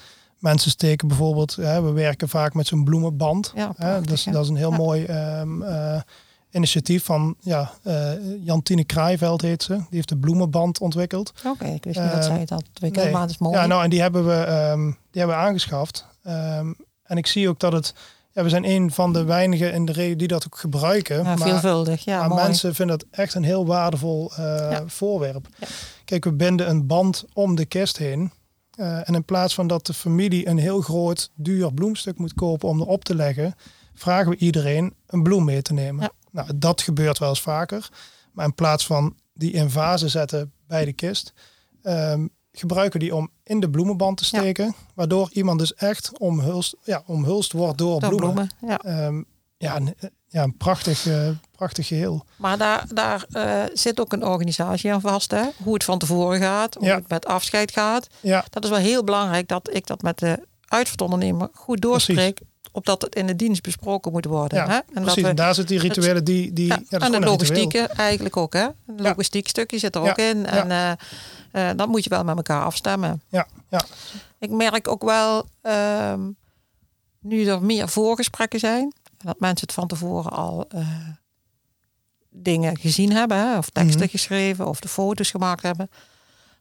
Mensen 0.47 0.71
steken 0.71 1.07
bijvoorbeeld, 1.07 1.55
hè, 1.55 1.81
we 1.81 1.91
werken 1.91 2.29
vaak 2.29 2.53
met 2.53 2.67
zo'n 2.67 2.83
bloemenband. 2.83 3.51
Ja, 3.55 3.73
Hè, 3.77 4.01
dus 4.01 4.23
ja. 4.23 4.31
dat 4.31 4.43
is 4.43 4.49
een 4.49 4.55
heel 4.55 4.71
Ja. 4.71 4.77
mooi 4.77 5.03
ehm, 5.05 5.61
eh, 5.61 6.01
initiatief 6.51 7.03
van 7.05 7.35
ja, 7.39 7.71
eh, 7.83 8.11
Jantine 8.45 8.83
Kraaiveld 8.83 9.41
heet 9.41 9.63
ze. 9.63 9.73
Die 9.73 9.85
heeft 9.89 10.09
de 10.09 10.17
bloemenband 10.17 10.79
ontwikkeld. 10.79 11.33
Oké, 11.45 11.65
ik 11.65 11.83
wist 11.83 11.99
niet 11.99 12.11
dat 12.11 12.19
Eh, 12.19 12.25
zij 12.35 12.45
dat 12.45 12.63
ontwikkelde, 12.67 13.03
nee. 13.07 13.11
maar 13.11 13.21
het 13.21 13.31
is 13.31 13.37
mooi. 13.37 13.55
Ja, 13.57 13.65
nou, 13.65 13.83
en 13.83 13.89
die 13.89 14.01
hebben 14.01 14.25
we, 14.27 14.33
ehm, 14.33 14.85
die 14.85 15.21
hebben 15.21 15.35
we 15.37 15.41
aangeschaft. 15.43 16.05
Ehm, 16.23 16.73
en 17.03 17.17
ik 17.17 17.27
zie 17.27 17.49
ook 17.49 17.59
dat 17.59 17.71
het, 17.73 17.93
ja, 18.31 18.43
we 18.43 18.49
zijn 18.49 18.65
een 18.69 18.91
van 18.91 19.13
de 19.13 19.23
weinigen 19.23 19.73
in 19.73 19.85
de 19.85 19.91
regio 19.91 20.15
die 20.15 20.27
dat 20.27 20.45
ook 20.45 20.57
gebruiken. 20.57 21.15
Ja, 21.17 21.23
maar 21.23 21.37
veelvuldig. 21.37 22.05
Ja, 22.05 22.19
maar 22.19 22.29
mooi. 22.29 22.41
mensen 22.43 22.75
vinden 22.75 22.95
het 22.95 23.05
echt 23.11 23.33
een 23.33 23.43
heel 23.43 23.65
waardevol 23.65 24.31
eh, 24.35 24.45
Ja. 24.71 24.83
voorwerp. 24.87 25.47
Ja. 25.59 25.67
Kijk, 26.05 26.23
we 26.23 26.33
binden 26.33 26.69
een 26.69 26.87
band 26.87 27.25
om 27.33 27.55
de 27.55 27.65
kist 27.65 27.97
heen. 27.97 28.31
Eh, 28.77 29.09
en 29.09 29.15
in 29.15 29.23
plaats 29.25 29.53
van 29.53 29.67
dat 29.67 29.85
de 29.85 29.93
familie 29.93 30.47
een 30.47 30.57
heel 30.57 30.81
groot, 30.81 31.31
duur 31.35 31.73
bloemstuk 31.73 32.17
moet 32.17 32.33
kopen 32.33 32.69
om 32.69 32.81
erop 32.81 33.03
te 33.03 33.15
leggen, 33.15 33.55
vragen 33.93 34.29
we 34.31 34.37
iedereen 34.37 34.93
een 35.07 35.23
bloem 35.23 35.45
mee 35.45 35.61
te 35.61 35.73
nemen. 35.73 36.03
Ja. 36.03 36.11
Nou, 36.31 36.57
dat 36.57 36.81
gebeurt 36.81 37.17
wel 37.17 37.29
eens 37.29 37.41
vaker. 37.41 37.89
Maar 38.33 38.45
in 38.45 38.55
plaats 38.55 38.85
van 38.85 39.15
die 39.33 39.51
in 39.51 39.69
vazen 39.69 40.09
zetten 40.09 40.51
bij 40.67 40.85
de 40.85 40.93
kist, 40.93 41.33
ehm, 41.81 42.27
gebruiken 42.51 42.99
we 42.99 43.05
die 43.05 43.15
om 43.15 43.29
in 43.43 43.59
de 43.59 43.69
bloemenband 43.69 44.17
te 44.17 44.27
Ja. 44.31 44.39
steken. 44.39 44.75
Waardoor 44.95 45.29
iemand 45.31 45.59
dus 45.59 45.73
echt 45.73 46.17
omhulst, 46.19 46.75
ja, 46.83 47.03
omhulst 47.05 47.51
wordt 47.51 47.77
door, 47.77 47.99
Door 47.99 48.15
bloemen. 48.15 48.49
bloemen. 48.59 48.79
Ja. 48.83 49.05
Ehm, 49.05 49.21
ja, 49.57 49.75
een, 49.75 49.95
ja, 50.27 50.43
een 50.43 50.57
prachtig, 50.57 51.07
eh, 51.07 51.29
prachtig 51.57 51.87
geheel. 51.87 52.25
Maar 52.35 52.57
daar, 52.57 52.85
daar 52.93 53.25
eh, 53.31 53.63
zit 53.73 53.99
ook 53.99 54.13
een 54.13 54.25
organisatie 54.25 54.93
aan 54.93 55.01
vast. 55.01 55.31
Hè? 55.31 55.43
Hoe 55.63 55.73
het 55.73 55.83
van 55.83 55.99
tevoren 55.99 56.39
gaat, 56.39 56.73
hoe 56.73 56.85
Ja. 56.87 56.95
het 56.95 57.09
met 57.09 57.25
afscheid 57.25 57.71
gaat. 57.71 58.07
Ja, 58.19 58.45
Dat 58.49 58.63
is 58.63 58.69
wel 58.69 58.79
heel 58.79 59.03
belangrijk 59.03 59.47
dat 59.47 59.69
ik 59.75 59.87
dat 59.87 60.01
met 60.01 60.19
de 60.19 60.39
uitvaartondernemer 60.67 61.49
goed 61.53 61.81
doorspreek. 61.81 62.39
Opdat 62.71 63.01
het 63.01 63.15
in 63.15 63.27
de 63.27 63.35
dienst 63.35 63.61
besproken 63.61 64.11
moet 64.11 64.25
worden. 64.25 64.57
Ja, 64.57 64.67
hè? 64.67 64.73
En 64.75 65.01
precies. 65.03 65.21
dat 65.21 65.29
en 65.29 65.35
daar 65.35 65.55
zitten 65.55 65.79
die 65.79 65.87
rituelen 65.87 66.23
die... 66.23 66.53
die 66.53 66.67
ja, 66.67 66.75
ja, 66.75 66.81
en 66.89 66.99
de 66.99 67.05
ritueel. 67.05 67.21
logistieke 67.31 67.79
eigenlijk 67.79 68.37
ook. 68.37 68.53
Hè? 68.53 68.63
Een 68.87 69.01
logistiek 69.01 69.47
stukje 69.47 69.77
zit 69.79 69.95
er 69.95 70.01
ook 70.01 70.17
in. 70.17 70.45
En 70.45 70.71
eh, 70.71 70.91
eh, 71.69 71.77
dat 71.77 71.87
moet 71.87 72.03
je 72.03 72.09
wel 72.09 72.23
met 72.23 72.35
elkaar 72.35 72.63
afstemmen. 72.63 73.21
Ja, 73.27 73.47
ja, 73.69 73.81
Ik 74.39 74.49
merk 74.49 74.87
ook 74.87 75.03
wel, 75.03 75.45
ehm, 75.61 76.19
nu 77.19 77.45
er 77.47 77.61
meer 77.63 77.89
voorgesprekken 77.89 78.59
zijn, 78.59 78.93
en 79.17 79.25
dat 79.25 79.39
mensen 79.39 79.67
het 79.67 79.75
van 79.75 79.87
tevoren 79.87 80.31
al 80.31 80.67
dingen 82.41 82.77
gezien 82.77 83.11
hebben, 83.11 83.57
of 83.57 83.69
teksten 83.69 84.01
Mhm. 84.01 84.09
geschreven, 84.09 84.67
of 84.67 84.79
de 84.79 84.87
foto's 84.87 85.31
gemaakt 85.31 85.61
hebben, 85.61 85.89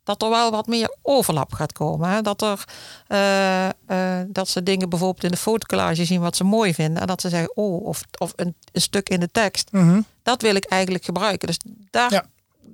dat 0.04 0.22
er 0.22 0.28
wel 0.30 0.50
wat 0.50 0.66
meer 0.66 0.96
overlap 1.02 1.52
gaat 1.52 1.72
komen. 1.72 2.08
Hè? 2.10 2.22
Dat, 2.22 2.42
er, 2.42 2.64
eh, 3.06 3.66
eh, 3.66 4.26
dat 4.28 4.48
ze 4.48 4.62
dingen 4.62 4.88
bijvoorbeeld 4.88 5.24
in 5.24 5.30
de 5.30 5.36
fotocollage 5.36 6.04
zien 6.04 6.20
wat 6.20 6.36
ze 6.36 6.44
mooi 6.44 6.74
vinden, 6.74 7.00
en 7.00 7.06
dat 7.06 7.20
ze 7.20 7.28
zeggen, 7.28 7.56
oh, 7.56 7.86
of, 7.86 8.02
of 8.18 8.32
een, 8.36 8.54
een 8.72 8.80
stuk 8.80 9.08
in 9.08 9.20
de 9.20 9.28
tekst, 9.32 9.72
Mhm. 9.72 10.00
dat 10.22 10.42
wil 10.42 10.54
ik 10.54 10.64
eigenlijk 10.64 11.04
gebruiken. 11.04 11.46
Dus 11.46 11.58
daar, 11.90 12.12
Ja. 12.12 12.24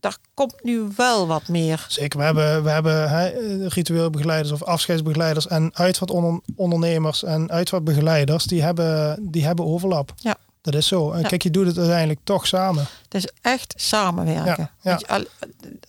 daar 0.01 0.17
komt 0.35 0.55
nu 0.65 0.89
wel 0.97 1.27
wat 1.27 1.49
meer. 1.49 1.85
Zeker, 1.89 2.19
we 2.19 2.25
hebben, 2.25 2.65
we 2.65 2.71
hebben 2.71 3.11
hè, 3.11 3.27
eh, 3.29 3.67
ritueel 3.69 4.11
begeleiders 4.11 4.53
of 4.53 4.63
afscheidsbegeleiders 4.63 5.47
en 5.47 5.71
uitvaartondernemers 5.75 7.23
en 7.25 7.51
uitvaartbegeleiders, 7.51 8.45
die 8.45 8.63
hebben, 8.63 9.19
die 9.31 9.45
hebben 9.45 9.65
overlap. 9.67 10.13
Ja. 10.17 10.37
Dat 10.63 10.75
is 10.75 10.87
zo. 10.87 11.13
En 11.13 11.21
Ja. 11.21 11.29
kijk, 11.29 11.43
je 11.43 11.51
doet 11.51 11.67
het 11.67 11.79
uiteindelijk 11.79 12.21
toch 12.25 12.47
samen. 12.47 12.87
Het 13.05 13.15
is 13.15 13.29
echt 13.41 13.75
samenwerken. 13.77 14.71
Ja, 14.81 15.01
je 15.07 15.29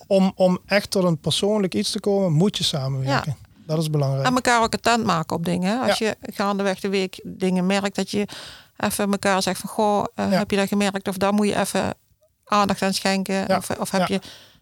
Om, 0.06 0.32
om 0.36 0.58
echt 0.66 0.90
tot 0.90 1.04
een 1.04 1.18
persoonlijk 1.18 1.74
iets 1.74 1.90
te 1.90 2.00
komen, 2.00 2.32
moet 2.32 2.58
je 2.58 2.64
samenwerken. 2.64 3.36
Dat 3.66 3.78
is 3.78 3.90
belangrijk. 3.90 4.26
En 4.26 4.34
elkaar 4.34 4.62
ook 4.62 4.74
attent 4.74 5.04
maken 5.04 5.36
op 5.36 5.44
dingen. 5.44 5.80
Als 5.80 5.98
je 5.98 6.16
gaandeweg 6.22 6.80
de 6.80 6.88
week 6.88 7.20
dingen 7.22 7.66
merkt, 7.66 7.96
dat 7.96 8.10
je 8.10 8.26
even 8.76 9.10
elkaar 9.10 9.42
zegt 9.42 9.60
van 9.60 9.70
goh, 9.70 10.04
eh, 10.14 10.30
heb 10.30 10.50
je 10.50 10.56
dat 10.56 10.68
gemerkt? 10.68 11.08
Of 11.08 11.16
daar 11.16 11.34
moet 11.34 11.46
je 11.46 11.58
even 11.58 11.94
aandacht 12.44 12.82
aan 12.82 12.94
schenken. 12.94 13.56
Of, 13.56 13.70
of 13.70 13.90
heb, 13.90 14.06
je, 14.08 14.20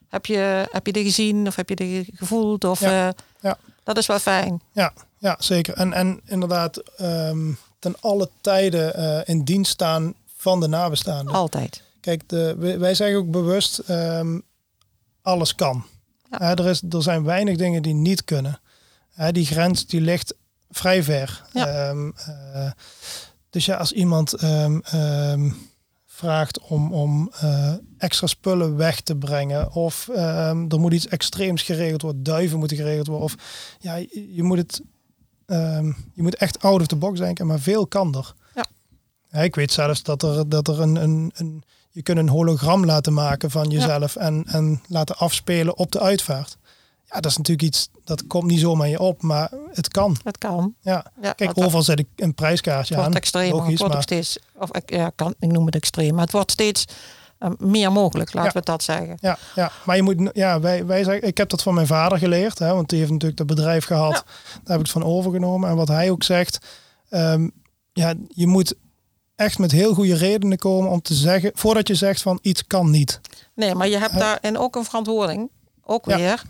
heb, 0.08 0.26
je, 0.26 0.68
heb 0.70 0.86
je 0.86 0.92
die 0.92 1.04
gezien 1.04 1.46
of 1.46 1.56
heb 1.56 1.68
je 1.68 1.76
die 1.76 2.12
gevoeld? 2.14 2.64
Of, 2.64 2.80
Ja. 2.80 3.12
Ja. 3.40 3.58
Dat 3.84 3.96
is 3.98 4.06
wel 4.06 4.18
fijn. 4.18 4.62
Ja, 4.72 4.92
ja 5.18 5.36
zeker. 5.38 5.74
En, 5.74 5.92
en 5.92 6.20
inderdaad, 6.26 6.76
ehm, 6.96 7.52
ten 7.82 7.96
alle 8.00 8.28
tijden 8.40 8.94
eh, 8.94 9.20
in 9.24 9.44
dienst 9.44 9.72
staan 9.72 10.14
van 10.36 10.60
de 10.60 10.66
nabestaanden. 10.66 11.34
Altijd. 11.34 11.82
Kijk, 12.00 12.28
de, 12.28 12.54
wij 12.58 12.78
wij 12.78 12.94
zeggen 12.94 13.18
ook 13.18 13.30
bewust, 13.30 13.78
ehm, 13.78 14.38
alles 15.22 15.54
kan. 15.54 15.84
Ja. 16.30 16.56
Er, 16.56 16.66
is, 16.66 16.82
er 16.90 17.02
zijn 17.02 17.24
weinig 17.24 17.56
dingen 17.56 17.82
die 17.82 17.94
niet 17.94 18.24
kunnen. 18.24 18.60
Hè, 19.12 19.32
die 19.32 19.46
grens 19.46 19.86
die 19.86 20.00
ligt 20.00 20.34
vrij 20.70 21.02
ver. 21.02 21.42
Ja. 21.52 21.66
Ehm, 21.66 22.10
eh, 22.16 22.70
dus 23.50 23.64
ja, 23.64 23.76
als 23.76 23.92
iemand 23.92 24.32
ehm, 24.32 25.50
vraagt 26.06 26.60
om, 26.60 26.92
om 26.92 27.32
eh, 27.40 27.74
extra 27.98 28.26
spullen 28.26 28.76
weg 28.76 29.00
te 29.00 29.16
brengen. 29.16 29.72
Of 29.72 30.08
er 30.08 30.80
moet 30.80 30.92
iets 30.92 31.08
extreems 31.08 31.62
geregeld 31.62 32.02
worden. 32.02 32.22
Duiven 32.22 32.58
moeten 32.58 32.76
geregeld 32.76 33.06
worden. 33.06 33.24
Of 33.24 33.34
ja, 33.80 33.94
je, 33.94 34.34
je 34.34 34.42
moet 34.42 34.58
het. 34.58 34.82
Ehm, 35.46 35.86
je 35.86 36.22
moet 36.22 36.36
echt 36.36 36.62
out 36.62 36.80
of 36.80 36.86
the 36.86 36.96
box 36.96 37.18
denken, 37.18 37.46
maar 37.46 37.58
veel 37.60 37.86
kan 37.86 38.14
er. 38.14 38.34
Ja. 38.54 38.64
Ja, 39.30 39.38
ik 39.38 39.54
weet 39.54 39.72
zelfs 39.72 40.02
dat 40.02 40.22
er, 40.22 40.48
dat 40.48 40.68
er 40.68 40.80
een, 40.80 40.96
een, 40.96 41.30
een. 41.34 41.62
Je 41.90 42.02
kunt 42.02 42.18
een 42.18 42.28
hologram 42.28 42.84
laten 42.84 43.12
maken 43.12 43.50
van 43.50 43.68
jezelf 43.70 44.16
en, 44.16 44.44
en 44.46 44.82
laten 44.88 45.16
afspelen 45.16 45.76
op 45.76 45.92
de 45.92 46.00
uitvaart. 46.00 46.56
Ja, 47.04 47.20
dat 47.20 47.30
is 47.30 47.36
natuurlijk 47.36 47.66
iets 47.68 47.88
dat 48.04 48.26
komt 48.26 48.50
niet 48.50 48.60
zomaar 48.60 48.88
je 48.88 48.98
op, 48.98 49.22
maar 49.22 49.50
het 49.72 49.88
kan. 49.88 50.16
Het 50.24 50.38
kan. 50.38 50.74
Ja. 50.80 51.06
Ja, 51.22 51.32
Kijk, 51.32 51.58
overal 51.58 51.82
zet 51.82 51.98
ik 51.98 52.06
een 52.16 52.34
prijskaartje 52.34 52.94
het 52.94 53.02
wordt 53.02 53.14
aan. 53.14 53.20
extreem. 53.20 53.44
maar 53.44 53.54
het 53.54 53.62
Logisch, 53.62 53.78
wordt 53.78 53.94
maar 53.94 54.02
steeds, 54.02 54.38
of 54.54 54.76
ik, 54.76 54.90
ja, 54.90 55.10
kan, 55.14 55.34
ik 55.38 55.52
noem 55.52 55.66
het 55.66 55.74
extreem, 55.74 56.14
maar 56.14 56.22
het 56.22 56.32
wordt 56.32 56.50
steeds 56.50 56.84
meer 57.58 57.92
mogelijk, 57.92 58.32
laten 58.34 58.50
Ja. 58.54 58.58
we 58.60 58.64
dat 58.64 58.82
zeggen. 58.82 59.16
Ja, 59.20 59.38
ja, 59.54 59.70
maar 59.84 59.96
je 59.96 60.02
moet, 60.02 60.30
ja, 60.32 60.60
wij, 60.60 60.86
wij 60.86 61.04
zeggen, 61.04 61.26
ik 61.28 61.36
heb 61.38 61.48
dat 61.48 61.62
van 61.62 61.74
mijn 61.74 61.86
vader 61.86 62.18
geleerd, 62.18 62.58
hè, 62.58 62.74
want 62.74 62.88
die 62.88 62.98
heeft 62.98 63.10
natuurlijk 63.10 63.38
dat 63.38 63.46
bedrijf 63.56 63.84
gehad. 63.84 64.12
Ja. 64.12 64.22
Daar 64.52 64.60
heb 64.64 64.74
ik 64.78 64.82
het 64.82 64.90
van 64.90 65.04
overgenomen. 65.04 65.70
En 65.70 65.76
wat 65.76 65.88
hij 65.88 66.10
ook 66.10 66.22
zegt, 66.22 66.66
ehm, 67.08 67.48
ja, 67.92 68.14
je 68.28 68.46
moet 68.46 68.74
echt 69.36 69.58
met 69.58 69.70
heel 69.72 69.94
goede 69.94 70.14
redenen 70.14 70.58
komen 70.58 70.90
om 70.90 71.00
te 71.02 71.14
zeggen, 71.14 71.50
voordat 71.54 71.88
je 71.88 71.94
zegt 71.94 72.22
van 72.22 72.38
iets 72.42 72.66
kan 72.66 72.90
niet. 72.90 73.20
Nee, 73.54 73.74
maar 73.74 73.88
je 73.88 73.98
hebt 73.98 74.12
Eh. 74.12 74.18
daarin 74.18 74.58
ook 74.58 74.76
een 74.76 74.84
verantwoording. 74.84 75.50
Ook 75.84 76.06
Ja. 76.06 76.16
weer. 76.16 76.42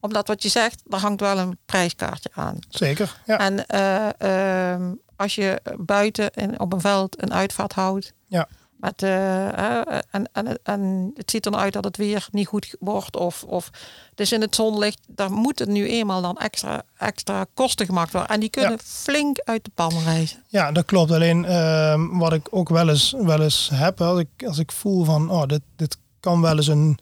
Omdat 0.00 0.26
wat 0.28 0.42
je 0.42 0.48
zegt, 0.48 0.82
daar 0.84 1.00
hangt 1.00 1.20
wel 1.20 1.38
een 1.38 1.58
prijskaartje 1.66 2.30
aan. 2.34 2.58
Zeker. 2.68 3.16
Ja, 3.26 3.38
En 3.38 3.66
eh, 3.66 4.72
ehm, 4.72 4.82
als 5.16 5.34
je 5.34 5.60
buiten 5.78 6.32
en 6.34 6.60
op 6.60 6.72
een 6.72 6.80
veld 6.80 7.22
een 7.22 7.32
uitvaart 7.32 7.72
houdt. 7.72 8.12
Ja. 8.26 8.48
Met, 8.82 9.02
eh, 9.02 9.48
eh, 9.48 9.98
en, 10.10 10.30
en, 10.32 10.58
en 10.62 11.10
het 11.14 11.30
ziet 11.30 11.44
er 11.44 11.50
nou 11.50 11.62
uit 11.62 11.72
dat 11.72 11.84
het 11.84 11.96
weer 11.96 12.28
niet 12.30 12.46
goed 12.46 12.74
wordt. 12.78 13.16
Of, 13.16 13.44
of 13.44 13.70
dus 14.14 14.32
in 14.32 14.40
het 14.40 14.54
zonlicht, 14.54 14.98
daar 15.06 15.32
moeten 15.32 15.72
nu 15.72 15.88
eenmaal 15.88 16.22
dan 16.22 16.38
extra, 16.38 16.82
extra 16.96 17.46
kosten 17.54 17.86
gemaakt 17.86 18.12
worden. 18.12 18.30
En 18.30 18.40
die 18.40 18.50
kunnen 18.50 18.78
flink 18.84 19.38
uit 19.44 19.64
de 19.64 19.70
pan 19.74 19.92
reizen. 20.04 20.42
Ja, 20.48 20.72
dat 20.72 20.84
klopt. 20.84 21.10
Alleen 21.10 21.44
ehm, 21.44 22.18
wat 22.18 22.32
ik 22.32 22.48
ook 22.50 22.68
wel 22.68 22.88
eens, 22.88 23.14
wel 23.18 23.42
eens 23.42 23.70
heb, 23.72 24.00
als 24.00 24.20
ik, 24.20 24.46
als 24.46 24.58
ik 24.58 24.72
voel 24.72 25.04
van, 25.04 25.30
oh, 25.30 25.46
dit, 25.46 25.62
dit 25.76 25.96
kan 26.20 26.40
wel 26.40 26.56
eens 26.56 26.68
een, 26.68 26.98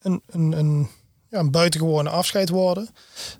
een, 0.00 0.22
een, 0.26 0.52
een, 0.52 0.88
ja, 1.28 1.38
een 1.38 1.50
buitengewone 1.50 2.10
afscheid 2.10 2.48
worden, 2.48 2.88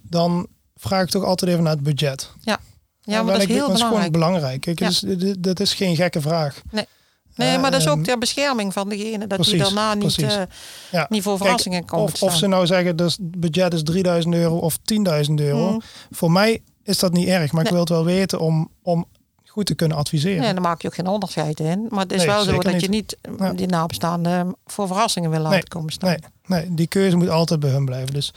dan 0.02 0.46
vraag 0.76 1.02
ik 1.02 1.10
toch 1.10 1.24
altijd 1.24 1.50
even 1.50 1.62
naar 1.62 1.72
het 1.72 1.82
budget. 1.82 2.30
Ja, 2.40 2.58
ja 3.00 3.22
maar 3.22 3.32
dat 3.32 3.42
is 3.42 3.48
heel 3.48 3.66
dat 3.66 3.76
is 3.76 3.82
gewoon 3.82 4.10
belangrijk. 4.10 4.60
Kijk, 4.60 4.78
ja. 4.78 4.88
is, 4.88 5.04
dat 5.38 5.60
is 5.60 5.74
geen 5.74 5.96
gekke 5.96 6.20
vraag. 6.20 6.62
Nee. 6.70 6.86
Nee, 7.34 7.58
maar 7.58 7.70
dat 7.70 7.80
is 7.80 7.88
ook 7.88 7.96
ehm, 7.96 8.04
ter 8.04 8.18
bescherming 8.18 8.72
van 8.72 8.88
degene 8.88 9.26
dat 9.26 9.44
die 9.44 9.56
daarna 9.56 9.94
niet, 9.94 10.18
uh, 10.18 10.42
ja. 10.90 11.06
niet 11.08 11.22
voor 11.22 11.36
verrassingen 11.36 11.86
komt. 11.86 12.12
Of, 12.12 12.22
of, 12.22 12.36
ze 12.36 12.46
nou 12.46 12.66
zeggen, 12.66 12.96
dus 12.96 13.12
het 13.12 13.40
budget 13.40 13.74
is 13.74 13.82
3000 13.82 14.34
euro 14.34 14.56
of 14.56 14.78
10.000 14.78 15.34
euro. 15.34 15.70
Mm. 15.70 15.80
Voor 16.10 16.32
mij 16.32 16.62
is 16.82 16.98
dat 16.98 17.12
niet 17.12 17.28
erg, 17.28 17.52
maar 17.52 17.64
ik 17.64 17.70
wil 17.70 17.80
het 17.80 17.88
wel 17.88 18.04
weten 18.04 18.40
om, 18.40 18.70
om 18.82 19.06
goed 19.46 19.66
te 19.66 19.74
kunnen 19.74 19.96
adviseren. 19.96 20.40
Nee, 20.40 20.52
dan 20.52 20.62
maak 20.62 20.82
je 20.82 20.88
ook 20.88 20.94
geen 20.94 21.06
onderscheid 21.06 21.60
in. 21.60 21.86
Maar 21.88 22.02
het 22.02 22.12
is 22.12 22.24
wel 22.24 22.44
zo 22.44 22.58
dat 22.58 22.80
je 22.80 22.88
niet 22.88 23.16
ja. 23.38 23.52
die 23.52 23.66
nabestaanden 23.66 24.56
voor 24.66 24.86
verrassingen 24.86 25.30
wil 25.30 25.40
laten 25.40 25.68
komen 25.68 25.92
staan. 25.92 26.08
Nee, 26.08 26.18
nee, 26.46 26.74
die 26.74 26.86
keuze 26.86 27.16
moet 27.16 27.28
altijd 27.28 27.60
bij 27.60 27.70
hun 27.70 27.84
blijven. 27.84 28.14
Dus. 28.14 28.32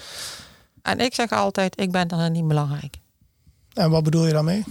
En 0.82 1.00
ik 1.00 1.14
zeg 1.14 1.32
altijd, 1.32 1.80
ik 1.80 1.92
ben 1.92 2.08
dan 2.08 2.32
niet 2.32 2.48
belangrijk. 2.48 2.98
En 3.74 3.90
wat 3.90 4.04
bedoel 4.04 4.26
je 4.26 4.34
daarmee? 4.34 4.64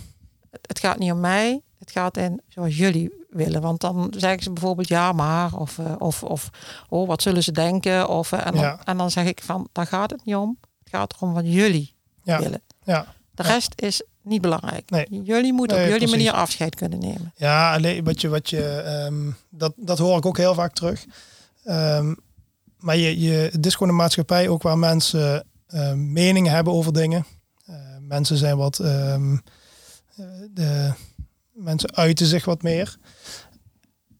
Het 0.51 0.79
gaat 0.79 0.99
niet 0.99 1.13
om 1.13 1.21
mij. 1.21 1.61
Het 1.79 1.91
gaat 1.91 2.17
in 2.17 2.41
zoals 2.49 2.77
jullie 2.77 3.26
willen. 3.37 3.61
Want 3.61 3.81
dan 3.81 4.13
zeggen 4.17 4.43
ze 4.43 4.53
bijvoorbeeld 4.53 4.89
ja 4.89 5.13
maar. 5.13 5.55
Of, 5.55 5.79
uh, 5.79 5.95
of, 5.99 6.23
of 6.23 6.51
oh, 6.89 7.09
wat 7.09 7.23
zullen 7.23 7.43
ze 7.43 7.53
denken? 7.53 8.09
Of, 8.09 8.33
uh, 8.33 8.47
en, 8.47 8.53
dan, 8.53 8.63
ja. 8.63 8.79
en 8.85 8.97
dan 8.97 9.11
zeg 9.11 9.27
ik 9.27 9.43
van, 9.43 9.69
daar 9.73 9.87
gaat 9.87 10.11
het 10.11 10.25
niet 10.25 10.35
om. 10.35 10.59
Het 10.79 10.95
gaat 10.95 11.15
erom 11.17 11.33
wat 11.33 11.45
jullie 11.47 11.95
ja. 12.23 12.39
willen. 12.39 12.63
Ja. 12.85 13.07
De 13.35 13.43
rest 13.43 13.73
is 13.77 14.03
niet 14.23 14.41
belangrijk. 14.41 14.91
Nee. 14.91 15.07
Jullie 15.23 15.53
moeten 15.53 15.77
nee, 15.77 15.87
op 15.87 15.93
jullie 15.93 16.09
precies. 16.09 16.25
manier 16.27 16.43
afscheid 16.43 16.75
kunnen 16.75 16.99
nemen. 16.99 17.33
Ja, 17.37 17.75
alleen 17.75 18.05
wat 18.05 18.21
je, 18.21 18.29
wat 18.29 18.51
je 18.51 18.85
um, 19.07 19.37
dat, 19.51 19.73
dat 19.77 19.99
hoor 19.99 20.17
ik 20.17 20.27
ook 20.27 20.37
heel 20.37 20.55
vaak 20.55 20.75
terug. 20.75 21.05
Um, 21.65 22.17
maar 22.79 22.97
je, 22.97 23.21
je, 23.21 23.49
het 23.53 23.67
is 23.67 23.73
gewoon 23.73 23.89
een 23.89 23.99
maatschappij 23.99 24.49
ook 24.49 24.63
waar 24.63 24.79
mensen 24.79 25.47
uh, 25.69 25.93
meningen 25.93 26.53
hebben 26.53 26.73
over 26.73 26.93
dingen. 26.93 27.27
Uh, 27.71 27.77
mensen 28.01 28.37
zijn 28.37 28.57
wat, 28.57 28.79
um, 28.79 29.43
de, 30.55 30.93
mensen 31.57 31.95
uiten 31.95 32.27
zich 32.27 32.45
wat 32.45 32.63
meer. 32.63 32.97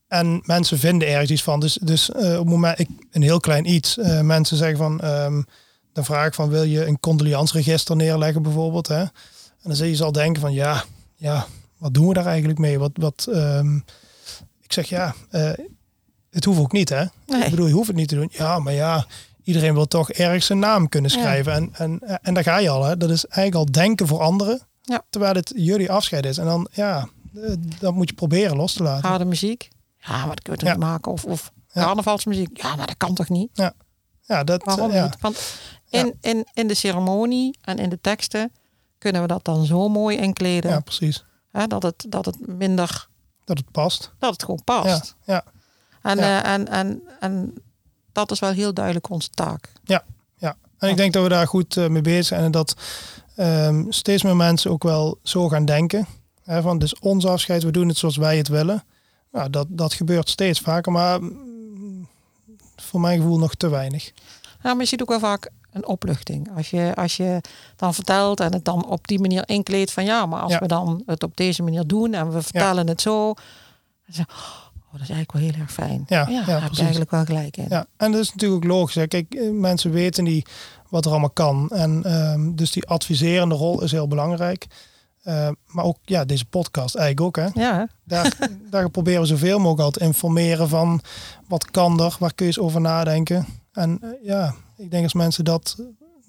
En 0.09 0.43
mensen 0.45 0.79
vinden 0.79 1.09
ergens 1.09 1.31
iets 1.31 1.43
van. 1.43 1.61
Dus, 1.61 1.79
dus 1.83 2.11
uh, 2.11 2.17
op 2.17 2.39
het 2.39 2.49
moment, 2.49 2.79
ik, 2.79 2.89
een 3.11 3.23
heel 3.23 3.41
klein 3.41 3.71
iets, 3.71 3.97
mensen 4.23 4.57
zeggen 4.57 4.77
van, 4.77 4.97
dan 5.93 6.05
vraag 6.05 6.27
ik 6.27 6.35
van, 6.35 6.49
wil 6.49 6.63
je 6.63 6.87
een 6.87 7.01
condoleansregister 7.01 7.97
neerleggen 7.97 8.43
bijvoorbeeld? 8.43 8.89
Hè? 8.89 9.01
En 9.01 9.73
dan 9.73 9.77
zul 9.77 9.87
je 9.87 9.97
zal 9.97 10.13
denken 10.13 10.41
van 10.41 10.53
ja, 10.53 10.85
ja, 11.17 11.47
wat 11.79 11.95
doen 11.95 12.09
we 12.09 12.15
daar 12.15 12.27
eigenlijk 12.27 12.59
mee? 12.59 12.79
Wat, 12.79 12.91
wat, 12.95 13.27
um, 13.31 13.85
ik 14.63 14.73
zeg 14.73 14.89
ja, 14.89 15.15
uh, 15.31 15.51
het 16.31 16.45
hoeft 16.45 16.59
ook 16.59 16.73
niet 16.73 16.89
hè. 16.89 17.05
Nee. 17.27 17.43
Ik 17.45 17.51
bedoel, 17.51 17.67
je 17.67 17.73
hoeft 17.73 17.87
het 17.87 17.97
niet 17.97 18.09
te 18.09 18.15
doen. 18.15 18.29
Ja, 18.33 18.59
maar 18.59 18.73
ja, 18.73 19.07
iedereen 19.45 19.75
wil 19.75 19.87
toch 19.87 20.11
ergens 20.11 20.47
zijn 20.47 20.59
naam 20.59 20.89
kunnen 20.89 21.11
schrijven. 21.11 21.53
Ja. 21.53 21.59
En, 21.59 21.71
en, 21.73 22.21
en 22.23 22.35
daar 22.35 22.43
ga 22.43 22.59
je 22.59 22.69
al 22.69 22.85
hè. 22.85 22.97
Dat 22.97 23.11
is 23.11 23.27
eigenlijk 23.27 23.67
al 23.67 23.73
denken 23.73 24.07
voor 24.07 24.21
anderen. 24.21 24.61
Ja. 24.83 25.03
Terwijl 25.11 25.35
het 25.35 25.53
jullie 25.57 25.91
afscheid 25.91 26.27
is. 26.27 26.39
En 26.39 26.45
dan 26.45 26.69
ja, 26.73 27.09
dat 27.79 27.95
moet 27.95 28.09
je 28.09 28.15
proberen 28.15 28.57
los 28.57 28.73
te 28.73 28.83
laten. 28.83 29.09
Harde 29.09 29.25
muziek. 29.25 29.69
Ja, 29.99 30.27
dat 30.27 30.43
kun 30.43 30.53
je 30.53 30.59
toch 30.59 30.69
niet 30.69 30.79
maken? 30.79 31.13
Of, 31.13 31.25
of 31.25 31.53
carnavalsmuziek. 31.73 32.63
Ja, 32.63 32.77
maar 32.77 32.87
dat 32.87 32.97
kan 32.97 33.15
toch 33.15 33.29
niet? 33.29 33.51
Ja, 33.53 33.73
ja 34.23 34.45
dat 34.45 34.65
Waarom 34.65 34.93
ja. 34.93 35.05
niet? 35.05 35.21
Want 35.21 35.59
in, 35.89 36.15
in, 36.21 36.47
in 36.55 36.69
de 36.69 36.75
ceremonie 36.75 37.59
en 37.61 37.79
in 37.79 37.89
de 37.89 38.01
teksten 38.01 38.53
kunnen 38.99 39.23
we 39.23 39.29
dat 39.29 39.45
dan 39.45 39.65
zo 39.65 39.89
mooi 39.89 40.17
inkleden. 40.17 40.71
Ja, 40.71 40.81
precies. 40.81 41.25
Hè, 41.51 41.67
dat, 41.67 41.83
het, 41.83 42.07
dat 42.09 42.27
het 42.27 42.47
minder... 42.47 43.09
Dat 43.45 43.59
het 43.59 43.71
past. 43.71 44.13
Dat 44.19 44.33
het 44.33 44.43
gewoon 44.43 44.65
past. 44.65 45.17
Ja, 45.25 45.35
ja. 45.35 45.45
En, 46.03 46.19
ja. 46.19 46.45
Uh, 46.45 46.53
en, 46.53 46.69
en, 46.69 47.03
en 47.21 47.55
dat 48.13 48.31
is 48.31 48.39
wel 48.39 48.51
heel 48.51 48.75
duidelijk 48.75 49.11
onze 49.11 49.31
taak. 49.31 49.73
Ja, 49.85 50.05
ja. 50.37 50.57
En 50.79 50.89
ik 50.89 50.97
denk 50.97 51.13
dat 51.13 51.23
we 51.23 51.29
daar 51.29 51.47
goed 51.47 51.77
mee 51.77 52.03
bezig 52.03 52.27
zijn. 52.27 52.45
En 52.45 52.51
dat 52.51 52.77
um, 53.37 53.93
steeds 53.93 54.23
meer 54.23 54.37
mensen 54.37 54.71
ook 54.71 54.83
wel 54.83 55.19
zo 55.23 55.49
gaan 55.49 55.65
denken. 55.65 56.07
Hè, 56.47 56.63
van, 56.63 56.79
dus 56.79 56.99
ons 56.99 57.27
afscheid, 57.27 57.63
we 57.63 57.71
doen 57.71 57.89
het 57.89 57.97
zoals 57.97 58.17
wij 58.17 58.37
het 58.37 58.49
willen. 58.49 58.85
Nou, 59.33 59.51
dat, 59.51 59.67
dat 59.71 59.95
gebeurt 59.95 60.29
steeds 60.29 60.61
vaker, 60.61 60.93
maar 60.93 61.23
mm, 61.23 62.09
voor 62.77 63.01
mijn 63.01 63.19
gevoel 63.21 63.39
nog 63.39 63.55
te 63.55 63.69
weinig. 63.69 64.13
Ja, 64.63 64.73
maar 64.73 64.83
je 64.83 64.89
ziet 64.89 65.03
ook 65.03 65.09
wel 65.09 65.19
vaak 65.19 65.51
een 65.73 65.87
opluchting. 65.87 66.51
Als 66.57 66.71
je, 66.71 66.93
als 66.95 67.17
je 67.17 67.41
dan 67.77 67.95
vertelt 67.95 68.41
en 68.41 68.53
het 68.53 68.65
dan 68.65 68.87
op 68.87 69.07
die 69.07 69.21
manier 69.21 69.49
inkleedt 69.49 69.93
van 69.93 70.05
ja, 70.05 70.27
maar 70.27 70.41
als 70.41 70.53
Ja. 70.53 70.59
we 70.59 70.67
dan 70.67 71.03
het 71.07 71.23
op 71.23 71.37
deze 71.37 71.63
manier 71.63 71.87
doen 71.87 72.15
en 72.15 72.31
we 72.33 72.43
vertellen 72.43 72.87
het 72.89 73.01
zo. 73.01 73.29
Oh, 73.29 73.37
dat 74.93 75.01
is 75.01 75.09
eigenlijk 75.15 75.33
wel 75.33 75.43
heel 75.43 75.61
erg 75.61 75.73
fijn. 75.73 76.05
Ja, 76.09 76.27
ja, 76.29 76.45
daar 76.45 76.47
heb 76.47 76.47
je 76.61 76.65
precies. 76.65 76.79
eigenlijk 76.81 77.11
wel 77.11 77.25
gelijk 77.25 77.57
in. 77.57 77.67
Ja, 77.69 77.87
en 77.97 78.13
dat 78.13 78.21
is 78.21 78.33
natuurlijk 78.33 78.65
ook 78.65 78.71
logisch. 78.71 78.95
Hè. 78.95 79.07
Kijk, 79.07 79.35
eh, 79.35 79.51
mensen 79.51 79.91
weten 79.91 80.25
niet 80.25 80.51
wat 80.89 81.05
er 81.05 81.11
allemaal 81.11 81.31
kan. 81.31 81.69
En 81.71 82.05
ehm, 82.05 82.55
dus 82.55 82.73
die 82.73 82.87
adviserende 82.87 83.55
rol 83.55 83.83
is 83.83 83.91
heel 83.93 84.09
belangrijk. 84.09 84.67
Eh, 85.27 85.49
maar 85.67 85.85
ook 85.85 85.99
ja, 86.03 86.25
deze 86.25 86.45
podcast 86.45 86.95
eigenlijk 86.95 87.27
ook. 87.27 87.45
Hè. 87.55 87.61
Ja? 87.63 87.89
Daar, 88.05 88.37
daar 88.71 88.91
proberen 88.91 89.21
we 89.21 89.27
zoveel 89.27 89.59
mogelijk 89.59 89.81
al 89.81 89.91
te 89.91 90.01
informeren 90.01 90.69
van 90.69 91.01
wat 91.49 91.71
kan 91.71 92.01
er, 92.01 92.17
waar 92.19 92.35
kun 92.35 92.47
je 92.47 92.53
eens 92.57 92.61
over 92.65 92.81
nadenken. 92.81 93.47
En 93.73 93.99
eh, 94.03 94.09
ja, 94.23 94.55
ik 94.77 94.91
denk 94.91 95.03
als 95.03 95.15
mensen 95.15 95.45
dat 95.45 95.77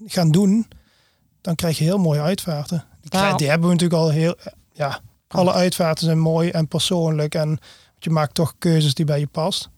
gaan 0.05 0.31
doen, 0.31 0.67
dan 1.41 1.55
krijg 1.55 1.77
je 1.77 1.83
heel 1.83 1.97
mooie 1.97 2.21
uitvaarten. 2.21 2.85
Die, 3.01 3.09
krijg- 3.09 3.25
Nou. 3.25 3.37
die 3.37 3.49
hebben 3.49 3.67
we 3.67 3.73
natuurlijk 3.73 4.01
al 4.01 4.09
heel, 4.09 4.35
eh, 4.37 4.45
ja, 4.71 4.99
alle 5.27 5.53
uitvaarten 5.53 6.05
zijn 6.05 6.19
mooi 6.19 6.49
en 6.49 6.67
persoonlijk. 6.67 7.35
En 7.35 7.59
je 7.99 8.09
maakt 8.09 8.33
toch 8.35 8.53
keuzes 8.57 8.93
die 8.93 9.05
bij 9.05 9.19
je 9.19 9.27
past. 9.27 9.69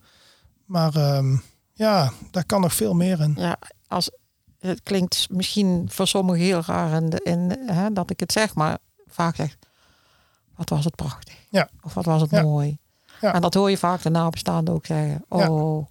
Maar 0.64 0.94
ehm, 0.96 1.36
ja, 1.72 2.12
daar 2.30 2.44
kan 2.44 2.60
nog 2.60 2.74
veel 2.74 2.94
meer 2.94 3.20
in. 3.20 3.34
ja, 3.38 3.58
als 3.88 4.10
het 4.58 4.82
klinkt 4.82 5.26
misschien 5.30 5.86
voor 5.90 6.06
sommigen 6.06 6.42
heel 6.44 6.62
raar 6.66 7.02
in, 7.02 7.10
de, 7.10 7.20
in 7.24 7.56
hè, 7.66 7.92
dat 7.92 8.10
ik 8.10 8.20
het 8.20 8.32
zeg, 8.32 8.54
maar 8.54 8.78
vaak 9.14 9.36
zegt, 9.36 9.56
wat 10.56 10.68
was 10.68 10.84
het 10.84 10.94
prachtig. 10.94 11.34
Ja. 11.50 11.68
Of 11.82 11.94
wat 11.94 12.04
was 12.04 12.20
het 12.20 12.30
Ja. 12.30 12.42
mooi. 12.42 12.78
Ja. 13.20 13.34
En 13.34 13.40
dat 13.40 13.54
hoor 13.54 13.70
je 13.70 13.78
vaak 13.78 14.02
de 14.02 14.10
nabestaanden 14.10 14.74
ook 14.74 14.86
zeggen. 14.86 15.24
Oh, 15.28 15.86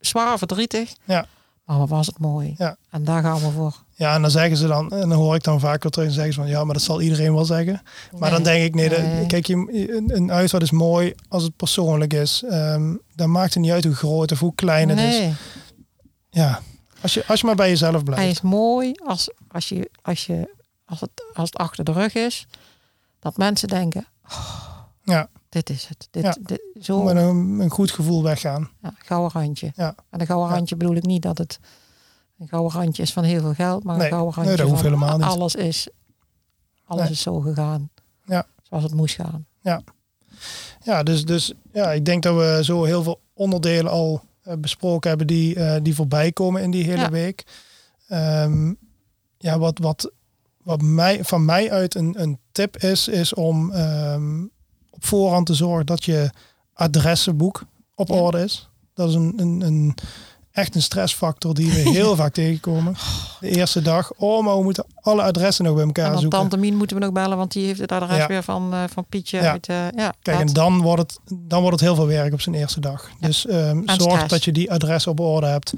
zwaar 0.00 0.38
verdrietig. 0.38 0.92
Ja. 1.04 1.26
Maar 1.64 1.78
wat 1.78 1.88
was 1.88 2.06
het 2.06 2.18
mooi. 2.18 2.54
Ja. 2.58 2.76
En 2.90 3.04
daar 3.04 3.22
gaan 3.22 3.40
we 3.40 3.50
voor. 3.50 3.74
Ja, 3.94 4.14
en 4.14 4.22
dan 4.22 4.30
zeggen 4.30 4.56
ze 4.56 4.66
dan, 4.66 4.90
en 4.90 5.08
dan 5.08 5.12
hoor 5.18 5.34
ik 5.34 5.42
dan 5.42 5.60
vaak 5.60 5.82
weer 5.82 5.92
terug 5.92 6.08
en 6.08 6.14
zeggen 6.14 6.32
ze 6.32 6.40
van 6.40 6.48
ja, 6.48 6.64
maar 6.64 6.74
dat 6.74 6.82
zal 6.82 7.00
iedereen 7.00 7.34
wel 7.34 7.44
zeggen. 7.44 7.82
Maar 8.18 8.30
dan 8.30 8.42
denk 8.42 8.64
ik, 8.64 8.74
nee, 8.74 8.88
dat- 8.88 8.98
Nee. 9.02 9.26
kijk, 9.26 9.46
je, 9.46 9.54
een, 9.96 10.16
een 10.16 10.32
uitvaart 10.32 10.62
is 10.62 10.70
mooi 10.70 11.14
als 11.28 11.42
het 11.42 11.56
persoonlijk 11.56 12.12
is. 12.12 12.42
Ehm, 12.48 12.94
dan 13.14 13.30
maakt 13.30 13.54
het 13.54 13.62
niet 13.62 13.72
uit 13.72 13.84
hoe 13.84 13.94
groot 13.94 14.32
of 14.32 14.38
hoe 14.40 14.54
klein 14.54 14.88
het 14.88 14.98
is. 14.98 15.28
Ja, 16.30 16.60
als 17.00 17.14
je, 17.14 17.24
als 17.26 17.40
je 17.40 17.46
maar 17.46 17.54
bij 17.54 17.68
jezelf 17.68 17.92
hij 17.94 18.02
blijft. 18.02 18.32
is 18.32 18.40
mooi 18.40 18.92
als, 19.06 19.30
als, 19.48 19.68
je, 19.68 19.90
als, 20.02 20.26
je, 20.26 20.54
als, 20.92 21.00
het, 21.00 21.10
als 21.34 21.48
het 21.50 21.58
achter 21.58 21.84
de 21.84 21.92
rug 21.92 22.14
is. 22.14 22.46
Dat 23.18 23.36
mensen 23.36 23.68
denken, 23.68 24.06
oh, 24.24 24.70
Ja, 25.02 25.28
dit 25.48 25.70
is 25.70 25.86
het. 25.88 26.08
Dit, 26.10 26.22
Ja. 26.22 26.36
dit, 26.40 26.62
zo, 26.80 27.02
met 27.02 27.16
een, 27.16 27.60
een 27.60 27.70
goed 27.70 27.90
gevoel 27.90 28.22
weggaan. 28.22 28.70
Ja, 28.82 28.94
gouden 28.98 29.40
randje. 29.40 29.72
Ja. 29.76 29.94
En 30.10 30.20
een 30.20 30.26
gouden 30.26 30.48
Ja. 30.48 30.54
randje 30.54 30.76
bedoel 30.76 30.94
ik 30.96 31.02
niet 31.06 31.22
dat 31.22 31.38
het 31.38 31.58
een 32.38 32.48
gouden 32.48 32.72
randje 32.80 33.02
is 33.02 33.12
van 33.12 33.24
heel 33.24 33.40
veel 33.40 33.54
geld, 33.54 33.84
maar 33.84 33.96
Nee, 33.96 34.04
een 34.06 34.12
gouden 34.12 34.34
nee, 34.34 34.44
randje 34.44 34.62
dat 34.62 34.66
hoeft 34.72 34.82
van 34.82 34.92
helemaal 34.92 35.18
niet. 35.18 35.26
alles 35.26 35.54
is 35.54 35.88
alles 36.84 37.02
Nee. 37.02 37.12
is 37.12 37.20
zo 37.20 37.40
gegaan. 37.40 37.90
Ja. 38.24 38.46
Zoals 38.62 38.82
het 38.84 38.94
moest 38.94 39.14
gaan. 39.14 39.46
Ja, 40.84 41.02
dus, 41.02 41.24
dus 41.24 41.52
ja, 41.72 41.92
ik 41.92 42.04
denk 42.04 42.22
dat 42.22 42.36
we 42.36 42.60
zo 42.64 42.84
heel 42.84 43.02
veel 43.02 43.20
onderdelen 43.34 43.90
al 43.92 44.22
eh, 44.42 44.54
besproken 44.58 45.08
hebben 45.08 45.26
die, 45.26 45.54
eh, 45.54 45.82
die 45.82 45.94
voorbij 45.94 46.32
komen 46.32 46.62
in 46.62 46.70
die 46.70 46.84
hele 46.84 47.00
Ja. 47.00 47.10
week. 47.10 47.44
Ehm, 48.08 48.72
ja, 49.38 49.58
wat, 49.58 49.78
wat, 49.78 50.10
wat 50.62 50.82
mij, 50.82 51.24
van 51.24 51.44
mij 51.44 51.70
uit 51.70 51.94
een, 51.94 52.14
een 52.22 52.38
tip 52.52 52.76
is, 52.76 53.08
is 53.08 53.34
om 53.34 53.72
ehm, 53.72 54.42
op 54.90 55.04
voorhand 55.04 55.46
te 55.46 55.54
zorgen 55.54 55.86
dat 55.86 56.04
je 56.04 56.30
adressenboek 56.74 57.62
op 57.94 58.08
Ja. 58.08 58.14
orde 58.14 58.40
is. 58.42 58.68
Dat 58.94 59.08
is 59.08 59.14
een, 59.14 59.32
een, 59.36 59.60
een, 59.60 59.94
echt 60.52 60.74
een 60.74 60.82
stressfactor 60.82 61.54
die 61.54 61.70
we 61.72 61.78
heel 61.98 62.16
vaak 62.16 62.32
tegenkomen. 62.32 62.94
De 63.40 63.48
eerste 63.48 63.82
dag, 63.82 64.12
oh, 64.16 64.44
maar 64.44 64.56
we 64.56 64.62
moeten 64.62 64.84
alle 65.00 65.22
adressen 65.22 65.64
nog 65.64 65.74
bij 65.74 65.84
elkaar 65.84 66.12
en 66.12 66.18
zoeken. 66.18 66.38
tante 66.38 66.56
Mien 66.56 66.76
moeten 66.76 66.96
we 66.96 67.02
nog 67.02 67.12
bellen, 67.12 67.36
want 67.36 67.52
die 67.52 67.66
heeft 67.66 67.80
het 67.80 67.92
adres 67.92 68.16
Ja. 68.16 68.26
weer 68.26 68.42
van, 68.42 68.72
eh, 68.72 68.82
van 68.92 69.04
Pietje 69.08 69.40
Ja. 69.40 69.50
uit. 69.50 69.68
eh, 69.68 69.76
ja, 69.76 70.14
Kijk, 70.22 70.38
dat. 70.38 70.46
en 70.48 70.52
dan 70.52 70.80
wordt, 70.80 71.00
het, 71.02 71.18
dan 71.48 71.60
wordt 71.60 71.80
het 71.80 71.88
heel 71.88 71.94
veel 71.96 72.06
werk 72.06 72.32
op 72.32 72.40
zijn 72.40 72.54
eerste 72.54 72.80
dag. 72.80 73.08
Dus 73.20 73.46
ehm, 73.46 73.76
zorg 73.86 74.00
stress. 74.00 74.28
dat 74.28 74.44
je 74.44 74.52
die 74.52 74.72
adres 74.72 75.06
op 75.06 75.20
orde 75.20 75.46
hebt. 75.46 75.72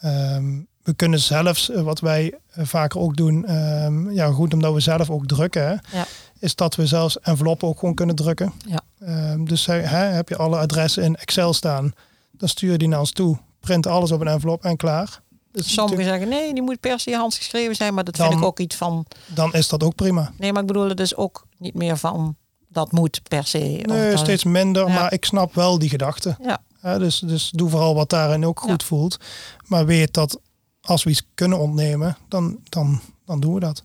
Ehm, 0.00 0.60
we 0.82 0.94
kunnen 0.94 1.20
zelfs, 1.20 1.70
eh, 1.70 1.82
wat 1.82 2.00
wij 2.00 2.34
eh, 2.50 2.64
vaker 2.66 3.00
ook 3.00 3.16
doen, 3.16 3.44
ehm, 3.46 4.10
ja 4.10 4.26
goed 4.30 4.54
omdat 4.54 4.74
we 4.74 4.80
zelf 4.80 5.10
ook 5.10 5.26
drukken, 5.26 5.62
hè, 5.66 5.98
Ja. 5.98 6.06
is 6.38 6.54
dat 6.54 6.74
we 6.74 6.86
zelfs 6.86 7.20
enveloppen 7.20 7.68
ook 7.68 7.78
gewoon 7.78 7.94
kunnen 7.94 8.14
drukken. 8.16 8.52
Ja. 8.66 8.80
Ehm, 9.00 9.44
dus 9.44 9.66
hè, 9.66 9.74
heb 9.90 10.28
je 10.28 10.36
alle 10.36 10.56
adressen 10.58 11.02
in 11.02 11.16
Excel 11.16 11.52
staan, 11.52 11.92
dan 12.32 12.48
stuur 12.48 12.72
je 12.72 12.78
die 12.78 12.88
naar 12.88 12.98
ons 12.98 13.10
toe, 13.10 13.38
print 13.60 13.86
alles 13.86 14.10
op 14.12 14.20
een 14.20 14.26
envelop 14.28 14.64
en 14.64 14.76
klaar. 14.76 15.20
Dus 15.52 15.72
Sommigen 15.72 16.04
zeggen 16.04 16.28
nee, 16.28 16.52
die 16.54 16.62
moet 16.62 16.80
per 16.80 17.00
se 17.00 17.14
handgeschreven 17.16 17.74
zijn, 17.76 17.94
maar 17.94 18.04
dat 18.04 18.16
Dan- 18.16 18.26
vind 18.28 18.40
ik 18.40 18.46
ook 18.46 18.60
iets 18.60 18.76
van. 18.76 19.06
dan 19.26 19.52
is 19.52 19.68
dat 19.68 19.82
ook 19.82 19.94
prima. 19.94 20.32
Nee, 20.38 20.52
maar 20.52 20.60
ik 20.62 20.66
bedoel 20.66 20.88
het 20.88 20.96
dus 20.96 21.16
ook 21.16 21.46
niet 21.58 21.74
meer 21.74 21.96
van 21.96 22.36
dat 22.68 22.92
moet 22.92 23.20
per 23.28 23.44
se. 23.46 23.58
Nee, 23.82 24.16
steeds 24.16 24.44
minder, 24.44 24.86
Ja. 24.88 24.94
maar 24.94 25.12
ik 25.12 25.24
snap 25.24 25.54
wel 25.54 25.78
die 25.78 25.88
gedachte. 25.88 26.36
Ja, 26.82 26.98
dus, 26.98 27.18
dus 27.18 27.50
doe 27.50 27.70
vooral 27.70 27.94
wat 27.94 28.10
daarin 28.10 28.46
ook 28.46 28.60
goed 28.60 28.82
voelt. 28.82 29.16
Maar 29.66 29.86
weet 29.86 30.14
dat 30.14 30.40
als 30.82 31.04
we 31.04 31.10
iets 31.10 31.22
kunnen 31.34 31.58
ontnemen, 31.58 32.16
dan, 32.28 32.58
dan, 32.64 33.00
dan 33.24 33.40
doen 33.40 33.54
we 33.54 33.60
dat. 33.60 33.82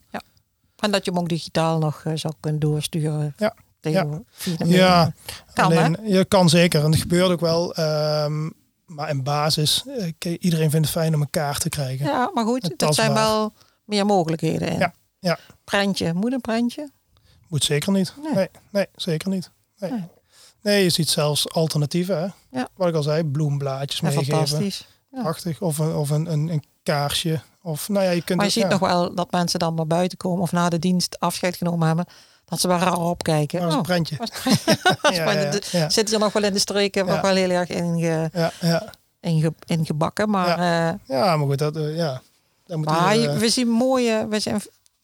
en 0.76 0.92
dat 0.92 1.06
je 1.06 1.12
hem 1.12 1.20
ook 1.20 1.30
digitaal 1.30 1.78
nog 1.80 2.02
eh, 2.04 2.12
zou 2.16 2.34
kunnen 2.40 2.60
doorsturen. 2.60 3.34
Ja. 3.38 3.54
Tegen, 3.80 4.26
Ja. 4.66 5.14
Kan, 5.54 5.66
alleen 5.66 5.98
je 6.04 6.26
kan 6.26 6.50
zeker. 6.50 6.84
En 6.84 6.92
dat 6.92 7.00
gebeurt 7.00 7.32
ook 7.32 7.40
wel. 7.40 7.74
ehm, 7.76 8.50
maar 8.86 9.10
in 9.10 9.24
basis, 9.24 9.84
eh, 10.20 10.36
iedereen 10.40 10.70
vindt 10.70 10.88
het 10.88 10.96
fijn 10.98 11.16
om 11.16 11.22
een 11.22 11.30
kaart 11.30 11.62
te 11.62 11.70
krijgen. 11.70 12.06
Ja, 12.06 12.32
maar 12.34 12.46
goed, 12.46 12.74
dat 12.78 12.96
zijn 12.96 13.14
wel 13.14 13.54
meer 13.86 14.06
mogelijkheden. 14.06 14.68
in. 14.68 14.80
Ja, 14.80 14.94
ja. 15.20 15.38
Prentje, 15.64 16.14
moet 16.14 16.34
een 16.34 16.42
prentje? 16.42 16.92
Moet 17.48 17.64
zeker 17.64 17.92
niet. 17.92 18.14
Nee. 18.24 18.34
Nee, 18.34 18.48
nee, 18.72 18.86
zeker 18.96 19.30
niet. 19.30 19.52
Nee. 19.80 19.92
Nee. 19.92 20.04
nee. 20.62 20.84
je 20.84 20.90
ziet 20.90 21.10
zelfs 21.10 21.50
alternatieven. 21.50 22.18
Hè? 22.20 22.58
Ja. 22.60 22.68
Wat 22.76 22.88
ik 22.88 22.96
al 22.96 23.04
zei, 23.04 23.24
bloemblaadjes 23.24 24.00
Ja, 24.00 24.08
meegeven. 24.08 24.34
fantastisch. 24.34 24.88
Ja. 25.12 25.22
Prachtig. 25.22 25.62
Of, 25.62 25.78
een, 25.78 25.94
of 25.96 26.10
een, 26.10 26.32
een, 26.32 26.50
een 26.50 26.64
kaarsje. 26.92 27.40
Of 27.62 27.90
nou 27.90 28.06
ja, 28.06 28.12
je 28.12 28.22
kunt 28.22 28.38
Maar 28.38 28.46
je 28.48 28.52
ziet 28.54 28.64
ja, 28.64 28.70
nog 28.70 28.80
wel 28.80 29.16
dat 29.16 29.32
mensen 29.32 29.60
dan 29.60 29.74
naar 29.76 29.88
buiten 29.88 30.18
komen 30.18 30.42
of 30.42 30.52
na 30.52 30.70
de 30.70 30.80
dienst 30.80 31.20
afscheid 31.20 31.56
genomen 31.56 31.88
hebben. 31.88 32.06
Dat 32.46 32.60
ze 32.60 32.68
wel 32.68 32.78
raar 32.78 32.98
opkijken. 33.00 33.60
maar 33.62 33.70
dat 33.70 33.80
is 33.86 33.90
een 33.90 33.96
Oh, 33.98 34.06
prentje. 34.06 34.16
was- 34.18 35.16
Ja, 35.16 35.24
maar 35.26 35.42
ja, 35.42 35.60
ja. 35.72 35.90
Zit 35.90 36.10
hier 36.10 36.20
nog 36.20 36.34
wel 36.34 36.44
in 36.44 36.54
de 36.54 36.60
streken, 36.60 37.06
Ja. 37.06 37.12
nog 37.12 37.22
wel 37.22 37.36
heel 37.36 37.50
erg 37.50 37.68
Ja, 38.34 38.52
ja. 38.62 38.94
inge, 39.22 39.54
ingebakken. 39.66 40.30
Maar, 40.30 40.50
eh, 40.60 41.00
ja, 41.18 41.38
maar 41.38 41.48
goed, 41.48 41.58
dat, 41.58 41.76
eh, 41.76 41.96
ja. 41.96 42.22
Dat 42.66 42.78
moet 42.78 42.86
maar 42.86 43.18
je- 43.18 43.30
eh, 43.30 43.38
we 43.38 43.50
zien 43.50 43.68
mooie, 43.70 44.28
we 44.30 44.40
zijn, 44.40 44.62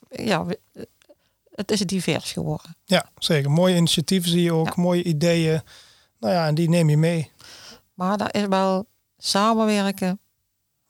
ja, 0.10 0.46
we- 0.46 0.60
het 1.56 1.72
is 1.72 1.80
divers 1.80 2.32
geworden. 2.32 2.76
ja, 2.86 3.06
zeker. 3.18 3.52
Mooie 3.52 3.76
initiatieven 3.76 4.30
zie 4.30 4.44
je 4.44 4.54
ook, 4.54 4.68
Ja. 4.68 4.74
mooie 4.82 5.04
ideeën. 5.04 5.62
Nou 6.20 6.34
ja, 6.34 6.48
en 6.48 6.56
die 6.56 6.70
neem 6.70 6.90
je 6.90 6.98
mee. 6.98 7.32
Maar 7.94 8.18
daar 8.18 8.34
is 8.36 8.46
wel 8.50 8.86
samenwerken, 9.18 10.20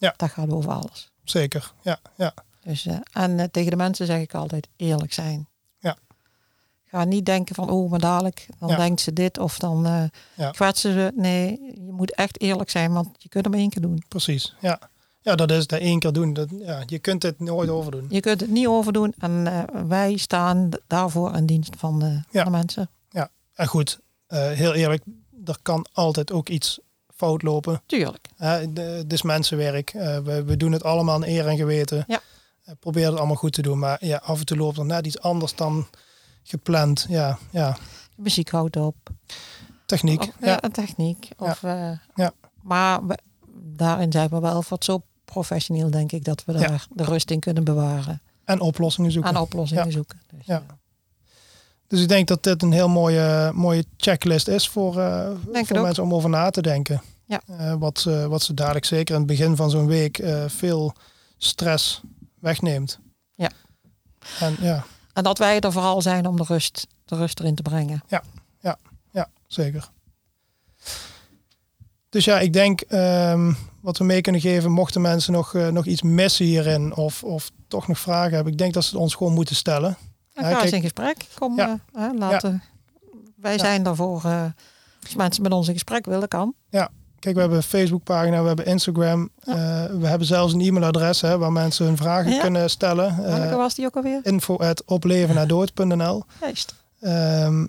Ja. 0.03 0.13
dat 0.17 0.29
gaat 0.31 0.49
over 0.51 0.71
alles. 0.71 1.11
Zeker. 1.23 1.73
Ja, 1.81 1.99
ja. 2.15 2.33
Dus, 2.63 2.85
eh, 2.85 2.97
en 3.13 3.39
eh, 3.39 3.45
tegen 3.51 3.69
de 3.71 3.75
mensen 3.77 4.05
zeg 4.05 4.21
ik 4.21 4.33
altijd 4.33 4.67
eerlijk 4.75 5.13
zijn. 5.13 5.47
Ja. 5.79 5.97
Ga 6.85 7.03
niet 7.03 7.25
denken 7.25 7.55
van, 7.55 7.69
oh, 7.69 7.89
maar 7.89 7.99
dadelijk, 7.99 8.47
dan 8.59 8.69
Ja. 8.69 8.75
denkt 8.75 9.01
ze 9.01 9.13
dit 9.13 9.37
of 9.37 9.59
dan 9.59 9.85
eh 9.85 10.03
Ja. 10.35 10.49
kwetsen 10.51 10.93
ze. 10.93 11.11
Nee, 11.15 11.59
je 11.85 11.91
moet 11.91 12.13
echt 12.15 12.41
eerlijk 12.41 12.69
zijn, 12.69 12.93
want 12.93 13.07
je 13.17 13.29
kunt 13.29 13.45
hem 13.45 13.53
één 13.53 13.69
keer 13.69 13.81
doen. 13.81 14.03
Precies. 14.07 14.55
Ja. 14.59 14.79
Ja, 15.21 15.35
dat 15.35 15.51
is 15.51 15.67
dat 15.67 15.79
één 15.79 15.99
keer 15.99 16.11
doen. 16.13 16.33
Dat, 16.33 16.49
ja, 16.59 16.83
je 16.85 16.99
kunt 16.99 17.23
het 17.23 17.39
nooit 17.39 17.69
overdoen. 17.69 18.05
Je 18.09 18.19
kunt 18.19 18.39
het 18.41 18.49
niet 18.49 18.67
overdoen 18.67 19.13
en 19.17 19.65
wij 19.87 20.17
staan 20.17 20.69
daarvoor 20.87 21.35
in 21.35 21.45
dienst 21.45 21.75
van 21.77 21.99
de, 21.99 22.05
Ja. 22.05 22.23
van 22.43 22.51
de 22.51 22.57
mensen. 22.57 22.89
En 23.53 23.67
goed, 23.67 23.99
heel 24.27 24.73
eerlijk, 24.73 25.03
er 25.45 25.57
kan 25.61 25.85
altijd 25.91 26.31
ook 26.31 26.49
iets 26.49 26.79
fout 27.23 27.41
lopen. 27.41 27.81
Tuurlijk. 27.85 28.27
Het 28.37 29.13
is 29.13 29.21
mensenwerk. 29.21 29.89
Eh, 29.93 30.17
we, 30.17 30.43
we 30.43 30.57
doen 30.57 30.71
het 30.71 30.83
allemaal 30.83 31.15
aan 31.15 31.23
eer 31.25 31.47
en 31.47 31.57
geweten. 31.57 32.03
Ja. 32.07 32.19
Eh, 32.65 32.73
probeer 32.79 33.05
het 33.09 33.17
allemaal 33.17 33.35
goed 33.35 33.53
te 33.53 33.61
doen. 33.61 33.79
Maar 33.79 34.05
ja, 34.05 34.17
af 34.23 34.39
en 34.39 34.45
toe 34.45 34.57
loopt 34.57 34.77
er 34.77 34.85
net 34.85 35.05
iets 35.05 35.19
anders 35.19 35.55
dan 35.55 35.87
gepland. 36.43 37.05
Ja, 37.09 37.37
ja. 37.51 37.71
De 38.15 38.21
muziek 38.21 38.49
houdt 38.49 38.75
op. 38.75 38.95
techniek. 39.85 40.21
Of, 40.21 40.29
ja, 40.39 40.47
ja. 40.47 40.63
een 40.63 40.71
techniek. 40.71 41.29
Of, 41.37 41.63
eh, 41.63 41.91
Ja. 42.15 42.31
Maar 42.61 43.05
we- 43.07 43.17
daarin 43.75 44.11
zijn 44.11 44.29
we 44.29 44.39
wel 44.39 44.63
wat 44.69 44.83
zo 44.83 45.01
professioneel, 45.25 45.91
denk 45.91 46.11
ik, 46.11 46.23
dat 46.23 46.43
we 46.45 46.53
Ja. 46.53 46.67
daar 46.67 46.87
de 46.89 47.03
rust 47.03 47.31
in 47.31 47.39
kunnen 47.39 47.63
bewaren. 47.63 48.21
En 48.45 48.59
oplossingen 48.59 49.11
zoeken. 49.11 49.35
Aan 49.35 49.41
oplossingen 49.41 49.85
Ja. 49.85 49.91
zoeken. 49.91 50.21
Dus, 50.31 50.45
Ja. 50.45 50.63
Dus 51.87 52.01
ik 52.01 52.07
denk 52.07 52.27
dat 52.27 52.43
dit 52.43 52.61
een 52.63 52.71
heel 52.71 52.89
mooie, 52.89 53.51
mooie 53.53 53.85
checklist 53.97 54.47
is 54.47 54.69
voor, 54.69 54.93
voor 55.65 55.81
mensen 55.81 56.03
om 56.03 56.13
over 56.13 56.29
na 56.29 56.49
te 56.49 56.61
denken. 56.61 57.01
Ja. 57.25 57.41
Eh, 57.47 57.73
wat, 57.73 57.99
ze- 57.99 58.27
wat 58.29 58.41
ze 58.41 58.53
dadelijk 58.53 58.85
zeker 58.85 59.13
in 59.13 59.21
het 59.21 59.29
begin 59.29 59.55
van 59.55 59.69
zo'n 59.69 59.87
week 59.87 60.17
eh, 60.17 60.43
veel 60.47 60.93
stress 61.37 62.01
wegneemt. 62.39 62.99
Ja. 63.35 63.49
En 64.39 64.55
ja, 64.59 64.85
En 65.13 65.23
dat 65.23 65.37
wij 65.37 65.59
er 65.59 65.71
vooral 65.71 66.01
zijn 66.01 66.25
om 66.27 66.35
de 66.37 66.43
rust, 66.47 66.87
de 67.05 67.15
rust 67.15 67.39
erin 67.39 67.55
te 67.55 67.61
brengen. 67.61 68.01
ja, 69.11 69.27
zeker. 69.47 69.89
Dus 72.09 72.25
ja, 72.25 72.39
ik 72.39 72.53
denk 72.53 72.81
ehm, 72.81 73.53
wat 73.81 73.97
we 73.97 74.03
mee 74.03 74.21
kunnen 74.21 74.41
geven, 74.41 74.71
mochten 74.71 75.01
mensen 75.01 75.33
nog, 75.33 75.55
eh, 75.55 75.67
nog 75.67 75.85
iets 75.85 76.01
missen 76.01 76.45
hierin 76.45 76.95
of, 76.95 77.23
of 77.23 77.51
toch 77.67 77.87
nog 77.87 77.99
vragen 77.99 78.33
hebben, 78.33 78.51
ik 78.51 78.57
denk 78.59 78.73
dat 78.73 78.83
ze 78.83 78.89
het 78.89 78.99
ons 78.99 79.15
gewoon 79.15 79.33
moeten 79.33 79.55
stellen. 79.55 79.97
En 80.33 80.49
Ja, 80.49 80.55
ga 80.55 80.63
eens 80.63 80.71
in 80.71 80.81
gesprek. 80.81 81.25
Kom, 81.39 81.55
Ja. 81.55 81.79
eh, 81.93 82.09
laten. 82.17 82.63
Wij 83.35 83.57
zijn 83.59 83.83
daarvoor. 83.83 84.21
eh, 84.25 84.45
als 85.03 85.15
mensen 85.15 85.43
met 85.43 85.51
ons 85.51 85.67
in 85.67 85.73
gesprek 85.73 86.05
willen, 86.05 86.27
kan. 86.27 86.53
Kijk, 87.23 87.35
we 87.35 87.41
hebben 87.41 87.59
een 87.59 87.63
Facebookpagina, 87.63 88.41
we 88.41 88.47
hebben 88.47 88.65
Instagram, 88.65 89.29
eh, 89.43 89.53
we 89.85 90.07
hebben 90.07 90.27
zelfs 90.27 90.53
een 90.53 90.61
e-mailadres 90.61 91.21
hè, 91.21 91.37
waar 91.37 91.51
mensen 91.51 91.85
hun 91.85 91.97
vragen 91.97 92.31
Ja. 92.31 92.41
kunnen 92.41 92.69
stellen. 92.69 93.23
Welke 93.23 93.45
Uh, 93.47 93.55
was 93.55 93.75
die 93.75 93.85
ook 93.85 93.95
alweer? 93.95 94.19
info 94.23 94.57
at 94.57 94.83
Juist. 96.41 96.75
Ehm, 96.99 97.65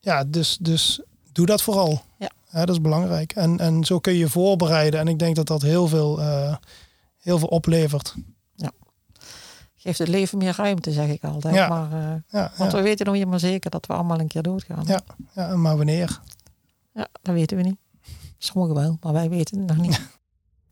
Ja, 0.00 0.24
dus, 0.24 0.58
dus 0.60 1.00
doe 1.32 1.46
dat 1.46 1.62
vooral. 1.62 2.02
Ja. 2.18 2.30
dat 2.50 2.68
is 2.68 2.80
belangrijk. 2.80 3.32
En, 3.32 3.58
en 3.58 3.84
zo 3.84 3.98
kun 3.98 4.12
je 4.12 4.18
je 4.18 4.28
voorbereiden. 4.28 5.00
En 5.00 5.08
ik 5.08 5.18
denk 5.18 5.36
dat 5.36 5.46
dat 5.46 5.62
heel 5.62 5.86
veel, 5.88 6.20
eh, 6.20 6.56
heel 7.18 7.38
veel 7.38 7.48
oplevert. 7.48 8.14
Geeft 9.76 9.98
het 9.98 10.08
leven 10.08 10.38
meer 10.38 10.54
ruimte, 10.56 10.92
zeg 10.92 11.08
ik 11.08 11.24
altijd. 11.24 11.54
Ja. 11.54 11.68
Maar, 11.68 11.92
eh, 11.92 12.14
Ja, 12.28 12.52
want 12.56 12.70
ja, 12.72 12.76
we 12.78 12.82
weten 12.82 13.06
nog 13.06 13.14
niet 13.14 13.26
maar 13.26 13.40
zeker 13.40 13.70
dat 13.70 13.86
we 13.86 13.92
allemaal 13.92 14.20
een 14.20 14.26
keer 14.28 14.42
doodgaan. 14.42 14.84
Ja. 14.86 15.00
ja, 15.34 15.56
maar 15.56 15.76
wanneer? 15.76 16.20
Ja, 16.94 17.08
dat 17.22 17.34
weten 17.34 17.56
we 17.56 17.62
niet. 17.62 17.76
Sommigen 18.38 18.74
wel, 18.76 18.96
maar 19.00 19.12
wij 19.12 19.28
weten 19.28 19.58
het 19.58 19.68
nog 19.68 19.76
niet. 19.86 20.00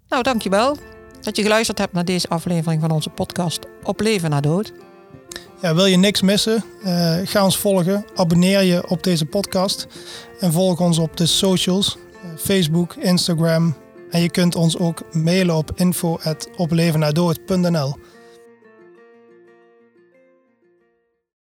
nou, 0.08 0.22
dankjewel 0.22 0.76
dat 1.20 1.36
je 1.36 1.42
geluisterd 1.42 1.78
hebt 1.78 1.92
naar 1.92 2.04
deze 2.04 2.28
aflevering 2.28 2.80
van 2.80 2.90
onze 2.90 3.10
podcast 3.10 3.60
Op 3.82 4.00
Leven 4.00 4.30
na 4.30 4.40
Dood. 4.40 4.72
Ja, 5.60 5.74
wil 5.74 5.86
je 5.86 5.96
niks 5.96 6.22
missen? 6.22 6.64
Eh, 6.82 7.18
ga 7.24 7.44
ons 7.44 7.58
volgen. 7.58 8.04
Abonneer 8.14 8.62
je 8.62 8.88
op 8.88 9.02
deze 9.02 9.24
podcast. 9.24 9.86
En 10.40 10.52
volg 10.52 10.80
ons 10.80 10.98
op 10.98 11.16
de 11.16 11.26
socials. 11.26 11.96
eh, 12.22 12.28
Facebook, 12.38 12.94
Instagram. 12.94 13.76
En 14.10 14.20
je 14.20 14.30
kunt 14.30 14.54
ons 14.54 14.78
ook 14.78 15.14
mailen 15.14 15.56
op 15.56 15.70
info.oplevennadood.nl 15.74 17.96